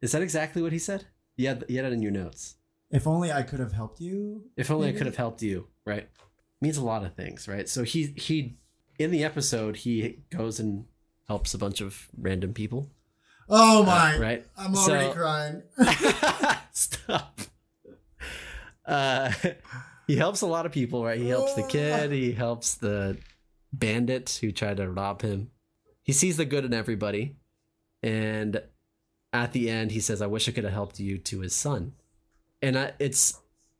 Is 0.00 0.12
that 0.12 0.22
exactly 0.22 0.62
what 0.62 0.72
he 0.72 0.78
said? 0.78 1.04
You 1.36 1.48
had, 1.48 1.64
you 1.68 1.76
had 1.76 1.86
it 1.86 1.92
in 1.92 2.02
your 2.02 2.12
notes. 2.12 2.56
If 2.90 3.06
only 3.06 3.30
I 3.32 3.42
could 3.42 3.60
have 3.60 3.72
helped 3.72 4.00
you. 4.00 4.44
If 4.56 4.70
only 4.70 4.88
I 4.88 4.92
could 4.92 5.06
have 5.06 5.16
helped 5.16 5.42
you, 5.42 5.66
right? 5.84 6.08
Means 6.60 6.76
a 6.78 6.84
lot 6.84 7.04
of 7.04 7.14
things, 7.14 7.46
right? 7.46 7.68
So 7.68 7.82
he 7.84 8.14
he 8.16 8.56
in 8.98 9.10
the 9.10 9.24
episode 9.24 9.76
he 9.76 10.20
goes 10.30 10.58
and 10.58 10.86
helps 11.28 11.52
a 11.54 11.58
bunch 11.58 11.80
of 11.80 12.08
random 12.16 12.54
people, 12.54 12.90
Oh 13.48 13.82
uh, 13.82 13.86
my! 13.86 14.18
right? 14.18 14.46
I'm 14.56 14.74
already 14.74 15.06
So- 15.08 15.12
crying. 15.12 15.62
Stop. 16.72 17.40
Uh, 18.86 19.30
he 20.08 20.16
helps 20.16 20.40
a 20.40 20.46
lot 20.46 20.66
of 20.66 20.72
people, 20.72 21.04
right? 21.04 21.18
He 21.20 21.28
helps 21.28 21.54
the 21.54 21.62
kid. 21.62 22.10
He 22.10 22.32
helps 22.32 22.74
the 22.74 23.16
bandits 23.72 24.38
who 24.38 24.50
try 24.50 24.74
to 24.74 24.90
rob 24.90 25.22
him. 25.22 25.50
He 26.02 26.12
sees 26.12 26.36
the 26.38 26.44
good 26.44 26.64
in 26.64 26.74
everybody, 26.74 27.36
and 28.02 28.60
at 29.32 29.52
the 29.52 29.68
end, 29.70 29.92
he 29.92 30.00
says, 30.00 30.20
"I 30.22 30.26
wish 30.26 30.48
I 30.48 30.52
could 30.52 30.64
have 30.64 30.72
helped 30.72 30.98
you." 30.98 31.18
To 31.18 31.40
his 31.40 31.54
son, 31.54 31.92
and 32.62 32.76
I, 32.78 32.92
it's, 32.98 33.38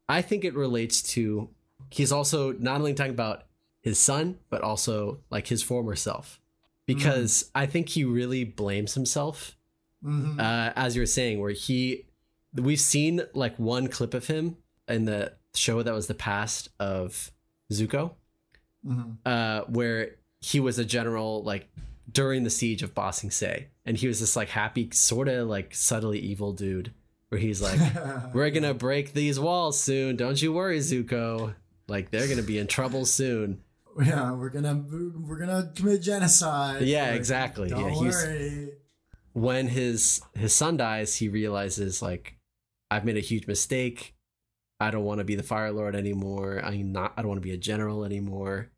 I 0.09 0.23
think 0.23 0.45
it 0.45 0.55
relates 0.55 1.03
to. 1.15 1.49
He's 1.91 2.13
also 2.13 2.53
not 2.53 2.77
only 2.81 2.93
talking 2.95 3.13
about 3.13 3.45
his 3.81 3.99
son, 3.99 4.39
but 4.51 4.61
also 4.63 5.21
like 5.31 5.47
his 5.47 5.63
former 5.63 5.97
self, 5.97 6.39
because 6.85 7.51
I 7.55 7.65
think 7.67 7.89
he 7.89 8.05
really 8.05 8.45
blames 8.45 8.95
himself 8.95 9.57
Mhm. 10.05 10.39
uh, 10.39 10.73
as 10.77 10.95
you're 10.95 11.07
saying, 11.07 11.41
where 11.41 11.51
he, 11.53 12.07
we've 12.55 12.79
seen 12.81 13.23
like 13.35 13.59
one 13.59 13.89
clip 13.89 14.13
of 14.15 14.27
him 14.27 14.57
in 14.87 15.07
the 15.07 15.33
show 15.59 15.83
that 15.83 15.93
was 15.95 16.07
the 16.07 16.15
past 16.15 16.69
of 16.81 17.31
Zuko, 17.73 18.13
Mhm. 18.87 19.19
uh, 19.27 19.63
where 19.69 20.17
he 20.41 20.61
was 20.61 20.79
a 20.79 20.85
general 20.85 21.43
like 21.43 21.69
during 22.11 22.45
the 22.45 22.51
siege 22.51 22.83
of 22.83 22.95
Ba 22.95 23.13
Sing 23.13 23.31
Se, 23.31 23.69
and 23.85 23.97
he 23.97 24.07
was 24.09 24.21
this 24.21 24.37
like 24.37 24.49
happy, 24.51 24.89
sort 24.93 25.29
of 25.29 25.49
like 25.49 25.75
subtly 25.75 26.19
evil 26.21 26.53
dude, 26.53 26.93
where 27.29 27.41
he's 27.41 27.61
like, 27.61 27.79
"We're 28.35 28.51
gonna 28.51 28.73
break 28.75 29.13
these 29.13 29.39
walls 29.39 29.79
soon. 29.81 30.17
Don't 30.17 30.41
you 30.41 30.53
worry, 30.53 30.79
Zuko. 30.79 31.55
Like 31.89 32.11
they're 32.11 32.29
gonna 32.29 32.43
be 32.43 32.59
in 32.59 32.67
trouble 32.67 33.05
soon." 33.05 33.63
yeah, 34.01 34.33
we're 34.33 34.49
gonna 34.51 34.77
we're 35.27 35.39
gonna 35.39 35.73
commit 35.75 36.01
genocide. 36.03 36.83
Yeah, 36.83 37.07
Like, 37.11 37.17
exactly. 37.17 37.69
Don't 37.69 37.93
Yeah, 37.93 37.99
worry. 38.01 38.71
when 39.33 39.69
his 39.69 40.21
his 40.35 40.55
son 40.55 40.77
dies, 40.77 41.17
he 41.17 41.29
realizes 41.29 42.01
like 42.01 42.39
I've 42.91 43.05
made 43.05 43.17
a 43.17 43.21
huge 43.21 43.47
mistake. 43.49 44.15
I 44.81 44.91
don't 44.91 45.05
want 45.05 45.19
to 45.19 45.25
be 45.25 45.35
the 45.35 45.43
Fire 45.43 45.73
Lord 45.73 45.97
anymore. 45.97 46.61
I'm 46.65 46.93
not. 46.93 47.13
I 47.17 47.23
don't 47.23 47.29
want 47.29 47.43
to 47.43 47.49
be 47.49 47.55
a 47.55 47.59
general 47.59 48.05
anymore. 48.05 48.71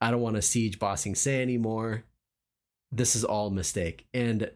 I 0.00 0.10
don't 0.10 0.20
want 0.20 0.36
to 0.36 0.42
siege 0.42 0.78
bossing 0.78 1.14
Sing 1.14 1.32
Se 1.36 1.42
anymore. 1.42 2.04
This 2.90 3.16
is 3.16 3.24
all 3.24 3.50
mistake. 3.50 4.06
And 4.14 4.50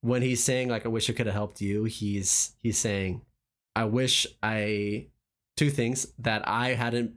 when 0.00 0.22
he's 0.22 0.42
saying 0.42 0.68
like 0.68 0.86
I 0.86 0.88
wish 0.88 1.10
I 1.10 1.12
could 1.12 1.26
have 1.26 1.34
helped 1.34 1.60
you, 1.60 1.84
he's 1.84 2.54
he's 2.62 2.78
saying 2.78 3.22
I 3.74 3.84
wish 3.84 4.26
I 4.42 5.06
two 5.56 5.70
things 5.70 6.06
that 6.18 6.46
I 6.46 6.74
hadn't 6.74 7.14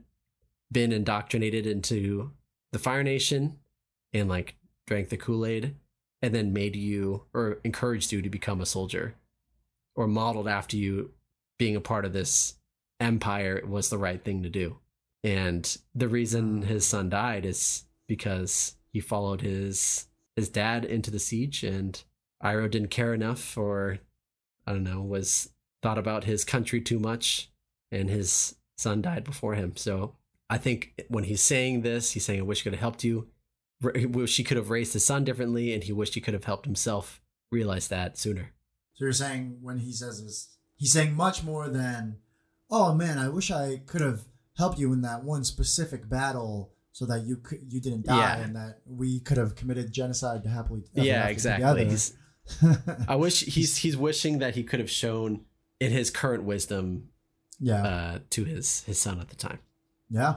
been 0.72 0.92
indoctrinated 0.92 1.66
into 1.66 2.32
the 2.72 2.78
Fire 2.78 3.02
Nation 3.02 3.58
and 4.12 4.28
like 4.28 4.56
drank 4.86 5.08
the 5.08 5.16
Kool-Aid 5.16 5.76
and 6.22 6.34
then 6.34 6.52
made 6.52 6.76
you 6.76 7.24
or 7.32 7.60
encouraged 7.64 8.12
you 8.12 8.22
to 8.22 8.30
become 8.30 8.60
a 8.60 8.66
soldier 8.66 9.14
or 9.94 10.06
modeled 10.06 10.48
after 10.48 10.76
you 10.76 11.12
being 11.60 11.76
a 11.76 11.80
part 11.80 12.06
of 12.06 12.14
this 12.14 12.54
empire 13.00 13.62
was 13.68 13.90
the 13.90 13.98
right 13.98 14.24
thing 14.24 14.42
to 14.42 14.48
do. 14.48 14.78
And 15.22 15.76
the 15.94 16.08
reason 16.08 16.62
his 16.62 16.86
son 16.86 17.10
died 17.10 17.44
is 17.44 17.84
because 18.08 18.76
he 18.94 18.98
followed 18.98 19.42
his 19.42 20.06
his 20.36 20.48
dad 20.48 20.86
into 20.86 21.10
the 21.10 21.18
siege 21.18 21.62
and 21.62 22.02
Iroh 22.42 22.70
didn't 22.70 22.88
care 22.88 23.12
enough 23.12 23.58
or 23.58 23.98
I 24.66 24.72
don't 24.72 24.84
know, 24.84 25.02
was 25.02 25.50
thought 25.82 25.98
about 25.98 26.24
his 26.24 26.46
country 26.46 26.80
too 26.80 26.98
much 26.98 27.50
and 27.92 28.08
his 28.08 28.56
son 28.78 29.02
died 29.02 29.24
before 29.24 29.54
him. 29.54 29.76
So 29.76 30.16
I 30.48 30.56
think 30.56 30.94
when 31.08 31.24
he's 31.24 31.42
saying 31.42 31.82
this, 31.82 32.12
he's 32.12 32.24
saying, 32.24 32.40
I 32.40 32.44
wish 32.44 32.62
I 32.62 32.64
could 32.64 32.72
have 32.72 32.80
helped 32.80 33.04
you. 33.04 33.28
He 33.94 34.06
wish 34.06 34.38
he 34.38 34.44
could 34.44 34.56
have 34.56 34.70
raised 34.70 34.94
his 34.94 35.04
son 35.04 35.24
differently 35.24 35.74
and 35.74 35.84
he 35.84 35.92
wished 35.92 36.14
he 36.14 36.22
could 36.22 36.34
have 36.34 36.44
helped 36.44 36.64
himself 36.64 37.20
realize 37.52 37.88
that 37.88 38.16
sooner. 38.16 38.52
So 38.94 39.04
you're 39.04 39.12
saying 39.12 39.58
when 39.60 39.76
he 39.76 39.92
says 39.92 40.24
this, 40.24 40.56
he's 40.80 40.92
saying 40.92 41.14
much 41.14 41.44
more 41.44 41.68
than, 41.68 42.16
"Oh 42.70 42.94
man, 42.94 43.18
I 43.18 43.28
wish 43.28 43.50
I 43.52 43.76
could 43.86 44.00
have 44.00 44.22
helped 44.56 44.78
you 44.80 44.92
in 44.92 45.02
that 45.02 45.22
one 45.22 45.44
specific 45.44 46.08
battle." 46.08 46.72
So 46.92 47.06
that 47.06 47.24
you 47.24 47.36
could, 47.36 47.60
you 47.72 47.80
didn't 47.80 48.04
die, 48.06 48.16
Yeah. 48.18 48.40
and 48.44 48.56
that 48.56 48.80
we 48.84 49.20
could 49.20 49.36
have 49.36 49.54
committed 49.54 49.92
genocide 49.92 50.42
to 50.42 50.48
happily. 50.50 50.82
yeah, 50.92 51.28
exactly. 51.28 51.86
I 53.08 53.14
wish 53.14 53.44
he's 53.44 53.76
he's 53.76 53.96
wishing 53.96 54.40
that 54.40 54.56
he 54.56 54.64
could 54.64 54.80
have 54.80 54.90
shown 54.90 55.44
in 55.78 55.92
his 55.92 56.10
current 56.10 56.42
wisdom 56.42 57.10
yeah, 57.60 57.82
uh, 57.86 58.18
to 58.30 58.44
his 58.44 58.82
his 58.84 58.98
son 58.98 59.20
at 59.20 59.28
the 59.28 59.36
time. 59.36 59.60
yeah. 60.10 60.34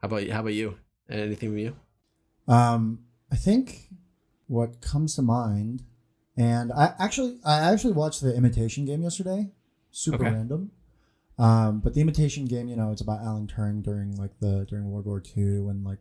How 0.00 0.06
about 0.08 0.26
how 0.28 0.40
about 0.40 0.54
you? 0.54 0.78
Anything 1.10 1.50
from 1.50 1.58
you? 1.58 1.76
Um, 2.48 3.00
I 3.30 3.36
think 3.36 3.90
what 4.46 4.80
comes 4.80 5.14
to 5.16 5.22
mind, 5.22 5.84
and 6.40 6.72
I 6.72 6.94
actually 6.98 7.38
I 7.44 7.58
actually 7.72 7.92
watched 7.92 8.20
the 8.22 8.34
Imitation 8.34 8.84
Game 8.86 9.02
yesterday. 9.02 9.50
Super 9.90 10.24
Okay. 10.24 10.32
random. 10.32 10.70
Um, 11.38 11.80
but 11.80 11.94
the 11.94 12.00
Imitation 12.00 12.44
Game, 12.46 12.68
you 12.68 12.76
know, 12.76 12.90
it's 12.92 13.00
about 13.00 13.20
Alan 13.22 13.46
Turing 13.46 13.82
during 13.82 14.16
like 14.16 14.38
the 14.40 14.64
during 14.68 14.90
World 14.90 15.06
War 15.06 15.22
II 15.36 15.60
when 15.60 15.84
like 15.84 15.98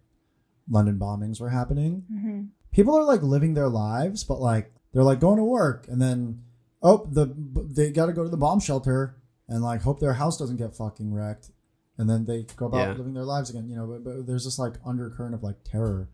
London 0.69 0.97
bombings 0.97 1.39
were 1.41 1.49
happening. 1.49 2.03
hmm 2.09 2.41
people 2.71 2.95
are 2.95 3.03
like 3.03 3.23
living 3.23 3.55
their 3.55 3.67
lives, 3.67 4.23
but 4.23 4.39
like 4.39 4.71
they're 4.93 5.03
like 5.03 5.19
going 5.19 5.37
to 5.37 5.43
work 5.43 5.87
and 5.89 5.99
then 6.01 6.43
oh 6.83 7.05
the 7.11 7.25
they 7.77 7.89
got 7.91 8.05
to 8.05 8.13
go 8.13 8.23
to 8.23 8.29
the 8.29 8.37
bomb 8.37 8.59
shelter 8.59 9.15
and 9.47 9.63
like 9.63 9.81
hope 9.81 9.99
their 9.99 10.13
house 10.13 10.37
doesn't 10.37 10.57
get 10.57 10.75
fucking 10.75 11.11
wrecked, 11.13 11.49
and 11.97 12.09
then 12.09 12.25
they 12.25 12.43
go 12.55 12.67
about 12.67 12.89
Yeah. 12.89 12.93
living 12.99 13.13
their 13.15 13.25
lives 13.25 13.49
again. 13.49 13.67
You 13.69 13.75
know, 13.77 13.87
but, 13.87 14.03
but 14.03 14.27
there's 14.27 14.45
this 14.45 14.59
like 14.59 14.75
undercurrent 14.85 15.33
of 15.33 15.41
like 15.43 15.57
terror 15.63 16.09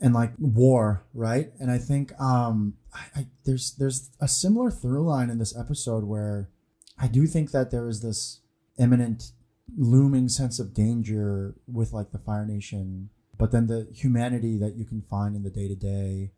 and 0.00 0.12
like 0.12 0.32
war, 0.40 1.04
right? 1.14 1.52
And 1.60 1.70
I 1.70 1.78
think 1.78 2.12
um 2.20 2.74
I, 2.92 3.20
I 3.20 3.26
there's 3.44 3.74
there's 3.78 4.10
a 4.20 4.28
similar 4.28 4.70
through 4.70 5.04
line 5.04 5.30
in 5.30 5.38
this 5.38 5.56
episode 5.56 6.04
where 6.04 6.50
I 6.98 7.08
do 7.08 7.26
think 7.26 7.50
that 7.52 7.70
there 7.70 7.88
is 7.88 8.00
this 8.02 8.40
imminent 8.78 9.32
looming 9.76 10.28
sense 10.28 10.58
of 10.58 10.74
danger 10.74 11.54
with 11.66 11.92
like 11.92 12.12
the 12.12 12.18
Fire 12.18 12.46
Nation, 12.46 13.10
but 13.38 13.52
then 13.52 13.66
the 13.66 13.88
humanity 13.92 14.58
that 14.58 14.76
you 14.76 14.84
can 14.84 15.02
find 15.02 15.34
in 15.34 15.42
the 15.42 15.50
day 15.50 15.68
to 15.68 15.74
day 15.74 16.32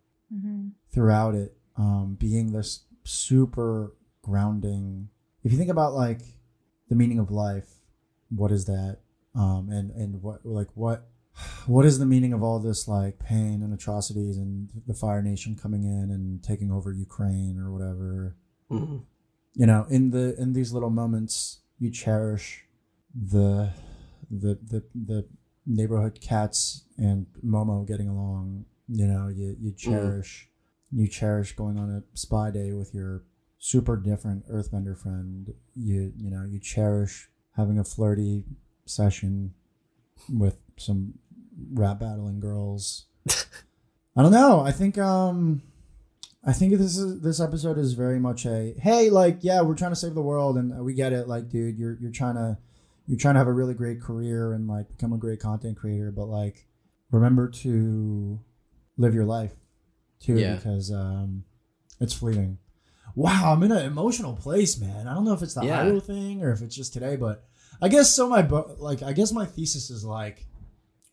throughout 0.93 1.35
it 1.35 1.57
um, 1.77 2.17
being 2.19 2.53
this 2.53 2.85
super 3.05 3.95
grounding. 4.23 5.09
If 5.43 5.53
you 5.53 5.59
think 5.59 5.71
about 5.71 5.95
like 5.95 6.21
the 6.89 6.95
meaning 6.95 7.19
of 7.19 7.31
life, 7.31 7.69
what 8.31 8.51
is 8.51 8.65
that? 8.67 8.99
Um, 9.35 9.69
and 9.71 9.91
and 9.91 10.23
what 10.23 10.45
like 10.45 10.69
what 10.75 11.09
what 11.67 11.85
is 11.85 11.99
the 11.99 12.07
meaning 12.07 12.33
of 12.33 12.43
all 12.43 12.59
this 12.59 12.87
like 12.89 13.19
pain 13.19 13.63
and 13.63 13.73
atrocities 13.75 14.37
and 14.37 14.69
the 14.87 14.95
Fire 14.95 15.23
Nation 15.23 15.57
coming 15.57 15.85
in 15.85 16.11
and 16.11 16.43
taking 16.43 16.71
over 16.71 16.93
Ukraine 16.93 17.59
or 17.59 17.71
whatever? 17.73 18.37
Mhm. 18.71 19.03
you 19.55 19.67
know 19.67 19.87
in 19.91 20.11
the 20.11 20.35
in 20.41 20.53
these 20.55 20.73
little 20.73 20.91
moments 20.91 21.61
you 21.79 21.91
cherish 21.91 22.65
the 23.15 23.71
the 24.31 24.59
the 24.73 24.83
the 24.95 25.27
neighborhood 25.67 26.19
cats 26.21 26.85
and 26.97 27.27
momo 27.45 27.87
getting 27.87 28.09
along 28.09 28.65
you 28.89 29.07
know 29.07 29.29
you 29.29 29.55
you 29.61 29.71
cherish 29.73 30.49
you 30.91 31.07
cherish 31.07 31.55
going 31.55 31.79
on 31.79 31.91
a 31.91 32.03
spy 32.17 32.51
day 32.51 32.73
with 32.73 32.95
your 32.95 33.23
super 33.59 33.97
different 33.97 34.47
earthbender 34.49 34.97
friend 34.97 35.53
you 35.77 36.13
you 36.17 36.31
know 36.31 36.45
you 36.45 36.59
cherish 36.59 37.29
having 37.57 37.79
a 37.79 37.85
flirty 37.85 38.45
session 38.87 39.53
with 40.33 40.57
some 40.79 41.15
rap 41.73 42.01
battling 42.01 42.41
girls 42.41 43.07
i 44.17 44.23
don't 44.23 44.33
know 44.33 44.61
i 44.61 44.73
think 44.73 44.99
um 44.99 45.63
I 46.47 46.53
think 46.53 46.77
this 46.77 46.99
is 46.99 47.23
this 47.23 47.41
episode 47.41 47.79
is 47.79 47.95
very 47.95 48.21
much 48.21 48.45
a 48.45 48.75
hey, 48.79 49.09
like 49.09 49.39
yeah, 49.41 49.63
we're 49.63 49.75
trying 49.75 49.93
to 49.93 49.97
save 49.97 50.13
the 50.15 50.21
world 50.21 50.59
and 50.59 50.85
we 50.85 50.93
get 50.93 51.15
it. 51.15 51.27
Like, 51.27 51.49
dude, 51.49 51.79
you're 51.79 51.97
you're 51.99 52.11
trying 52.13 52.35
to 52.35 52.59
you're 53.07 53.17
trying 53.19 53.37
to 53.37 53.39
have 53.39 53.47
a 53.49 53.53
really 53.53 53.73
great 53.73 53.99
career 54.03 54.53
and 54.53 54.69
like 54.69 54.91
become 54.91 55.15
a 55.15 55.17
great 55.17 55.41
content 55.41 55.79
creator, 55.79 56.13
but 56.13 56.27
like 56.27 56.67
remember 57.11 57.49
to 57.49 58.39
live 58.99 59.15
your 59.15 59.25
life 59.25 59.53
too 60.21 60.35
Yeah. 60.39 60.57
because 60.57 60.93
um 60.93 61.45
it's 61.99 62.13
fleeting. 62.13 62.59
Wow, 63.15 63.55
I'm 63.55 63.63
in 63.63 63.73
an 63.73 63.87
emotional 63.87 64.35
place, 64.37 64.79
man. 64.79 65.09
I 65.09 65.15
don't 65.15 65.25
know 65.25 65.33
if 65.33 65.41
it's 65.41 65.55
the 65.55 65.65
Yeah. 65.65 65.83
Iroh 65.87 66.03
thing 66.03 66.43
or 66.43 66.53
if 66.53 66.61
it's 66.61 66.77
just 66.77 66.93
today, 66.93 67.17
but 67.17 67.43
I 67.81 67.89
guess 67.89 68.11
so. 68.11 68.29
My 68.29 68.43
bo- 68.43 68.77
like, 68.79 69.03
I 69.03 69.15
guess 69.15 69.33
my 69.33 69.47
thesis 69.47 69.89
is 69.89 70.05
like 70.05 70.45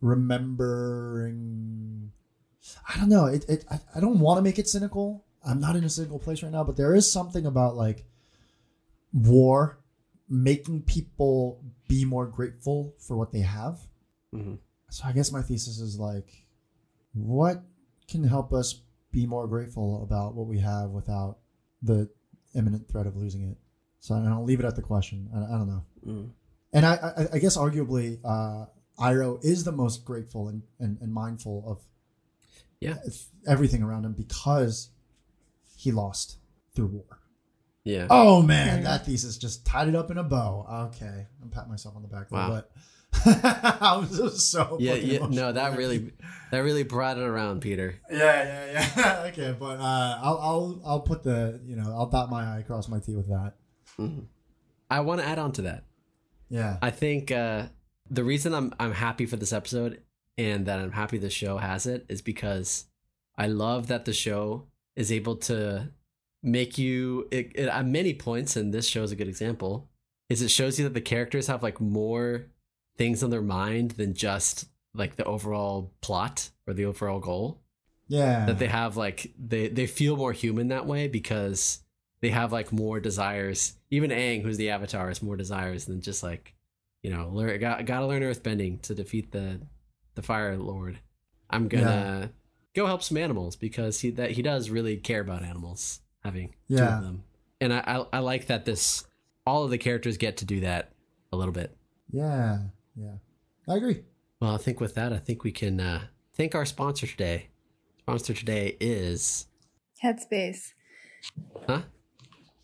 remembering 0.01 2.11
I 2.87 2.97
don't 2.97 3.09
know. 3.09 3.25
It, 3.25 3.45
it 3.49 3.65
I, 3.71 3.79
I 3.95 3.99
don't 3.99 4.19
want 4.19 4.37
to 4.37 4.41
make 4.41 4.59
it 4.59 4.67
cynical. 4.67 5.23
I'm 5.45 5.59
not 5.59 5.75
in 5.75 5.83
a 5.83 5.89
cynical 5.89 6.19
place 6.19 6.43
right 6.43 6.51
now, 6.51 6.63
but 6.63 6.77
there 6.77 6.93
is 6.93 7.11
something 7.11 7.45
about 7.45 7.75
like 7.75 8.05
war 9.13 9.79
making 10.29 10.83
people 10.83 11.61
be 11.87 12.05
more 12.05 12.25
grateful 12.25 12.95
for 12.99 13.17
what 13.17 13.31
they 13.31 13.41
have. 13.41 13.79
Mhm. 14.33 14.59
So 14.89 15.03
I 15.05 15.11
guess 15.11 15.31
my 15.31 15.41
thesis 15.41 15.79
is 15.79 15.99
like, 15.99 16.45
what 17.13 17.63
can 18.07 18.23
help 18.23 18.53
us 18.53 18.81
be 19.11 19.25
more 19.25 19.47
grateful 19.47 20.03
about 20.03 20.35
what 20.35 20.47
we 20.47 20.59
have 20.59 20.91
without 20.91 21.37
the 21.81 22.09
imminent 22.53 22.87
threat 22.87 23.07
of 23.07 23.17
losing 23.17 23.49
it? 23.49 23.57
So 23.99 24.15
I'll 24.15 24.43
leave 24.43 24.59
it 24.59 24.65
at 24.65 24.75
the 24.75 24.81
question. 24.81 25.29
I, 25.33 25.55
I 25.55 25.57
don't 25.57 25.67
know. 25.67 25.85
Mm. 26.05 26.29
And 26.73 26.85
I, 26.85 26.93
I, 26.93 27.27
I 27.33 27.39
guess 27.39 27.57
arguably, 27.57 28.19
uh, 28.23 28.67
Iroh 29.01 29.43
is 29.43 29.63
the 29.63 29.71
most 29.71 30.05
grateful 30.05 30.47
and, 30.47 30.63
and, 30.79 30.97
and 31.01 31.11
mindful 31.13 31.63
of 31.67 31.79
Yeah. 32.79 32.97
everything 33.47 33.81
around 33.83 34.05
him 34.05 34.13
because 34.13 34.89
he 35.75 35.91
lost 35.91 36.37
through 36.75 36.87
war. 36.87 37.19
Yeah. 37.83 38.07
Oh 38.09 38.41
man, 38.43 38.77
Yeah. 38.83 38.83
that 38.97 39.05
thesis 39.05 39.37
just 39.37 39.65
tied 39.65 39.87
it 39.87 39.95
up 39.95 40.11
in 40.11 40.17
a 40.17 40.23
bow. 40.23 40.65
Okay, 40.93 41.27
I'm 41.41 41.49
patting 41.49 41.71
myself 41.71 41.95
on 41.95 42.03
the 42.03 42.07
back. 42.07 42.29
there, 42.29 42.39
Wow. 42.39 42.49
but 42.49 42.71
I 43.81 43.97
was 43.97 44.17
just 44.17 44.51
so 44.51 44.77
yeah, 44.79 44.93
fucking 44.93 45.07
yeah. 45.09 45.17
No, 45.19 45.25
emotional. 45.25 45.53
that 45.53 45.77
really 45.77 46.13
that 46.51 46.59
really 46.59 46.83
brought 46.83 47.17
it 47.17 47.23
around, 47.23 47.61
Peter. 47.61 47.95
Yeah, 48.09 48.17
yeah, 48.71 48.91
yeah. 48.95 49.23
okay, 49.31 49.55
but 49.59 49.79
uh, 49.79 50.19
I'll 50.21 50.37
I'll 50.37 50.81
I'll 50.85 50.99
put 51.01 51.23
the 51.23 51.59
you 51.65 51.75
know 51.75 51.91
I'll 51.93 52.05
dot 52.09 52.29
my 52.29 52.57
i 52.57 52.61
cross 52.61 52.87
my 52.87 52.99
t 52.99 53.15
with 53.15 53.27
that. 53.29 53.53
Mhm. 53.99 54.25
I 54.89 54.99
want 55.01 55.19
to 55.21 55.27
add 55.27 55.39
on 55.39 55.51
to 55.53 55.63
that. 55.63 55.85
Yeah. 56.49 56.77
I 56.81 56.91
think 56.91 57.31
uh, 57.31 57.67
the 58.11 58.23
reason 58.23 58.53
I'm 58.53 58.73
I'm 58.79 58.91
happy 58.93 59.25
for 59.25 59.37
this 59.37 59.53
episode 59.53 60.01
and 60.37 60.65
that 60.67 60.79
I'm 60.79 60.91
happy 60.91 61.17
the 61.17 61.29
show 61.29 61.57
has 61.57 61.85
it 61.87 62.05
is 62.09 62.21
because 62.21 62.85
I 63.37 63.47
love 63.47 63.87
that 63.87 64.05
the 64.05 64.13
show 64.13 64.67
is 64.95 65.11
able 65.11 65.37
to 65.37 65.89
make 66.43 66.77
you 66.77 67.27
it, 67.31 67.51
it, 67.55 67.67
at 67.69 67.85
many 67.85 68.13
points, 68.13 68.55
and 68.55 68.73
this 68.73 68.87
show 68.87 69.03
is 69.03 69.11
a 69.11 69.15
good 69.15 69.27
example. 69.29 69.89
Is 70.29 70.41
it 70.41 70.49
shows 70.49 70.77
you 70.77 70.85
that 70.85 70.93
the 70.93 71.01
characters 71.01 71.47
have 71.47 71.63
like 71.63 71.79
more 71.81 72.47
things 72.97 73.23
on 73.23 73.29
their 73.29 73.41
mind 73.41 73.91
than 73.91 74.13
just 74.13 74.67
like 74.93 75.15
the 75.15 75.23
overall 75.23 75.93
plot 76.01 76.49
or 76.67 76.73
the 76.73 76.85
overall 76.85 77.19
goal 77.19 77.61
Yeah. 78.09 78.45
that 78.45 78.59
they 78.59 78.67
have 78.67 78.97
like 78.97 79.31
they 79.39 79.69
they 79.69 79.87
feel 79.87 80.17
more 80.17 80.33
human 80.33 80.67
that 80.67 80.85
way 80.85 81.07
because 81.07 81.79
they 82.21 82.29
have 82.29 82.51
like 82.51 82.73
more 82.73 82.99
desires 82.99 83.73
even 83.89 84.11
Aang 84.11 84.43
who's 84.43 84.57
the 84.57 84.69
avatar 84.69 85.07
has 85.07 85.23
more 85.23 85.37
desires 85.37 85.85
than 85.85 86.01
just 86.01 86.21
like 86.21 86.53
you 87.03 87.09
know 87.11 87.29
learn 87.31 87.59
got, 87.59 87.85
gotta 87.85 88.05
learn 88.07 88.21
earthbending 88.21 88.81
to 88.81 88.93
defeat 88.95 89.31
the 89.31 89.59
the 90.15 90.21
fire 90.21 90.57
lord 90.57 90.99
i'm 91.49 91.67
gonna 91.67 92.31
go 92.75 92.85
help 92.85 93.01
some 93.03 93.17
animals 93.17 93.55
because 93.55 93.99
he 94.01 94.09
that 94.11 94.31
he 94.31 94.41
does 94.41 94.69
really 94.69 94.97
care 94.97 95.21
about 95.21 95.43
animals 95.43 96.01
having 96.23 96.49
two 96.69 96.75
Yeah. 96.75 96.97
of 96.97 97.03
them 97.03 97.23
and 97.59 97.73
I, 97.73 97.79
I 97.85 98.05
i 98.13 98.19
like 98.19 98.47
that 98.47 98.65
this 98.65 99.05
all 99.45 99.63
of 99.63 99.71
the 99.71 99.77
characters 99.77 100.17
get 100.17 100.37
to 100.37 100.45
do 100.45 100.59
that 100.61 100.91
a 101.33 101.37
little 101.37 101.53
bit 101.53 101.75
Yeah. 102.11 102.59
Yeah. 102.95 103.15
I 103.67 103.75
agree. 103.77 104.03
well 104.39 104.53
i 104.53 104.57
think 104.57 104.79
with 104.79 104.95
that 104.95 105.11
i 105.13 105.17
think 105.17 105.43
we 105.43 105.51
can 105.51 105.79
uh 105.79 106.01
thank 106.35 106.53
our 106.55 106.65
sponsor 106.65 107.07
today 107.07 107.47
sponsor 107.99 108.33
today 108.33 108.77
is 108.79 109.47
Headspace. 110.03 110.73
Huh? 111.67 111.83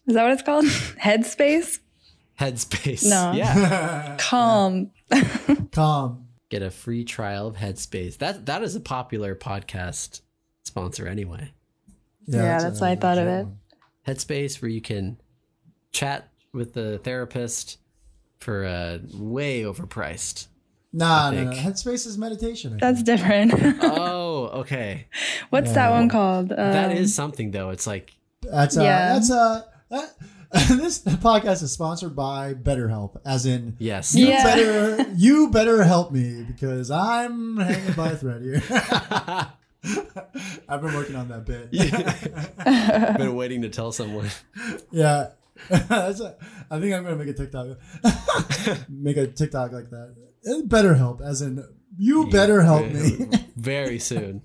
Is 0.07 0.15
that 0.15 0.23
what 0.23 0.31
it's 0.31 0.41
called? 0.41 0.65
Headspace? 1.03 1.79
Headspace. 2.39 3.09
No. 3.09 3.31
Yeah. 3.35 4.15
Calm. 4.19 4.91
Calm. 5.71 6.27
Get 6.49 6.61
a 6.61 6.71
free 6.71 7.03
trial 7.03 7.47
of 7.47 7.55
Headspace. 7.57 8.17
That 8.19 8.45
that 8.45 8.63
is 8.63 8.75
a 8.75 8.79
popular 8.79 9.35
podcast 9.35 10.21
sponsor 10.63 11.07
anyway. 11.07 11.51
Yeah, 12.25 12.59
that's 12.59 12.79
why 12.81 12.91
I 12.91 12.95
thought 12.95 13.17
of 13.17 13.27
it. 13.27 13.43
one. 13.45 13.59
Headspace 14.07 14.61
where 14.61 14.69
you 14.69 14.81
can 14.81 15.19
chat 15.91 16.29
with 16.53 16.73
the 16.73 16.99
therapist 16.99 17.77
for 18.39 18.65
uh 18.65 18.99
way 19.13 19.63
overpriced. 19.63 20.47
Nah, 20.93 21.31
no, 21.31 21.43
no. 21.45 21.51
Headspace 21.51 22.07
is 22.07 22.17
meditation. 22.17 22.73
I 22.75 22.77
That's 22.91 23.01
think. 23.01 23.05
different. 23.19 23.53
oh, 23.83 24.45
okay. 24.61 25.07
What's 25.49 25.67
Yeah. 25.69 25.73
that 25.73 25.89
one 25.91 26.07
called? 26.09 26.49
that 26.49 26.91
Um, 26.91 26.97
is 26.97 27.13
something 27.13 27.51
though. 27.51 27.71
It's 27.71 27.85
like 27.87 28.13
That's 28.41 28.77
a 28.77 28.83
Yeah. 28.83 29.13
that's 29.13 29.29
uh, 29.31 29.63
that, 29.89 30.15
this 30.69 30.99
podcast 31.03 31.61
is 31.63 31.71
sponsored 31.73 32.15
by 32.15 32.53
BetterHelp, 32.53 33.19
as 33.25 33.45
in 33.45 33.75
yes. 33.79 34.15
you 34.15 34.27
Yeah. 34.27 34.43
better 34.43 35.11
you 35.15 35.49
better 35.49 35.83
help 35.83 36.11
me 36.11 36.43
because 36.43 36.89
I'm 36.89 37.57
hanging 37.57 37.93
by 37.93 38.11
a 38.11 38.15
thread 38.15 38.41
here. 38.41 38.63
I've 40.69 40.81
been 40.81 40.93
working 40.93 41.15
on 41.15 41.27
that 41.29 41.45
bit. 41.45 41.69
Yeah. 41.71 43.17
Been 43.17 43.35
waiting 43.35 43.61
to 43.63 43.69
tell 43.69 43.91
someone. 43.91 44.29
yeah. 44.91 45.29
That's 45.69 46.19
a, 46.21 46.35
I 46.69 46.79
think 46.79 46.93
I'm 46.93 47.03
gonna 47.03 47.15
make 47.15 47.29
a 47.29 47.33
TikTok. 47.33 47.77
make 48.89 49.17
a 49.17 49.27
TikTok 49.27 49.71
like 49.71 49.89
that. 49.89 50.15
Uh, 50.49 50.61
Better 50.65 50.93
help, 50.95 51.19
as 51.21 51.41
in 51.41 51.63
you 51.97 52.29
better 52.29 52.61
help 52.61 52.85
me. 52.87 53.27
very 53.55 53.99
soon. 53.99 54.43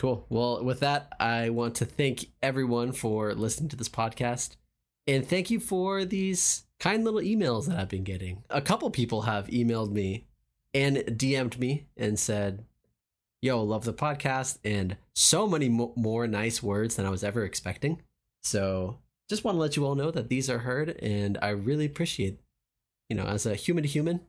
Cool. 0.00 0.24
Well, 0.30 0.64
with 0.64 0.80
that, 0.80 1.12
I 1.20 1.50
want 1.50 1.74
to 1.74 1.84
thank 1.84 2.30
everyone 2.42 2.92
for 2.92 3.34
listening 3.34 3.68
to 3.68 3.76
this 3.76 3.90
podcast. 3.90 4.56
And 5.06 5.28
thank 5.28 5.50
you 5.50 5.60
for 5.60 6.06
these 6.06 6.64
kind 6.78 7.04
little 7.04 7.20
emails 7.20 7.66
that 7.66 7.78
I've 7.78 7.90
been 7.90 8.04
getting. 8.04 8.42
A 8.48 8.62
couple 8.62 8.88
people 8.88 9.20
have 9.20 9.48
emailed 9.48 9.90
me 9.90 10.26
and 10.72 10.96
DM'd 10.96 11.58
me 11.58 11.88
and 11.98 12.18
said, 12.18 12.64
Yo, 13.42 13.62
love 13.62 13.84
the 13.84 13.92
podcast, 13.92 14.56
and 14.64 14.96
so 15.14 15.46
many 15.46 15.68
mo- 15.68 15.92
more 15.96 16.26
nice 16.26 16.62
words 16.62 16.96
than 16.96 17.04
I 17.04 17.10
was 17.10 17.22
ever 17.22 17.44
expecting. 17.44 18.00
So 18.42 19.00
just 19.28 19.44
want 19.44 19.56
to 19.56 19.60
let 19.60 19.76
you 19.76 19.84
all 19.84 19.96
know 19.96 20.10
that 20.10 20.30
these 20.30 20.48
are 20.48 20.60
heard, 20.60 20.96
and 21.02 21.36
I 21.42 21.50
really 21.50 21.84
appreciate, 21.84 22.40
you 23.10 23.16
know, 23.16 23.26
as 23.26 23.44
a 23.44 23.54
human 23.54 23.82
to 23.82 23.88
human, 23.88 24.20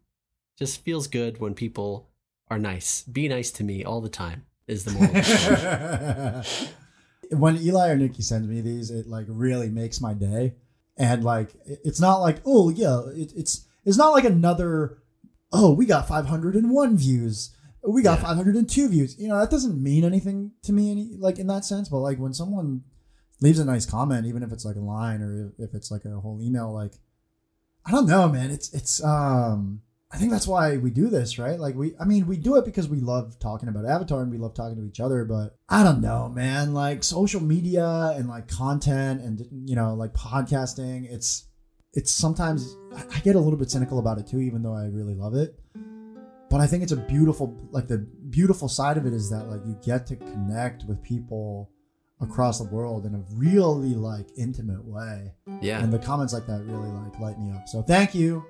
just 0.60 0.84
feels 0.84 1.08
good 1.08 1.40
when 1.40 1.54
people 1.54 2.10
are 2.50 2.60
nice. 2.60 3.04
Be 3.04 3.30
nice 3.30 3.52
to 3.52 3.64
me 3.64 3.86
all 3.86 4.02
the 4.02 4.10
time. 4.10 4.48
Is 4.72 4.86
the 4.86 4.92
moral. 4.92 5.08
of 5.10 5.14
the 5.14 6.44
story. 6.44 6.70
when 7.32 7.58
Eli 7.58 7.90
or 7.90 7.98
Nikki 7.98 8.22
sends 8.22 8.48
me 8.48 8.62
these, 8.62 8.92
it 8.92 9.08
like 9.08 9.26
really 9.30 9.70
makes 9.70 10.02
my 10.02 10.14
day. 10.14 10.56
And 10.98 11.24
like, 11.24 11.50
it's 11.66 12.00
not 12.00 12.18
like, 12.18 12.38
oh 12.46 12.70
yeah, 12.70 13.02
it, 13.16 13.32
it's 13.36 13.66
it's 13.86 13.98
not 13.98 14.10
like 14.10 14.26
another. 14.26 14.98
Oh, 15.54 15.74
we 15.74 15.86
got 15.86 16.08
501 16.08 16.98
views. 16.98 17.56
We 17.84 18.04
got 18.04 18.20
Yeah. 18.20 18.26
502 18.26 18.90
views. 18.90 19.18
You 19.20 19.28
know, 19.28 19.40
that 19.40 19.50
doesn't 19.50 19.82
mean 19.82 20.04
anything 20.06 20.52
to 20.64 20.72
me, 20.72 20.92
any 20.92 21.16
like 21.18 21.40
in 21.40 21.48
that 21.48 21.66
sense. 21.66 21.90
But 21.90 22.00
like 22.00 22.20
when 22.20 22.34
someone 22.34 22.84
leaves 23.40 23.60
a 23.60 23.66
nice 23.66 23.86
comment, 23.86 24.28
even 24.28 24.44
if 24.44 24.52
it's 24.52 24.66
like 24.66 24.76
a 24.76 24.82
line 24.82 25.22
or 25.22 25.54
if 25.58 25.74
it's 25.74 25.90
like 25.92 26.06
a 26.06 26.20
whole 26.20 26.40
email, 26.42 26.72
like 26.72 26.94
I 27.86 27.92
don't 27.92 28.08
know, 28.08 28.30
man. 28.30 28.52
It's 28.52 28.72
it's 28.74 29.04
um 29.04 29.82
I 30.14 30.18
think 30.18 30.32
that's 30.32 30.48
why 30.48 30.78
we 30.78 30.92
do 30.92 31.08
this, 31.08 31.40
right? 31.40 31.58
Like 31.60 31.76
we 31.76 31.94
I 32.00 32.04
mean, 32.04 32.28
we 32.28 32.38
do 32.38 32.58
it 32.58 32.66
because 32.66 32.90
we 32.90 33.00
love 33.00 33.40
talking 33.40 33.70
about 33.70 33.86
Avatar 33.86 34.22
and 34.22 34.32
we 34.32 34.38
love 34.38 34.54
talking 34.54 34.76
to 34.76 34.86
each 34.86 35.00
other, 35.00 35.24
but 35.24 35.58
I 35.70 35.84
don't 35.84 36.02
know, 36.02 36.28
man. 36.28 36.74
Like 36.74 37.04
social 37.04 37.42
media 37.42 38.14
and 38.16 38.28
like 38.28 38.48
content 38.48 39.22
and 39.22 39.46
you 39.52 39.76
know, 39.76 39.94
like 39.94 40.14
podcasting, 40.14 41.10
it's 41.10 41.48
it's 41.94 42.12
sometimes 42.12 42.76
I 42.96 43.04
I 43.16 43.20
get 43.20 43.36
a 43.36 43.40
little 43.40 43.58
bit 43.58 43.72
cynical 43.72 44.00
about 44.00 44.18
it 44.18 44.28
too, 44.28 44.40
even 44.40 44.64
though 44.64 44.76
I 44.76 44.86
really 44.86 45.16
love 45.16 45.36
it. 45.36 45.58
But 46.50 46.60
I 46.60 46.68
think 46.68 46.84
it's 46.84 46.92
a 46.92 46.98
beautiful 46.98 47.58
like 47.72 47.88
the 47.88 48.00
beautiful 48.30 48.68
side 48.68 48.98
of 48.98 49.06
it 49.06 49.14
is 49.14 49.30
that 49.30 49.48
like 49.48 49.62
you 49.66 49.78
get 49.82 50.06
to 50.08 50.18
connect 50.18 50.84
with 50.84 51.02
people 51.02 51.72
across 52.20 52.60
the 52.60 52.66
world 52.66 53.06
in 53.06 53.16
a 53.16 53.24
really 53.34 53.96
like 53.96 54.28
intimate 54.38 54.84
way 54.86 55.34
yeah. 55.60 55.82
and 55.84 55.92
the 55.92 55.98
comments 55.98 56.34
like 56.34 56.46
that 56.46 56.64
really 56.66 56.90
like 56.90 57.20
light 57.20 57.40
me 57.40 57.52
up 57.52 57.68
so 57.68 57.82
thank 57.82 58.14
you 58.14 58.46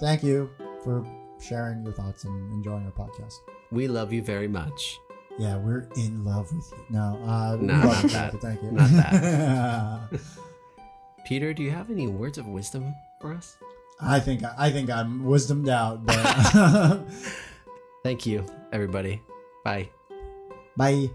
thank 0.00 0.22
you 0.22 0.48
for 0.84 1.04
sharing 1.40 1.82
your 1.84 1.92
thoughts 1.92 2.24
and 2.24 2.52
enjoying 2.52 2.84
our 2.86 2.92
podcast 2.92 3.34
We 3.70 3.86
love 3.88 4.12
you 4.12 4.22
very 4.22 4.48
much. 4.48 4.98
yeah 5.38 5.56
we're 5.56 5.86
in 5.96 6.24
love 6.24 6.50
with 6.52 6.66
you 6.72 6.84
no 6.90 7.18
uh 7.24 7.56
No, 7.60 7.74
not 7.84 8.02
you, 8.02 8.08
that. 8.10 8.32
thank 8.40 8.62
you 8.62 8.70
Not 8.72 8.90
that 8.90 10.08
Peter, 11.26 11.52
do 11.52 11.62
you 11.62 11.70
have 11.70 11.90
any 11.90 12.06
words 12.06 12.38
of 12.38 12.46
wisdom 12.48 12.94
for 13.20 13.34
us? 13.34 13.56
i 14.00 14.18
think 14.20 14.42
i 14.56 14.70
think 14.70 14.90
i'm 14.90 15.24
wisdomed 15.26 15.68
out 15.68 16.04
but 16.06 16.16
Thank 18.04 18.24
you, 18.26 18.46
everybody. 18.72 19.20
Bye. 19.64 19.90
bye 20.76 21.10